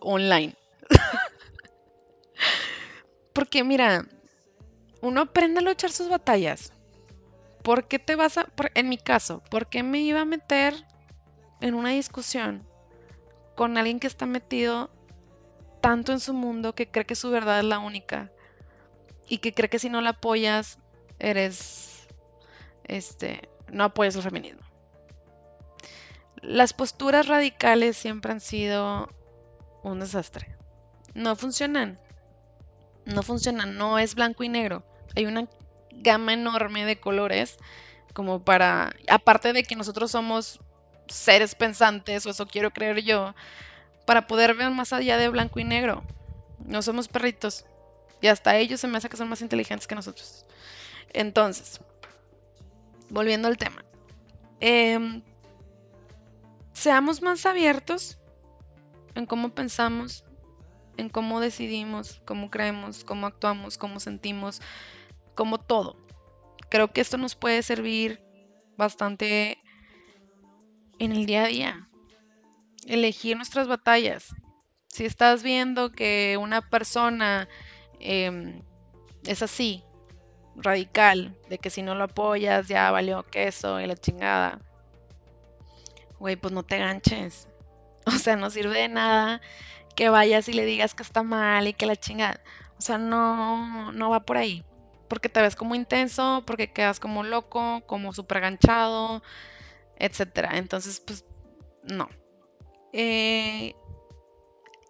online. 0.00 0.56
Porque 3.34 3.62
mira, 3.62 4.06
uno 5.02 5.20
aprende 5.20 5.60
a 5.60 5.64
luchar 5.64 5.92
sus 5.92 6.08
batallas. 6.08 6.72
¿por 7.62 7.88
qué 7.88 7.98
te 7.98 8.16
vas 8.16 8.38
a, 8.38 8.48
en 8.74 8.88
mi 8.88 8.96
caso, 8.96 9.42
¿por 9.50 9.66
qué 9.66 9.82
me 9.82 9.98
iba 9.98 10.22
a 10.22 10.24
meter 10.24 10.72
en 11.60 11.74
una 11.74 11.90
discusión 11.90 12.65
con 13.56 13.76
alguien 13.76 13.98
que 13.98 14.06
está 14.06 14.26
metido 14.26 14.90
tanto 15.80 16.12
en 16.12 16.20
su 16.20 16.34
mundo 16.34 16.74
que 16.74 16.88
cree 16.88 17.06
que 17.06 17.14
su 17.14 17.30
verdad 17.30 17.58
es 17.58 17.64
la 17.64 17.78
única 17.78 18.30
y 19.28 19.38
que 19.38 19.52
cree 19.52 19.68
que 19.68 19.78
si 19.78 19.88
no 19.88 20.00
la 20.00 20.10
apoyas 20.10 20.78
eres, 21.18 22.06
este, 22.84 23.48
no 23.72 23.84
apoyas 23.84 24.16
el 24.16 24.22
feminismo? 24.22 24.62
Las 26.42 26.72
posturas 26.72 27.26
radicales 27.26 27.96
siempre 27.96 28.30
han 28.30 28.40
sido 28.40 29.12
un 29.82 30.00
desastre. 30.00 30.56
No 31.14 31.34
funcionan. 31.34 31.98
No 33.04 33.22
funcionan. 33.22 33.76
No 33.76 33.98
es 33.98 34.14
blanco 34.14 34.44
y 34.44 34.48
negro. 34.48 34.84
Hay 35.16 35.26
una 35.26 35.48
gama 35.90 36.34
enorme 36.34 36.84
de 36.84 37.00
colores 37.00 37.56
como 38.12 38.44
para, 38.44 38.94
aparte 39.08 39.52
de 39.52 39.62
que 39.62 39.76
nosotros 39.76 40.10
somos 40.10 40.60
seres 41.08 41.54
pensantes, 41.54 42.26
o 42.26 42.30
eso 42.30 42.46
quiero 42.46 42.70
creer 42.72 43.02
yo, 43.02 43.34
para 44.06 44.26
poder 44.26 44.54
ver 44.54 44.70
más 44.70 44.92
allá 44.92 45.16
de 45.16 45.28
blanco 45.28 45.60
y 45.60 45.64
negro. 45.64 46.02
No 46.64 46.82
somos 46.82 47.08
perritos. 47.08 47.64
Y 48.20 48.28
hasta 48.28 48.56
ellos 48.56 48.80
se 48.80 48.88
me 48.88 48.98
hace 48.98 49.08
que 49.08 49.16
son 49.16 49.28
más 49.28 49.42
inteligentes 49.42 49.86
que 49.86 49.94
nosotros. 49.94 50.46
Entonces, 51.12 51.80
volviendo 53.10 53.48
al 53.48 53.56
tema. 53.56 53.84
Em, 54.60 55.22
seamos 56.72 57.22
más 57.22 57.44
abiertos 57.46 58.18
en 59.14 59.26
cómo 59.26 59.50
pensamos, 59.50 60.24
en 60.96 61.08
cómo 61.08 61.40
decidimos, 61.40 62.20
cómo 62.24 62.50
creemos, 62.50 63.04
cómo 63.04 63.26
actuamos, 63.26 63.76
cómo 63.78 64.00
sentimos, 64.00 64.60
como 65.34 65.58
todo. 65.58 65.96
Creo 66.68 66.92
que 66.92 67.00
esto 67.00 67.18
nos 67.18 67.34
puede 67.34 67.62
servir 67.62 68.22
bastante 68.76 69.58
en 70.98 71.12
el 71.12 71.26
día 71.26 71.44
a 71.44 71.48
día. 71.48 71.88
Elegir 72.86 73.36
nuestras 73.36 73.68
batallas. 73.68 74.34
Si 74.88 75.04
estás 75.04 75.42
viendo 75.42 75.92
que 75.92 76.38
una 76.40 76.62
persona 76.62 77.48
em, 78.00 78.62
es 79.24 79.42
así, 79.42 79.82
radical, 80.54 81.36
de 81.48 81.58
que 81.58 81.70
si 81.70 81.82
no 81.82 81.94
lo 81.94 82.04
apoyas 82.04 82.68
ya 82.68 82.90
valió 82.90 83.22
queso 83.24 83.80
y 83.80 83.86
la 83.86 83.96
chingada, 83.96 84.60
güey, 86.18 86.36
pues 86.36 86.52
no 86.52 86.62
te 86.62 86.78
ganches. 86.78 87.48
O 88.08 88.12
sea, 88.12 88.36
no 88.36 88.50
sirve 88.50 88.78
de 88.78 88.88
nada 88.88 89.40
que 89.96 90.10
vayas 90.10 90.48
y 90.48 90.52
le 90.52 90.64
digas 90.64 90.94
que 90.94 91.02
está 91.02 91.24
mal 91.24 91.66
y 91.66 91.72
que 91.72 91.86
la 91.86 91.96
chingada. 91.96 92.40
O 92.78 92.80
sea, 92.80 92.98
no, 92.98 93.90
no 93.90 94.10
va 94.10 94.20
por 94.20 94.36
ahí 94.36 94.64
porque 95.06 95.28
te 95.28 95.40
ves 95.40 95.56
como 95.56 95.74
intenso, 95.74 96.42
porque 96.46 96.72
quedas 96.72 97.00
como 97.00 97.22
loco, 97.22 97.82
como 97.86 98.12
súper 98.12 98.40
ganchado, 98.40 99.22
etc. 99.98 100.50
Entonces, 100.52 101.00
pues, 101.00 101.24
no. 101.82 102.08
Eh, 102.92 103.74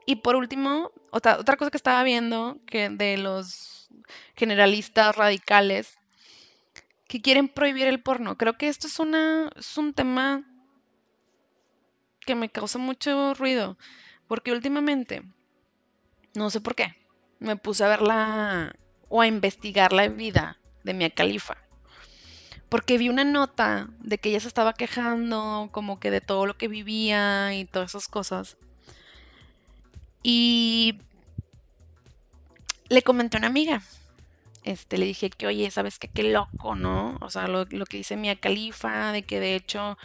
y 0.07 0.17
por 0.17 0.37
último, 0.37 0.93
otra, 1.11 1.39
otra 1.39 1.57
cosa 1.57 1.71
que 1.71 1.77
estaba 1.77 2.03
viendo, 2.05 2.59
que 2.67 2.89
de 2.89 3.19
los 3.19 3.89
generalistas 4.35 5.17
radicales 5.17 5.99
que 7.09 7.21
quieren 7.21 7.49
prohibir 7.49 7.87
el 7.87 8.03
porno. 8.03 8.37
Creo 8.37 8.57
que 8.57 8.69
esto 8.69 8.87
es, 8.87 8.99
una, 8.99 9.51
es 9.57 9.79
un 9.79 9.95
tema 9.95 10.45
que 12.21 12.35
me 12.35 12.51
causa 12.51 12.79
mucho 12.79 13.35
ruido, 13.35 13.79
porque 14.27 14.53
últimamente, 14.53 15.23
no 16.35 16.51
sé 16.51 16.61
por 16.61 16.75
qué, 16.75 16.95
me 17.39 17.57
puse 17.57 17.85
a 17.85 17.89
ver 17.89 18.03
la, 18.03 18.77
o 19.09 19.21
a 19.21 19.27
investigar 19.27 19.93
la 19.93 20.09
vida 20.09 20.59
de 20.83 20.95
Mia 20.95 21.11
Califa. 21.11 21.57
Porque 22.69 22.99
vi 22.99 23.09
una 23.09 23.25
nota 23.25 23.89
de 24.01 24.19
que 24.19 24.31
ella 24.31 24.41
se 24.41 24.49
estaba 24.49 24.73
quejando 24.73 25.69
como 25.73 26.01
que 26.01 26.11
de 26.11 26.21
todo 26.21 26.47
lo 26.47 26.57
que 26.57 26.69
vivía 26.69 27.55
y 27.55 27.65
todas 27.65 27.91
esas 27.91 28.09
cosas. 28.09 28.57
Y 30.23 30.99
le 32.89 33.03
comenté 33.03 33.37
a 33.37 33.39
una 33.39 33.47
amiga. 33.49 33.83
Este, 34.65 34.99
le 34.99 35.07
dije 35.07 35.31
que, 35.31 35.47
oye, 35.47 35.71
¿sabes 35.71 35.99
qué? 35.99 36.09
Qué 36.09 36.25
loco, 36.25 36.75
¿no? 36.75 37.17
O 37.21 37.31
sea, 37.31 37.47
lo, 37.47 37.67
lo 37.71 37.87
que 37.87 37.99
dice 37.99 38.17
Mia 38.17 38.35
Califa, 38.35 39.13
de 39.13 39.23
que 39.23 39.39
de 39.39 39.55
hecho 39.55 39.97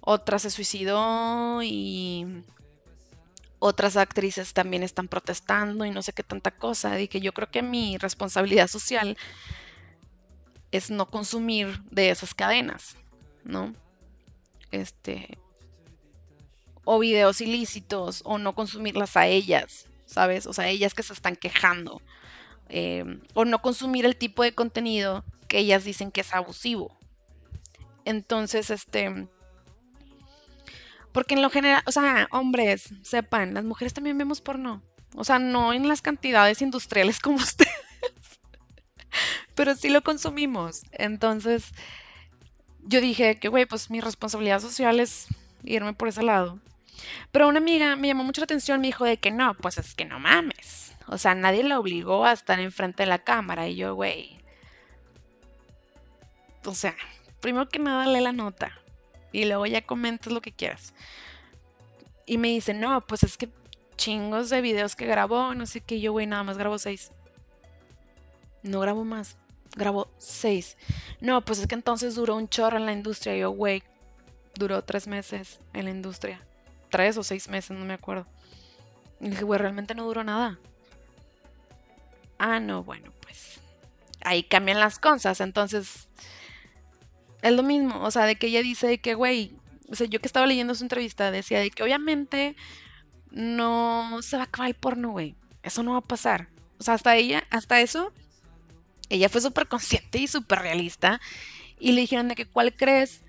otra 0.00 0.38
se 0.38 0.50
suicidó 0.50 1.62
y 1.62 2.44
otras 3.58 3.96
actrices 3.96 4.52
también 4.52 4.82
están 4.82 5.08
protestando 5.08 5.86
y 5.86 5.90
no 5.90 6.02
sé 6.02 6.12
qué 6.12 6.22
tanta 6.22 6.50
cosa. 6.50 6.98
Que 7.06 7.20
yo 7.22 7.32
creo 7.32 7.50
que 7.50 7.62
mi 7.62 7.96
responsabilidad 7.96 8.68
social 8.68 9.16
es 10.76 10.90
no 10.90 11.06
consumir 11.06 11.82
de 11.90 12.10
esas 12.10 12.34
cadenas, 12.34 12.96
¿no? 13.44 13.74
Este. 14.70 15.38
O 16.84 16.98
videos 16.98 17.40
ilícitos, 17.40 18.22
o 18.24 18.38
no 18.38 18.54
consumirlas 18.54 19.16
a 19.16 19.26
ellas, 19.26 19.86
¿sabes? 20.06 20.46
O 20.46 20.52
sea, 20.52 20.68
ellas 20.68 20.94
que 20.94 21.02
se 21.02 21.12
están 21.12 21.36
quejando. 21.36 22.02
Em, 22.68 23.20
o 23.34 23.44
no 23.44 23.62
consumir 23.62 24.04
el 24.04 24.16
tipo 24.16 24.42
de 24.42 24.54
contenido 24.54 25.24
que 25.48 25.58
ellas 25.58 25.84
dicen 25.84 26.10
que 26.10 26.22
es 26.22 26.34
abusivo. 26.34 26.96
Entonces, 28.04 28.70
este 28.70 29.28
porque 31.14 31.34
en 31.34 31.42
lo 31.42 31.48
general, 31.48 31.80
o 31.86 31.92
sea, 31.92 32.26
hombres, 32.32 32.92
sepan, 33.02 33.54
las 33.54 33.62
mujeres 33.62 33.94
también 33.94 34.18
vemos 34.18 34.40
porno. 34.40 34.82
O 35.14 35.22
sea, 35.22 35.38
no 35.38 35.72
en 35.72 35.86
las 35.86 36.02
cantidades 36.02 36.60
industriales 36.60 37.20
como 37.20 37.36
ustedes. 37.36 37.72
Pero 39.54 39.74
sí 39.74 39.88
lo 39.88 40.02
consumimos. 40.02 40.82
Entonces, 40.92 41.72
yo 42.82 43.00
dije 43.00 43.38
que, 43.38 43.48
güey, 43.48 43.66
pues 43.66 43.90
mi 43.90 44.00
responsabilidad 44.00 44.60
social 44.60 45.00
es 45.00 45.28
irme 45.62 45.94
por 45.94 46.08
ese 46.08 46.22
lado. 46.22 46.58
Pero 47.32 47.48
una 47.48 47.58
amiga 47.58 47.96
me 47.96 48.08
llamó 48.08 48.24
mucho 48.24 48.40
la 48.40 48.44
atención, 48.44 48.80
me 48.80 48.88
dijo 48.88 49.04
de 49.04 49.18
que 49.18 49.30
no, 49.30 49.54
pues 49.54 49.78
es 49.78 49.94
que 49.94 50.04
no 50.04 50.18
mames. 50.18 50.94
O 51.06 51.18
sea, 51.18 51.34
nadie 51.34 51.64
la 51.64 51.78
obligó 51.78 52.24
a 52.24 52.32
estar 52.32 52.60
enfrente 52.60 53.02
de 53.02 53.08
la 53.08 53.18
cámara. 53.18 53.68
Y 53.68 53.76
yo, 53.76 53.94
güey. 53.94 54.38
O 56.64 56.74
sea, 56.74 56.94
primero 57.40 57.68
que 57.68 57.78
nada, 57.78 58.06
lee 58.06 58.20
la 58.20 58.32
nota 58.32 58.72
y 59.34 59.44
luego 59.44 59.66
ya 59.66 59.84
comentas 59.84 60.32
lo 60.32 60.40
que 60.40 60.52
quieras. 60.52 60.94
Y 62.24 62.38
me 62.38 62.48
dice, 62.48 62.72
no, 62.72 63.00
pues 63.02 63.24
es 63.24 63.36
que 63.36 63.50
chingos 63.96 64.48
de 64.48 64.60
videos 64.60 64.96
que 64.96 65.06
grabó, 65.06 65.54
no 65.54 65.66
sé 65.66 65.80
qué, 65.80 66.00
yo, 66.00 66.12
güey, 66.12 66.26
nada 66.26 66.44
más 66.44 66.56
grabo 66.56 66.78
seis. 66.78 67.10
No 68.62 68.80
grabo 68.80 69.04
más, 69.04 69.36
grabo 69.74 70.08
seis. 70.18 70.76
No, 71.20 71.44
pues 71.44 71.58
es 71.58 71.66
que 71.66 71.74
entonces 71.74 72.14
duró 72.14 72.36
un 72.36 72.48
chorro 72.48 72.76
en 72.76 72.86
la 72.86 72.92
industria. 72.92 73.36
Yo, 73.36 73.50
güey, 73.50 73.82
duró 74.54 74.82
tres 74.82 75.06
meses 75.06 75.60
en 75.72 75.84
la 75.84 75.90
industria. 75.90 76.40
Tres 76.90 77.16
o 77.16 77.22
seis 77.22 77.48
meses, 77.48 77.76
no 77.76 77.84
me 77.84 77.94
acuerdo. 77.94 78.26
Y 79.20 79.30
dije, 79.30 79.44
güey, 79.44 79.58
realmente 79.58 79.94
no 79.94 80.04
duró 80.04 80.24
nada. 80.24 80.58
Ah, 82.38 82.60
no, 82.60 82.82
bueno, 82.84 83.12
pues 83.20 83.60
ahí 84.22 84.42
cambian 84.42 84.80
las 84.80 84.98
cosas. 84.98 85.40
Entonces, 85.40 86.08
es 87.42 87.52
lo 87.52 87.62
mismo, 87.62 88.02
o 88.02 88.10
sea, 88.10 88.26
de 88.26 88.36
que 88.36 88.48
ella 88.48 88.62
dice 88.62 88.98
que, 88.98 89.14
güey, 89.14 89.56
o 89.90 89.94
sea, 89.94 90.06
yo 90.06 90.20
que 90.20 90.26
estaba 90.26 90.46
leyendo 90.46 90.74
su 90.74 90.84
entrevista 90.84 91.30
decía 91.30 91.60
de 91.60 91.70
que 91.70 91.82
obviamente 91.82 92.56
no 93.30 94.18
se 94.22 94.36
va 94.36 94.44
a 94.44 94.46
acabar 94.46 94.68
el 94.68 94.74
porno, 94.74 95.10
güey. 95.10 95.34
Eso 95.62 95.82
no 95.82 95.92
va 95.92 95.98
a 95.98 96.02
pasar. 96.02 96.48
O 96.78 96.82
sea, 96.82 96.94
hasta 96.94 97.16
ella, 97.16 97.44
hasta 97.50 97.80
eso, 97.80 98.12
ella 99.14 99.28
fue 99.28 99.40
súper 99.40 99.68
consciente 99.68 100.18
y 100.18 100.26
súper 100.26 100.60
realista. 100.60 101.20
Y 101.78 101.92
le 101.92 102.02
dijeron 102.02 102.28
de 102.28 102.34
que 102.34 102.46
cuál 102.46 102.74
crees 102.74 103.22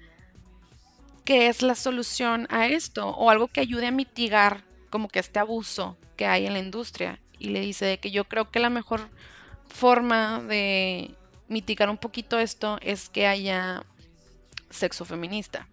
que 1.23 1.47
es 1.47 1.61
la 1.61 1.75
solución 1.75 2.47
a 2.49 2.67
esto 2.67 3.09
o 3.09 3.29
algo 3.29 3.47
que 3.47 3.61
ayude 3.61 3.87
a 3.87 3.91
mitigar 3.91 4.63
como 4.89 5.07
que 5.07 5.19
este 5.19 5.39
abuso 5.39 5.97
que 6.15 6.27
hay 6.27 6.45
en 6.45 6.53
la 6.53 6.59
industria. 6.59 7.19
Y 7.39 7.49
le 7.49 7.59
dice 7.59 7.85
de 7.85 7.99
que 7.99 8.11
yo 8.11 8.25
creo 8.25 8.51
que 8.51 8.59
la 8.59 8.69
mejor 8.69 9.09
forma 9.67 10.41
de 10.41 11.15
mitigar 11.47 11.89
un 11.89 11.97
poquito 11.97 12.39
esto 12.39 12.77
es 12.81 13.09
que 13.09 13.27
haya 13.27 13.83
sexo 14.69 15.05
feminista. 15.05 15.67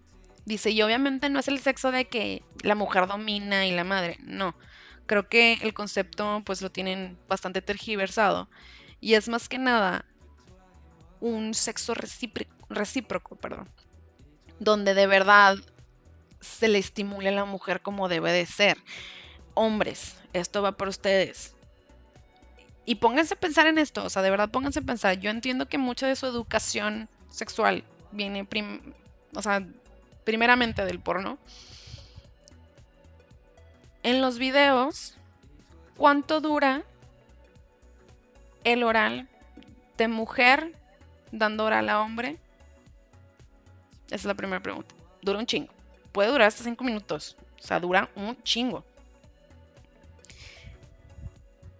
Dice, 0.44 0.70
y 0.70 0.82
obviamente 0.82 1.30
no 1.30 1.38
es 1.38 1.48
el 1.48 1.60
sexo 1.60 1.92
de 1.92 2.06
que 2.06 2.42
la 2.62 2.74
mujer 2.74 3.06
domina 3.06 3.66
y 3.66 3.72
la 3.72 3.84
madre, 3.84 4.18
no. 4.22 4.56
Creo 5.06 5.28
que 5.28 5.58
el 5.62 5.72
concepto 5.72 6.42
pues 6.44 6.62
lo 6.62 6.70
tienen 6.70 7.18
bastante 7.28 7.62
tergiversado 7.62 8.48
y 9.02 9.14
es 9.14 9.28
más 9.28 9.48
que 9.48 9.58
nada 9.58 10.06
un 11.20 11.54
sexo 11.54 11.92
recíproco, 11.92 12.50
recíproco 12.70 13.36
perdón, 13.36 13.68
donde 14.60 14.94
de 14.94 15.08
verdad 15.08 15.56
se 16.40 16.68
le 16.68 16.78
estimule 16.78 17.28
a 17.28 17.32
la 17.32 17.44
mujer 17.44 17.82
como 17.82 18.08
debe 18.08 18.32
de 18.32 18.46
ser. 18.46 18.78
Hombres, 19.54 20.16
esto 20.32 20.62
va 20.62 20.72
por 20.72 20.88
ustedes. 20.88 21.54
Y 22.84 22.96
pónganse 22.96 23.34
a 23.34 23.40
pensar 23.40 23.66
en 23.66 23.78
esto, 23.78 24.04
o 24.04 24.10
sea, 24.10 24.22
de 24.22 24.30
verdad 24.30 24.50
pónganse 24.50 24.78
a 24.78 24.82
pensar. 24.82 25.18
Yo 25.18 25.30
entiendo 25.30 25.68
que 25.68 25.78
mucha 25.78 26.06
de 26.06 26.16
su 26.16 26.26
educación 26.26 27.08
sexual 27.28 27.84
viene, 28.12 28.46
o 29.34 29.42
sea, 29.42 29.66
primeramente 30.24 30.84
del 30.84 31.00
porno. 31.00 31.38
En 34.04 34.20
los 34.20 34.38
videos, 34.38 35.16
¿cuánto 35.96 36.40
dura 36.40 36.84
el 38.64 38.82
oral 38.82 39.28
de 39.96 40.08
mujer 40.08 40.72
dando 41.30 41.64
oral 41.64 41.88
a 41.88 42.00
hombre? 42.00 42.38
Esa 44.06 44.16
es 44.16 44.24
la 44.24 44.34
primera 44.34 44.62
pregunta. 44.62 44.94
Dura 45.22 45.38
un 45.38 45.46
chingo. 45.46 45.72
Puede 46.12 46.30
durar 46.30 46.48
hasta 46.48 46.64
5 46.64 46.84
minutos. 46.84 47.36
O 47.58 47.62
sea, 47.62 47.80
dura 47.80 48.10
un 48.14 48.40
chingo. 48.42 48.84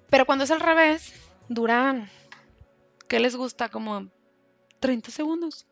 Pero 0.09 0.27
cuando 0.27 0.45
es 0.45 0.51
al 0.51 0.61
revés, 0.61 1.15
dura, 1.49 2.09
¿qué 3.09 3.19
les 3.19 3.37
gusta? 3.37 3.69
Como 3.69 4.09
30 4.81 5.11
segundos 5.11 5.67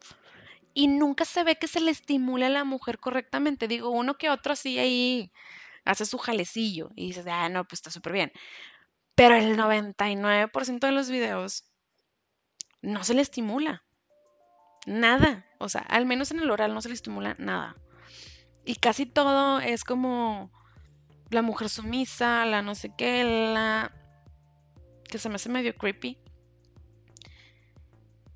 y 0.74 0.88
nunca 0.88 1.24
se 1.24 1.44
ve 1.44 1.56
que 1.56 1.68
se 1.68 1.80
le 1.80 1.90
estimule 1.90 2.46
a 2.46 2.50
la 2.50 2.64
mujer 2.64 2.98
correctamente. 2.98 3.68
Digo, 3.68 3.90
uno 3.90 4.16
que 4.16 4.30
otro 4.30 4.56
sí 4.56 4.78
ahí 4.78 5.32
hace 5.84 6.06
su 6.06 6.18
jalecillo 6.18 6.90
y 6.94 7.08
dices, 7.08 7.26
ah, 7.28 7.48
no, 7.48 7.64
pues 7.64 7.78
está 7.78 7.90
súper 7.90 8.12
bien. 8.12 8.32
Pero 9.20 9.34
el 9.34 9.54
99% 9.54 10.78
de 10.80 10.92
los 10.92 11.10
videos 11.10 11.70
no 12.80 13.04
se 13.04 13.12
le 13.12 13.20
estimula. 13.20 13.84
Nada. 14.86 15.44
O 15.58 15.68
sea, 15.68 15.82
al 15.82 16.06
menos 16.06 16.30
en 16.30 16.40
el 16.40 16.50
oral 16.50 16.72
no 16.72 16.80
se 16.80 16.88
le 16.88 16.94
estimula 16.94 17.36
nada. 17.38 17.76
Y 18.64 18.76
casi 18.76 19.04
todo 19.04 19.60
es 19.60 19.84
como 19.84 20.50
la 21.28 21.42
mujer 21.42 21.68
sumisa, 21.68 22.46
la 22.46 22.62
no 22.62 22.74
sé 22.74 22.94
qué, 22.96 23.52
la... 23.52 23.92
que 25.06 25.18
se 25.18 25.28
me 25.28 25.34
hace 25.34 25.50
medio 25.50 25.76
creepy. 25.76 26.16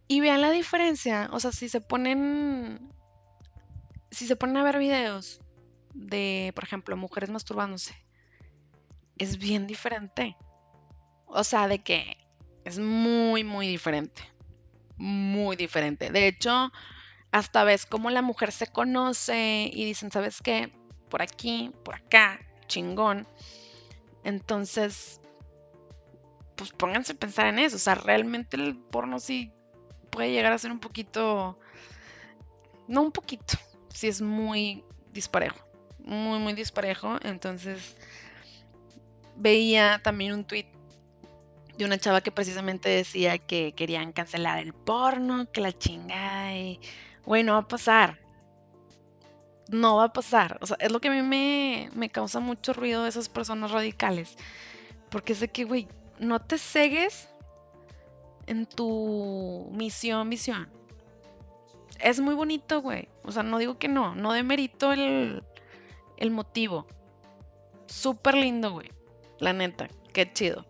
Y 0.06 0.20
vean 0.20 0.42
la 0.42 0.50
diferencia, 0.50 1.30
o 1.32 1.40
sea, 1.40 1.52
si 1.52 1.70
se 1.70 1.80
ponen, 1.80 2.92
si 4.10 4.26
se 4.26 4.36
ponen 4.36 4.58
a 4.58 4.62
ver 4.62 4.78
videos 4.78 5.40
de, 5.94 6.52
por 6.54 6.64
ejemplo, 6.64 6.94
mujeres 6.94 7.30
masturbándose, 7.30 7.94
es 9.16 9.38
bien 9.38 9.66
diferente. 9.66 10.36
O 11.26 11.44
sea, 11.44 11.68
de 11.68 11.82
que 11.82 12.16
es 12.64 12.78
muy, 12.78 13.44
muy 13.44 13.68
diferente. 13.68 14.22
Muy 14.96 15.56
diferente. 15.56 16.10
De 16.10 16.28
hecho, 16.28 16.72
hasta 17.32 17.64
ves 17.64 17.86
cómo 17.86 18.10
la 18.10 18.22
mujer 18.22 18.52
se 18.52 18.66
conoce 18.66 19.70
y 19.72 19.84
dicen, 19.84 20.10
¿sabes 20.10 20.40
qué? 20.40 20.72
Por 21.08 21.22
aquí, 21.22 21.72
por 21.84 21.96
acá, 21.96 22.40
chingón. 22.68 23.26
Entonces, 24.22 25.20
pues 26.56 26.70
pónganse 26.72 27.12
a 27.12 27.16
pensar 27.16 27.46
en 27.46 27.58
eso. 27.58 27.76
O 27.76 27.80
sea, 27.80 27.94
realmente 27.94 28.56
el 28.56 28.76
porno 28.76 29.18
sí 29.18 29.52
puede 30.10 30.30
llegar 30.30 30.52
a 30.52 30.58
ser 30.58 30.70
un 30.70 30.80
poquito, 30.80 31.58
no 32.86 33.02
un 33.02 33.12
poquito, 33.12 33.54
si 33.88 34.06
es 34.06 34.22
muy 34.22 34.84
disparejo, 35.12 35.66
muy, 35.98 36.38
muy 36.38 36.52
disparejo. 36.52 37.18
Entonces, 37.22 37.96
veía 39.36 40.00
también 40.02 40.32
un 40.32 40.44
tweet 40.44 40.66
de 41.76 41.84
una 41.84 41.98
chava 41.98 42.20
que 42.20 42.30
precisamente 42.30 42.88
decía 42.88 43.38
que 43.38 43.72
querían 43.72 44.12
cancelar 44.12 44.58
el 44.58 44.72
porno, 44.72 45.50
que 45.50 45.60
la 45.60 45.72
chingada 45.72 46.54
y, 46.56 46.80
güey, 47.24 47.42
no 47.42 47.52
va 47.54 47.60
a 47.60 47.68
pasar. 47.68 48.20
No 49.68 49.96
va 49.96 50.04
a 50.04 50.12
pasar. 50.12 50.58
O 50.60 50.66
sea, 50.66 50.76
es 50.80 50.92
lo 50.92 51.00
que 51.00 51.08
a 51.08 51.10
mí 51.10 51.22
me, 51.22 51.90
me 51.94 52.10
causa 52.10 52.38
mucho 52.40 52.72
ruido 52.72 53.02
de 53.02 53.08
esas 53.08 53.28
personas 53.28 53.70
radicales. 53.70 54.36
Porque 55.10 55.34
sé 55.34 55.48
que, 55.48 55.64
güey, 55.64 55.88
no 56.18 56.40
te 56.40 56.58
cegues 56.58 57.28
en 58.46 58.66
tu 58.66 59.68
misión, 59.72 60.30
visión. 60.30 60.68
Es 62.00 62.20
muy 62.20 62.34
bonito, 62.34 62.82
güey. 62.82 63.08
O 63.24 63.32
sea, 63.32 63.42
no 63.42 63.58
digo 63.58 63.78
que 63.78 63.88
no, 63.88 64.14
no 64.14 64.32
demerito 64.32 64.92
el, 64.92 65.42
el 66.18 66.30
motivo. 66.30 66.86
Súper 67.86 68.34
lindo, 68.34 68.72
güey. 68.72 68.90
La 69.38 69.52
neta, 69.52 69.88
qué 70.12 70.32
chido. 70.32 70.66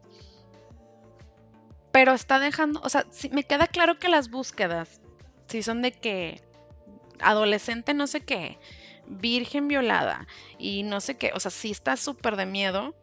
Pero 1.95 2.13
está 2.13 2.41
dejando, 2.41 2.81
o 2.83 2.89
sea, 2.89 3.07
me 3.31 3.45
queda 3.45 3.69
claro 3.69 4.01
que 4.01 4.09
las 4.09 4.29
búsquedas, 4.29 5.01
si 5.47 5.63
son 5.63 5.81
de 5.81 5.93
que 5.93 6.43
adolescente 7.21 7.95
no 7.95 8.09
sé 8.09 8.21
qué, 8.21 8.59
virgen 9.07 9.69
violada 9.69 10.27
y 10.59 10.83
no 10.83 11.01
sé 11.01 11.17
qué, 11.17 11.31
o 11.37 11.39
sea, 11.39 11.53
sí 11.53 11.71
está 11.71 11.97
súper 11.97 12.35
de 12.35 12.47
miedo 12.47 12.97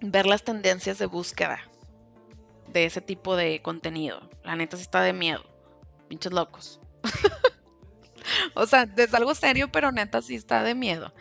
ver 0.00 0.26
las 0.26 0.44
tendencias 0.44 0.98
de 0.98 1.06
búsqueda 1.06 1.58
de 2.68 2.84
ese 2.84 3.00
tipo 3.00 3.34
de 3.34 3.60
contenido. 3.60 4.30
La 4.44 4.54
neta 4.54 4.76
sí 4.76 4.84
está 4.84 5.02
de 5.02 5.12
miedo. 5.12 5.42
Pinches 6.06 6.32
locos. 6.32 6.78
o 8.54 8.66
sea, 8.66 8.86
es 8.96 9.14
algo 9.14 9.34
serio, 9.34 9.72
pero 9.72 9.90
neta 9.90 10.22
sí 10.22 10.36
está 10.36 10.62
de 10.62 10.76
miedo. 10.76 11.12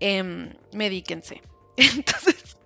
Eh, 0.00 0.52
medíquense. 0.72 1.42
Entonces, 1.76 2.56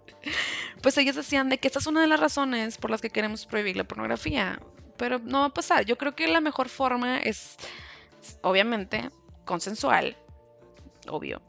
pues 0.82 0.98
ellos 0.98 1.14
decían 1.14 1.48
de 1.48 1.58
que 1.58 1.68
esta 1.68 1.78
es 1.78 1.86
una 1.86 2.00
de 2.00 2.08
las 2.08 2.18
razones 2.18 2.76
por 2.76 2.90
las 2.90 3.00
que 3.00 3.10
queremos 3.10 3.46
prohibir 3.46 3.76
la 3.76 3.84
pornografía. 3.84 4.60
Pero 4.96 5.20
no 5.20 5.40
va 5.40 5.46
a 5.46 5.54
pasar. 5.54 5.84
Yo 5.84 5.96
creo 5.96 6.14
que 6.14 6.26
la 6.26 6.40
mejor 6.40 6.68
forma 6.68 7.18
es, 7.18 7.56
obviamente, 8.42 9.08
consensual. 9.44 10.16
Obvio. 11.08 11.40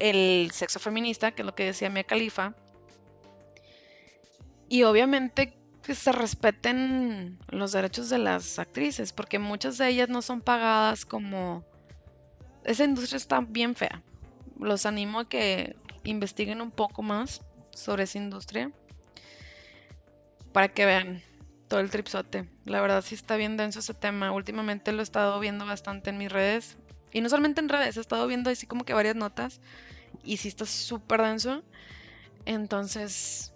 El 0.00 0.50
sexo 0.52 0.80
feminista, 0.80 1.30
que 1.32 1.42
es 1.42 1.46
lo 1.46 1.54
que 1.54 1.66
decía 1.66 1.88
Mia 1.88 2.04
Khalifa. 2.04 2.54
Y 4.68 4.82
obviamente 4.82 5.56
que 5.82 5.94
se 5.94 6.12
respeten 6.12 7.38
los 7.48 7.72
derechos 7.72 8.08
de 8.08 8.18
las 8.18 8.58
actrices, 8.58 9.12
porque 9.12 9.38
muchas 9.38 9.78
de 9.78 9.88
ellas 9.88 10.08
no 10.08 10.20
son 10.20 10.40
pagadas 10.40 11.04
como... 11.04 11.64
Esa 12.64 12.84
industria 12.84 13.18
está 13.18 13.40
bien 13.40 13.74
fea. 13.74 14.02
Los 14.58 14.86
animo 14.86 15.20
a 15.20 15.28
que 15.28 15.76
investiguen 16.04 16.60
un 16.60 16.70
poco 16.70 17.02
más 17.02 17.42
sobre 17.74 18.04
esa 18.04 18.18
industria 18.18 18.70
para 20.52 20.68
que 20.68 20.86
vean 20.86 21.22
todo 21.68 21.80
el 21.80 21.90
tripsote. 21.90 22.48
La 22.64 22.80
verdad 22.80 23.02
sí 23.02 23.14
está 23.14 23.36
bien 23.36 23.56
denso 23.56 23.80
ese 23.80 23.94
tema. 23.94 24.32
Últimamente 24.32 24.92
lo 24.92 25.00
he 25.00 25.02
estado 25.02 25.40
viendo 25.40 25.66
bastante 25.66 26.10
en 26.10 26.18
mis 26.18 26.30
redes. 26.30 26.76
Y 27.12 27.20
no 27.20 27.28
solamente 27.28 27.60
en 27.60 27.68
redes, 27.68 27.96
he 27.96 28.00
estado 28.00 28.26
viendo 28.26 28.50
así 28.50 28.66
como 28.66 28.84
que 28.84 28.94
varias 28.94 29.16
notas. 29.16 29.60
Y 30.22 30.36
sí 30.36 30.48
está 30.48 30.66
súper 30.66 31.22
denso. 31.22 31.62
Entonces, 32.46 33.52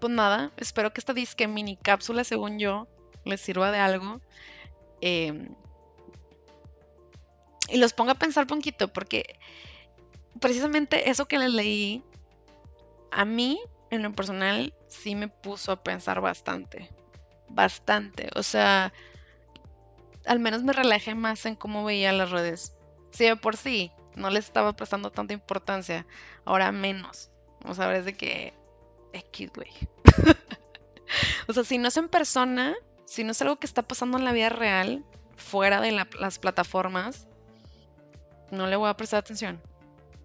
pues 0.00 0.12
nada, 0.12 0.52
espero 0.56 0.92
que 0.92 1.00
esta 1.00 1.14
disque 1.14 1.46
mini 1.46 1.76
cápsula, 1.76 2.24
según 2.24 2.58
yo, 2.58 2.88
les 3.24 3.40
sirva 3.40 3.70
de 3.70 3.78
algo. 3.78 4.20
Em, 5.00 5.54
y 7.68 7.76
los 7.78 7.92
ponga 7.92 8.12
a 8.12 8.18
pensar 8.18 8.44
un 8.44 8.58
poquito, 8.58 8.92
porque 8.92 9.38
precisamente 10.40 11.10
eso 11.10 11.26
que 11.26 11.38
les 11.38 11.52
leí, 11.52 12.02
a 13.10 13.24
mí, 13.24 13.60
en 13.90 14.02
lo 14.02 14.12
personal, 14.12 14.74
sí 14.88 15.14
me 15.14 15.28
puso 15.28 15.72
a 15.72 15.82
pensar 15.82 16.20
bastante. 16.20 16.90
Bastante. 17.48 18.30
O 18.34 18.42
sea, 18.42 18.92
al 20.26 20.38
menos 20.38 20.62
me 20.62 20.72
relajé 20.72 21.14
más 21.14 21.46
en 21.46 21.56
cómo 21.56 21.84
veía 21.84 22.12
las 22.12 22.30
redes. 22.30 22.74
Sí, 23.10 23.24
de 23.24 23.36
por 23.36 23.56
sí, 23.56 23.90
no 24.14 24.30
les 24.30 24.46
estaba 24.46 24.74
prestando 24.74 25.10
tanta 25.10 25.34
importancia. 25.34 26.06
Ahora 26.44 26.72
menos. 26.72 27.30
O 27.64 27.74
sea, 27.74 27.94
es 27.96 28.04
de 28.04 28.14
que 28.14 28.54
X, 29.12 29.50
güey. 29.54 29.70
o 31.48 31.52
sea, 31.52 31.64
si 31.64 31.78
no 31.78 31.88
es 31.88 31.96
en 31.96 32.08
persona, 32.08 32.74
si 33.06 33.24
no 33.24 33.32
es 33.32 33.42
algo 33.42 33.56
que 33.56 33.66
está 33.66 33.82
pasando 33.82 34.18
en 34.18 34.24
la 34.24 34.32
vida 34.32 34.50
real, 34.50 35.04
fuera 35.36 35.80
de 35.80 35.92
las 35.92 36.38
plataformas, 36.38 37.26
no 38.50 38.66
le 38.66 38.76
voy 38.76 38.88
a 38.88 38.96
prestar 38.96 39.20
atención. 39.20 39.60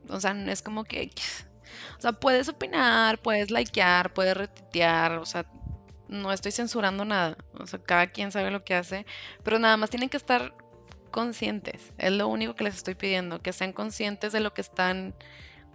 O 0.10 0.20
sea, 0.20 0.32
es 0.32 0.62
como 0.62 0.84
que... 0.84 1.12
O 1.98 2.02
sea, 2.02 2.14
puedes 2.14 2.50
opinar, 2.50 3.20
puedes 3.20 3.52
likear, 3.52 4.14
puedes 4.14 4.36
retuitear, 4.36 5.14
o 5.14 5.26
sea, 5.26 5.46
no 6.08 6.32
estoy 6.32 6.52
censurando 6.52 7.06
nada. 7.06 7.38
O 7.60 7.68
sea, 7.68 7.80
cada 7.80 8.08
quien 8.08 8.32
sabe 8.32 8.52
lo 8.52 8.64
que 8.64 8.76
hace, 8.76 9.06
pero 9.44 9.60
nada 9.60 9.78
más 9.78 9.90
tienen 9.90 10.10
que 10.10 10.18
estar 10.18 10.54
conscientes. 11.12 11.94
Es 11.98 12.12
lo 12.12 12.28
único 12.28 12.56
que 12.56 12.64
les 12.64 12.76
estoy 12.76 12.96
pidiendo, 12.96 13.42
que 13.42 13.54
sean 13.54 13.74
conscientes 13.74 14.34
de 14.34 14.40
lo 14.40 14.54
que 14.54 14.62
están 14.62 15.16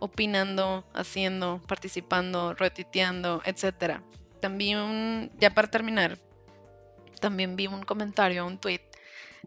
opinando, 0.01 0.87
haciendo, 0.95 1.61
participando, 1.67 2.55
retuiteando, 2.55 3.43
etc. 3.45 4.01
También, 4.41 5.31
ya 5.39 5.51
para 5.55 5.69
terminar, 5.69 6.19
también 7.21 7.57
vi 7.57 7.67
un 7.67 7.83
comentario, 7.83 8.47
un 8.47 8.59
tweet 8.59 8.83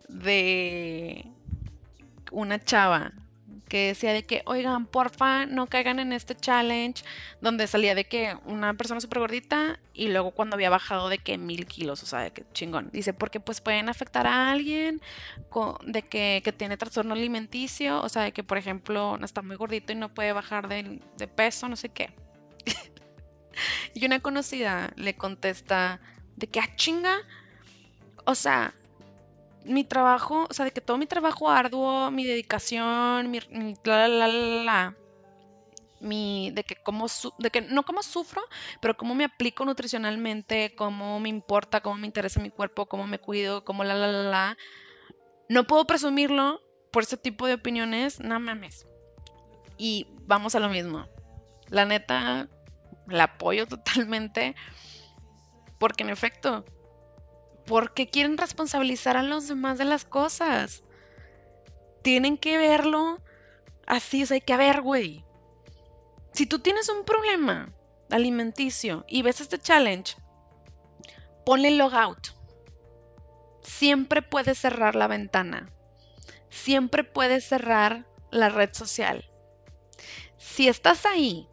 de 0.07 1.25
una 2.31 2.59
chava 2.59 3.11
que 3.71 3.87
decía 3.87 4.11
de 4.11 4.25
que, 4.25 4.41
oigan, 4.47 4.85
porfa, 4.85 5.45
no 5.45 5.65
caigan 5.67 5.99
en 5.99 6.11
este 6.11 6.35
challenge, 6.35 7.05
donde 7.39 7.67
salía 7.67 7.95
de 7.95 8.03
que 8.03 8.35
una 8.43 8.73
persona 8.73 8.99
súper 8.99 9.19
gordita 9.19 9.79
y 9.93 10.09
luego 10.09 10.31
cuando 10.31 10.55
había 10.55 10.69
bajado 10.69 11.07
de 11.07 11.19
que 11.19 11.37
mil 11.37 11.65
kilos, 11.65 12.03
o 12.03 12.05
sea, 12.05 12.19
de 12.19 12.31
que 12.31 12.43
chingón. 12.51 12.89
Dice, 12.91 13.13
porque 13.13 13.39
pues 13.39 13.61
pueden 13.61 13.87
afectar 13.87 14.27
a 14.27 14.51
alguien 14.51 14.99
de 15.85 16.01
que, 16.01 16.41
que, 16.43 16.51
tiene 16.51 16.75
trastorno 16.75 17.13
alimenticio, 17.13 18.01
o 18.01 18.09
sea, 18.09 18.23
de 18.23 18.33
que 18.33 18.43
por 18.43 18.57
ejemplo 18.57 19.17
está 19.23 19.41
muy 19.41 19.55
gordito 19.55 19.93
y 19.93 19.95
no 19.95 20.13
puede 20.13 20.33
bajar 20.33 20.67
de, 20.67 20.99
de 21.15 21.27
peso, 21.29 21.69
no 21.69 21.77
sé 21.77 21.87
qué. 21.87 22.13
y 23.93 24.05
una 24.05 24.19
conocida 24.19 24.91
le 24.97 25.13
contesta 25.13 26.01
de 26.35 26.47
que, 26.47 26.59
ah, 26.59 26.75
chinga, 26.75 27.19
o 28.25 28.35
sea, 28.35 28.73
mi 29.65 29.83
trabajo, 29.83 30.47
o 30.49 30.53
sea, 30.53 30.65
de 30.65 30.71
que 30.71 30.81
todo 30.81 30.97
mi 30.97 31.05
trabajo 31.05 31.49
arduo, 31.49 32.11
mi 32.11 32.25
dedicación, 32.25 33.29
mi, 33.29 33.39
la, 33.83 34.07
la, 34.07 34.27
la, 34.27 34.63
la, 34.63 34.95
mi, 36.01 36.51
de 36.51 36.63
que 36.63 36.75
como, 36.75 37.07
de 37.37 37.49
que 37.51 37.61
no 37.61 37.83
como 37.83 38.03
sufro, 38.03 38.41
pero 38.81 38.97
cómo 38.97 39.15
me 39.15 39.23
aplico 39.23 39.63
nutricionalmente, 39.65 40.73
cómo 40.75 41.19
me 41.19 41.29
importa, 41.29 41.81
cómo 41.81 41.97
me 41.97 42.07
interesa 42.07 42.39
mi 42.39 42.49
cuerpo, 42.49 42.87
cómo 42.87 43.07
me 43.07 43.19
cuido, 43.19 43.63
cómo 43.63 43.83
la, 43.83 43.93
la, 43.93 44.07
la, 44.07 44.23
la. 44.23 44.57
No 45.47 45.65
puedo 45.67 45.85
presumirlo 45.85 46.61
por 46.91 47.03
ese 47.03 47.17
tipo 47.17 47.47
de 47.47 47.55
opiniones, 47.55 48.19
no 48.19 48.39
mames. 48.39 48.87
Y 49.77 50.07
vamos 50.25 50.55
a 50.55 50.59
lo 50.59 50.69
mismo. 50.69 51.07
La 51.69 51.85
neta, 51.85 52.49
la 53.07 53.23
apoyo 53.25 53.65
totalmente, 53.67 54.55
porque 55.77 56.03
en 56.03 56.09
efecto, 56.09 56.65
porque 57.65 58.09
quieren 58.09 58.37
responsabilizar 58.37 59.17
a 59.17 59.23
los 59.23 59.47
demás 59.47 59.77
de 59.77 59.85
las 59.85 60.05
cosas. 60.05 60.83
Tienen 62.01 62.37
que 62.37 62.57
verlo 62.57 63.19
así, 63.87 64.23
o 64.23 64.25
sea, 64.25 64.35
hay 64.35 64.41
que 64.41 64.57
ver, 64.57 64.81
güey. 64.81 65.23
Si 66.33 66.45
tú 66.45 66.59
tienes 66.59 66.89
un 66.89 67.03
problema 67.03 67.73
alimenticio 68.09 69.05
y 69.07 69.21
ves 69.21 69.41
este 69.41 69.57
challenge, 69.57 70.15
ponle 71.45 71.71
logout. 71.71 72.29
Siempre 73.61 74.21
puedes 74.21 74.57
cerrar 74.57 74.95
la 74.95 75.07
ventana. 75.07 75.71
Siempre 76.49 77.03
puedes 77.03 77.45
cerrar 77.45 78.05
la 78.31 78.49
red 78.49 78.73
social. 78.73 79.29
Si 80.37 80.67
estás 80.67 81.05
ahí 81.05 81.47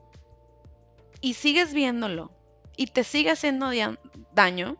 y 1.20 1.34
sigues 1.34 1.74
viéndolo 1.74 2.32
y 2.76 2.86
te 2.86 3.04
sigue 3.04 3.30
haciendo 3.30 3.70
daño, 4.32 4.76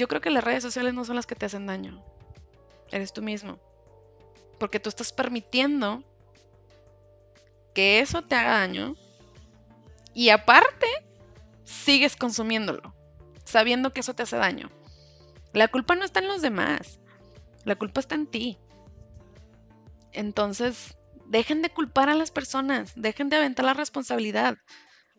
yo 0.00 0.08
creo 0.08 0.22
que 0.22 0.30
las 0.30 0.42
redes 0.42 0.62
sociales 0.62 0.94
no 0.94 1.04
son 1.04 1.16
las 1.16 1.26
que 1.26 1.34
te 1.34 1.44
hacen 1.44 1.66
daño. 1.66 2.02
Eres 2.90 3.12
tú 3.12 3.20
mismo. 3.20 3.58
Porque 4.58 4.80
tú 4.80 4.88
estás 4.88 5.12
permitiendo 5.12 6.02
que 7.74 8.00
eso 8.00 8.22
te 8.22 8.34
haga 8.34 8.60
daño 8.60 8.96
y 10.14 10.30
aparte 10.30 10.86
sigues 11.64 12.16
consumiéndolo, 12.16 12.94
sabiendo 13.44 13.92
que 13.92 14.00
eso 14.00 14.14
te 14.14 14.22
hace 14.22 14.36
daño. 14.36 14.70
La 15.52 15.68
culpa 15.68 15.94
no 15.94 16.04
está 16.06 16.20
en 16.20 16.28
los 16.28 16.40
demás, 16.40 16.98
la 17.64 17.76
culpa 17.76 18.00
está 18.00 18.14
en 18.14 18.26
ti. 18.26 18.58
Entonces, 20.12 20.96
dejen 21.26 21.60
de 21.60 21.68
culpar 21.68 22.08
a 22.08 22.14
las 22.14 22.30
personas, 22.30 22.92
dejen 22.96 23.28
de 23.28 23.36
aventar 23.36 23.66
la 23.66 23.74
responsabilidad. 23.74 24.56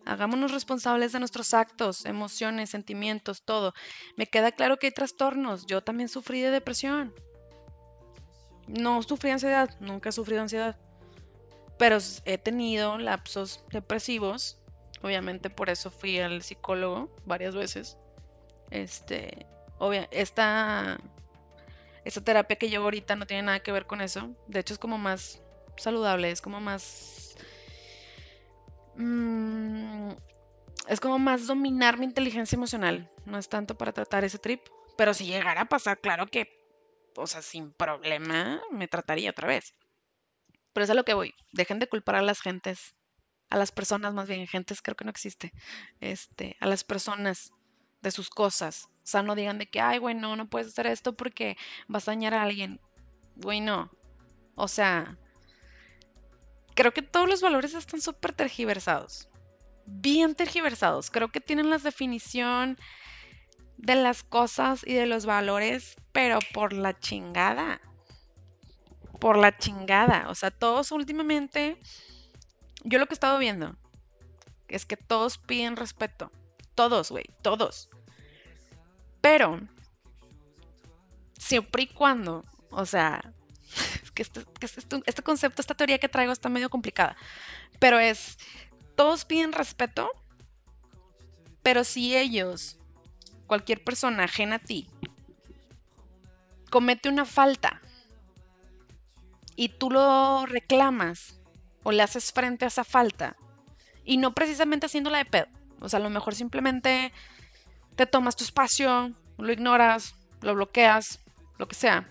Hagámonos 0.05 0.51
responsables 0.51 1.11
de 1.11 1.19
nuestros 1.19 1.53
actos, 1.53 2.05
emociones, 2.05 2.71
sentimientos, 2.71 3.43
todo. 3.43 3.73
Me 4.17 4.25
queda 4.25 4.51
claro 4.51 4.77
que 4.77 4.87
hay 4.87 4.93
trastornos. 4.93 5.65
Yo 5.67 5.81
también 5.81 6.09
sufrí 6.09 6.41
de 6.41 6.49
depresión. 6.49 7.13
No 8.67 9.03
sufrí 9.03 9.29
ansiedad, 9.29 9.69
nunca 9.79 10.09
he 10.09 10.11
sufrido 10.11 10.41
ansiedad. 10.41 10.79
Pero 11.77 11.97
he 12.25 12.37
tenido 12.37 12.97
lapsos 12.97 13.63
depresivos. 13.69 14.57
Obviamente 15.03 15.49
por 15.49 15.69
eso 15.69 15.91
fui 15.91 16.19
al 16.19 16.41
psicólogo 16.41 17.13
varias 17.25 17.55
veces. 17.55 17.97
Este, 18.71 19.45
obvia, 19.77 20.07
esta, 20.11 20.99
esta 22.05 22.23
terapia 22.23 22.57
que 22.57 22.69
llevo 22.69 22.85
ahorita 22.85 23.15
no 23.15 23.27
tiene 23.27 23.43
nada 23.43 23.59
que 23.59 23.71
ver 23.71 23.85
con 23.85 24.01
eso. 24.01 24.35
De 24.47 24.59
hecho 24.59 24.73
es 24.73 24.79
como 24.79 24.97
más 24.97 25.41
saludable, 25.77 26.31
es 26.31 26.41
como 26.41 26.59
más 26.59 27.21
Mm, 28.95 29.90
es 30.91 30.99
como 30.99 31.19
más 31.19 31.47
dominar 31.47 31.97
mi 31.97 32.03
inteligencia 32.03 32.57
emocional. 32.57 33.09
No 33.23 33.37
es 33.37 33.47
tanto 33.47 33.77
para 33.77 33.93
tratar 33.93 34.25
ese 34.25 34.39
trip. 34.39 34.59
Pero 34.97 35.13
si 35.13 35.25
llegara 35.25 35.61
a 35.61 35.69
pasar, 35.69 36.01
claro 36.01 36.27
que, 36.27 36.49
o 37.15 37.27
sea, 37.27 37.41
sin 37.41 37.71
problema, 37.71 38.61
me 38.71 38.89
trataría 38.89 39.29
otra 39.29 39.47
vez. 39.47 39.73
Pero 40.73 40.83
es 40.83 40.89
a 40.89 40.93
lo 40.93 41.05
que 41.05 41.13
voy. 41.13 41.33
Dejen 41.53 41.79
de 41.79 41.87
culpar 41.87 42.15
a 42.15 42.21
las 42.21 42.41
gentes, 42.41 42.93
a 43.49 43.55
las 43.55 43.71
personas 43.71 44.13
más 44.13 44.27
bien, 44.27 44.45
gentes 44.47 44.81
creo 44.81 44.97
que 44.97 45.05
no 45.05 45.11
existe, 45.11 45.53
este, 46.01 46.57
a 46.59 46.67
las 46.67 46.83
personas 46.83 47.53
de 48.01 48.11
sus 48.11 48.29
cosas. 48.29 48.89
O 48.97 49.07
sea, 49.07 49.23
no 49.23 49.35
digan 49.35 49.59
de 49.59 49.69
que, 49.69 49.79
ay, 49.79 49.97
güey, 49.97 50.13
no, 50.13 50.35
no 50.35 50.49
puedes 50.49 50.67
hacer 50.67 50.87
esto 50.87 51.15
porque 51.15 51.55
vas 51.87 52.09
a 52.09 52.11
dañar 52.11 52.33
a 52.33 52.41
alguien. 52.41 52.81
Güey, 53.37 53.61
no. 53.61 53.89
O 54.55 54.67
sea, 54.67 55.17
creo 56.75 56.91
que 56.91 57.01
todos 57.01 57.29
los 57.29 57.41
valores 57.41 57.75
están 57.75 58.01
súper 58.01 58.33
tergiversados. 58.33 59.30
Bien 59.85 60.35
tergiversados. 60.35 61.11
Creo 61.11 61.31
que 61.31 61.41
tienen 61.41 61.69
la 61.69 61.77
definición 61.77 62.77
de 63.77 63.95
las 63.95 64.23
cosas 64.23 64.85
y 64.85 64.93
de 64.93 65.05
los 65.05 65.25
valores, 65.25 65.95
pero 66.11 66.39
por 66.53 66.73
la 66.73 66.97
chingada. 66.99 67.81
Por 69.19 69.37
la 69.37 69.57
chingada. 69.57 70.29
O 70.29 70.35
sea, 70.35 70.51
todos 70.51 70.91
últimamente, 70.91 71.77
yo 72.83 72.99
lo 72.99 73.05
que 73.07 73.13
he 73.13 73.15
estado 73.15 73.37
viendo 73.37 73.75
es 74.67 74.85
que 74.85 74.97
todos 74.97 75.37
piden 75.37 75.75
respeto. 75.75 76.31
Todos, 76.75 77.11
güey, 77.11 77.25
todos. 77.41 77.89
Pero, 79.19 79.59
siempre 81.37 81.83
y 81.83 81.87
cuando, 81.87 82.43
o 82.69 82.85
sea, 82.85 83.33
este, 84.15 84.45
este, 84.61 85.01
este 85.05 85.23
concepto, 85.23 85.61
esta 85.61 85.75
teoría 85.75 85.99
que 85.99 86.09
traigo 86.09 86.31
está 86.31 86.49
medio 86.49 86.69
complicada, 86.69 87.17
pero 87.79 87.99
es, 87.99 88.37
todos 89.01 89.25
piden 89.25 89.51
respeto, 89.51 90.11
pero 91.63 91.83
si 91.83 92.15
ellos, 92.15 92.77
cualquier 93.47 93.83
persona 93.83 94.25
ajena 94.25 94.57
a 94.57 94.59
ti, 94.59 94.87
comete 96.69 97.09
una 97.09 97.25
falta 97.25 97.81
y 99.55 99.69
tú 99.69 99.89
lo 99.89 100.45
reclamas 100.45 101.39
o 101.81 101.91
le 101.91 102.03
haces 102.03 102.31
frente 102.31 102.65
a 102.65 102.67
esa 102.67 102.83
falta, 102.83 103.35
y 104.05 104.17
no 104.17 104.35
precisamente 104.35 104.85
haciéndola 104.85 105.17
de 105.17 105.25
pedo, 105.25 105.47
o 105.79 105.89
sea, 105.89 105.97
a 105.97 106.03
lo 106.03 106.11
mejor 106.11 106.35
simplemente 106.35 107.11
te 107.95 108.05
tomas 108.05 108.35
tu 108.35 108.43
espacio, 108.43 109.11
lo 109.39 109.51
ignoras, 109.51 110.13
lo 110.41 110.53
bloqueas, 110.53 111.19
lo 111.57 111.67
que 111.67 111.73
sea. 111.73 112.07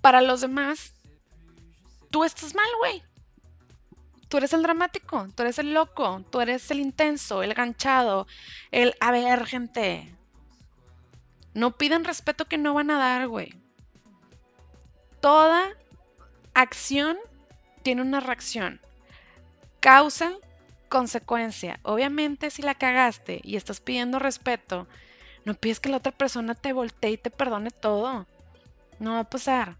Para 0.00 0.22
los 0.22 0.42
demás, 0.42 0.94
tú 2.12 2.22
estás 2.22 2.54
mal, 2.54 2.68
güey. 2.78 3.09
Tú 4.30 4.36
eres 4.36 4.52
el 4.52 4.62
dramático, 4.62 5.26
tú 5.34 5.42
eres 5.42 5.58
el 5.58 5.74
loco, 5.74 6.24
tú 6.30 6.40
eres 6.40 6.70
el 6.70 6.78
intenso, 6.78 7.42
el 7.42 7.52
ganchado, 7.52 8.28
el 8.70 8.94
a 9.00 9.10
ver, 9.10 9.44
gente. 9.44 10.14
No 11.52 11.76
piden 11.76 12.04
respeto 12.04 12.44
que 12.44 12.56
no 12.56 12.72
van 12.72 12.92
a 12.92 12.98
dar, 12.98 13.26
güey. 13.26 13.52
Toda 15.20 15.70
acción 16.54 17.18
tiene 17.82 18.02
una 18.02 18.20
reacción. 18.20 18.80
Causa, 19.80 20.34
consecuencia. 20.88 21.80
Obviamente, 21.82 22.50
si 22.50 22.62
la 22.62 22.76
cagaste 22.76 23.40
y 23.42 23.56
estás 23.56 23.80
pidiendo 23.80 24.20
respeto, 24.20 24.86
no 25.44 25.54
pides 25.54 25.80
que 25.80 25.88
la 25.88 25.96
otra 25.96 26.12
persona 26.12 26.54
te 26.54 26.72
voltee 26.72 27.10
y 27.10 27.18
te 27.18 27.30
perdone 27.30 27.72
todo. 27.72 28.28
No 29.00 29.14
va 29.14 29.20
a 29.20 29.30
pasar. 29.30 29.76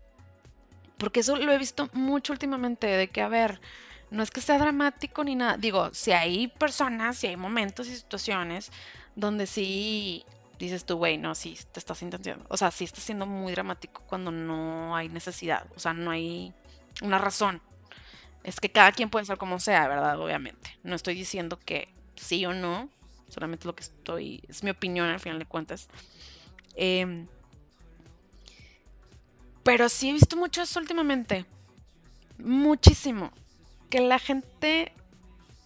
Porque 0.98 1.20
eso 1.20 1.36
lo 1.36 1.52
he 1.52 1.58
visto 1.58 1.88
mucho 1.92 2.32
últimamente, 2.32 2.88
de 2.88 3.08
que, 3.08 3.20
a 3.22 3.28
ver, 3.28 3.60
no 4.10 4.22
es 4.22 4.30
que 4.30 4.40
sea 4.40 4.58
dramático 4.58 5.22
ni 5.22 5.36
nada. 5.36 5.56
Digo, 5.56 5.94
si 5.94 6.12
hay 6.12 6.48
personas, 6.48 7.18
si 7.18 7.28
hay 7.28 7.36
momentos 7.36 7.86
y 7.88 7.96
situaciones 7.96 8.70
donde 9.14 9.46
sí 9.46 10.24
dices 10.58 10.84
tú, 10.84 10.96
güey, 10.96 11.16
no, 11.16 11.34
sí, 11.34 11.56
te 11.72 11.78
estás 11.78 12.02
intentando. 12.02 12.44
O 12.48 12.56
sea, 12.56 12.70
sí 12.70 12.84
estás 12.84 13.04
siendo 13.04 13.26
muy 13.26 13.52
dramático 13.52 14.02
cuando 14.06 14.30
no 14.30 14.96
hay 14.96 15.08
necesidad. 15.08 15.66
O 15.76 15.80
sea, 15.80 15.94
no 15.94 16.10
hay 16.10 16.52
una 17.02 17.18
razón. 17.18 17.62
Es 18.42 18.58
que 18.58 18.70
cada 18.70 18.92
quien 18.92 19.10
puede 19.10 19.26
ser 19.26 19.38
como 19.38 19.60
sea, 19.60 19.86
¿verdad? 19.86 20.18
Obviamente. 20.20 20.76
No 20.82 20.96
estoy 20.96 21.14
diciendo 21.14 21.58
que 21.58 21.88
sí 22.16 22.44
o 22.46 22.52
no. 22.52 22.90
Solamente 23.28 23.66
lo 23.66 23.76
que 23.76 23.84
estoy. 23.84 24.42
Es 24.48 24.64
mi 24.64 24.70
opinión 24.70 25.08
al 25.08 25.20
final 25.20 25.38
de 25.38 25.46
cuentas. 25.46 25.88
Em, 26.74 27.28
pero 29.62 29.88
sí 29.88 30.10
he 30.10 30.12
visto 30.12 30.36
mucho 30.36 30.62
eso 30.62 30.80
últimamente. 30.80 31.46
Muchísimo 32.38 33.30
que 33.90 34.00
la 34.00 34.18
gente 34.18 34.92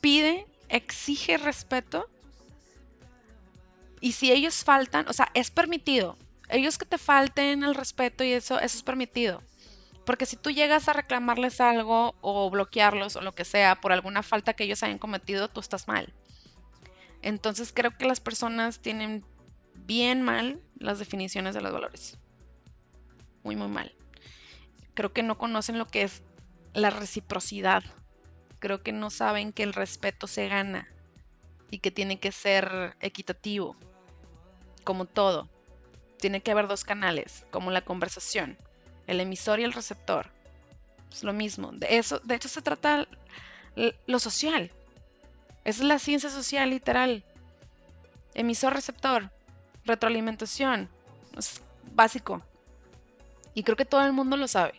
pide, 0.01 0.47
exige 0.69 1.37
respeto. 1.39 2.09
Y 4.01 4.13
si 4.13 4.33
ellos 4.33 4.65
faltan, 4.65 5.07
o 5.09 5.13
sea, 5.13 5.31
es 5.35 5.51
permitido. 5.51 6.17
Ellos 6.49 6.77
que 6.77 6.85
te 6.85 6.99
falten 6.99 7.63
el 7.63 7.75
respeto 7.75 8.25
y 8.25 8.33
eso, 8.33 8.59
eso 8.59 8.77
es 8.77 8.83
permitido. 8.83 9.43
Porque 10.05 10.27
si 10.27 10.37
tú 10.37 10.51
llegas 10.51 10.89
a 10.89 10.93
reclamarles 10.93 11.61
algo 11.61 12.15
o 12.21 12.51
bloquearlos 12.51 13.17
o 13.17 13.23
lo 13.23 13.35
que 13.35 13.45
sea 13.45 13.81
por 13.81 13.93
alguna 13.93 14.23
falta 14.23 14.53
que 14.53 14.65
ellos 14.65 14.83
hayan 14.83 14.99
cometido, 14.99 15.49
tú 15.49 15.61
estás 15.61 15.89
mal. 15.89 16.13
Entonces 17.23 17.73
creo 17.75 17.97
que 17.97 18.07
las 18.07 18.21
personas 18.21 18.81
tienen 18.81 19.25
bien 19.75 20.21
mal 20.21 20.61
las 20.79 20.99
definiciones 20.99 21.55
de 21.55 21.63
los 21.63 21.73
valores. 21.73 22.19
Muy, 23.43 23.57
muy 23.57 23.69
mal. 23.69 23.95
Creo 24.93 25.13
que 25.15 25.23
no 25.23 25.39
conocen 25.39 25.79
lo 25.79 25.87
que 25.87 26.03
es 26.03 26.23
la 26.75 26.91
reciprocidad 26.91 27.83
creo 28.65 28.83
que 28.83 28.93
no 28.93 29.11
saben 29.11 29.53
que 29.53 29.63
el 29.63 29.75
respeto 29.75 30.27
se 30.27 30.49
gana 30.49 30.89
y 31.71 31.81
que 31.81 31.91
tiene 31.91 32.19
que 32.19 32.33
ser 32.33 32.97
equitativo, 33.03 33.77
como 34.85 35.05
todo. 35.05 35.51
Tiene 36.19 36.41
que 36.41 36.51
haber 36.51 36.67
dos 36.67 36.83
canales, 36.83 37.45
como 37.51 37.71
la 37.71 37.85
conversación, 37.85 38.57
el 39.07 39.21
emisor 39.21 39.61
y 39.61 39.65
el 39.65 39.75
receptor. 39.75 40.31
Es 41.13 41.23
lo 41.25 41.35
mismo. 41.35 41.73
De 41.73 41.99
eso, 41.99 42.21
de 42.21 42.37
hecho, 42.37 42.49
se 42.49 42.63
trata 42.63 43.07
lo 44.07 44.19
social. 44.19 44.73
es 45.65 45.81
la 45.81 45.99
ciencia 45.99 46.31
social 46.31 46.71
literal. 46.71 47.23
Emisor-receptor, 48.33 49.31
retroalimentación. 49.85 50.89
Es 51.37 51.61
básico. 51.93 52.41
Y 53.53 53.63
creo 53.63 53.77
que 53.77 53.85
todo 53.85 54.07
el 54.07 54.15
mundo 54.15 54.39
lo 54.39 54.49
sabe. 54.49 54.73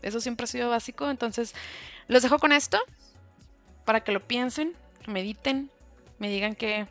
Eso 0.00 0.18
siempre 0.18 0.44
ha 0.44 0.46
sido 0.46 0.70
básico. 0.70 1.10
Entonces, 1.10 1.54
los 2.06 2.22
dejo 2.22 2.38
con 2.38 2.52
esto 2.52 2.80
para 3.88 4.04
que 4.04 4.12
lo 4.12 4.20
piensen, 4.20 4.76
mediten, 5.06 5.70
me 6.18 6.28
digan 6.28 6.54
qué 6.54 6.86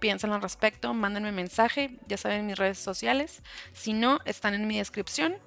piensan 0.00 0.32
al 0.32 0.42
respecto, 0.42 0.92
mándenme 0.92 1.30
mensaje, 1.30 1.96
ya 2.08 2.16
saben 2.16 2.48
mis 2.48 2.58
redes 2.58 2.78
sociales. 2.78 3.44
Si 3.72 3.92
no, 3.92 4.18
están 4.24 4.54
en 4.54 4.66
mi 4.66 4.76
descripción. 4.76 5.38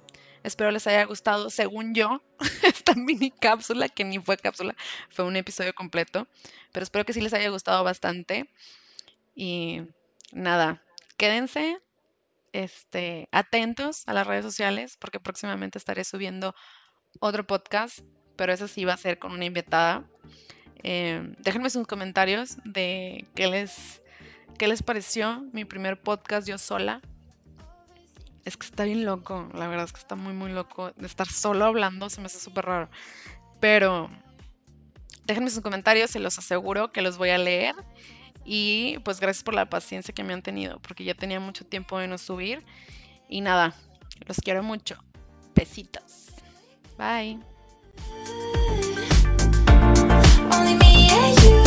Espero 0.42 0.70
les 0.70 0.86
haya 0.86 1.04
gustado, 1.04 1.50
según 1.50 1.94
yo, 1.94 2.22
esta 2.62 2.94
mini 2.94 3.30
cápsula, 3.30 3.90
que 3.90 4.04
ni 4.04 4.18
fue 4.18 4.38
cápsula, 4.38 4.74
fue 5.10 5.26
un 5.26 5.36
episodio 5.36 5.74
completo. 5.74 6.26
Pero 6.72 6.84
espero 6.84 7.04
que 7.04 7.12
sí 7.12 7.20
les 7.20 7.34
haya 7.34 7.50
gustado 7.50 7.84
bastante. 7.84 8.48
Y 9.34 9.82
nada, 10.32 10.82
quédense 11.18 11.78
este, 12.54 13.28
atentos 13.32 14.04
a 14.08 14.14
las 14.14 14.26
redes 14.26 14.46
sociales 14.46 14.96
porque 14.98 15.20
próximamente 15.20 15.76
estaré 15.76 16.04
subiendo 16.04 16.54
otro 17.20 17.46
podcast, 17.46 17.98
pero 18.36 18.54
eso 18.54 18.66
sí 18.66 18.86
va 18.86 18.94
a 18.94 18.96
ser 18.96 19.18
con 19.18 19.32
una 19.32 19.44
invitada. 19.44 20.08
Eh, 20.82 21.34
déjenme 21.38 21.70
sus 21.70 21.86
comentarios 21.86 22.58
de 22.64 23.26
qué 23.34 23.48
les, 23.48 24.02
qué 24.58 24.68
les 24.68 24.82
pareció 24.82 25.44
mi 25.52 25.64
primer 25.64 26.00
podcast 26.00 26.48
yo 26.48 26.58
sola. 26.58 27.00
Es 28.44 28.56
que 28.56 28.66
está 28.66 28.84
bien 28.84 29.04
loco, 29.04 29.48
la 29.54 29.66
verdad 29.66 29.86
es 29.86 29.92
que 29.92 29.98
está 29.98 30.14
muy, 30.14 30.32
muy 30.32 30.52
loco. 30.52 30.92
De 30.92 31.06
estar 31.06 31.26
solo 31.26 31.64
hablando 31.64 32.08
se 32.08 32.20
me 32.20 32.26
hace 32.26 32.38
súper 32.38 32.66
raro. 32.66 32.88
Pero 33.60 34.08
déjenme 35.24 35.50
sus 35.50 35.62
comentarios, 35.62 36.10
se 36.10 36.20
los 36.20 36.38
aseguro 36.38 36.92
que 36.92 37.02
los 37.02 37.18
voy 37.18 37.30
a 37.30 37.38
leer. 37.38 37.74
Y 38.44 38.98
pues 39.00 39.18
gracias 39.18 39.42
por 39.42 39.54
la 39.54 39.68
paciencia 39.68 40.14
que 40.14 40.22
me 40.22 40.32
han 40.32 40.42
tenido, 40.42 40.78
porque 40.78 41.02
ya 41.02 41.14
tenía 41.14 41.40
mucho 41.40 41.66
tiempo 41.66 41.98
de 41.98 42.06
no 42.06 42.16
subir. 42.16 42.64
Y 43.28 43.40
nada, 43.40 43.74
los 44.26 44.36
quiero 44.36 44.62
mucho. 44.62 44.96
Besitos. 45.54 46.28
Bye. 46.96 47.40
Only 50.52 50.74
me 50.74 51.08
and 51.10 51.42
you 51.42 51.65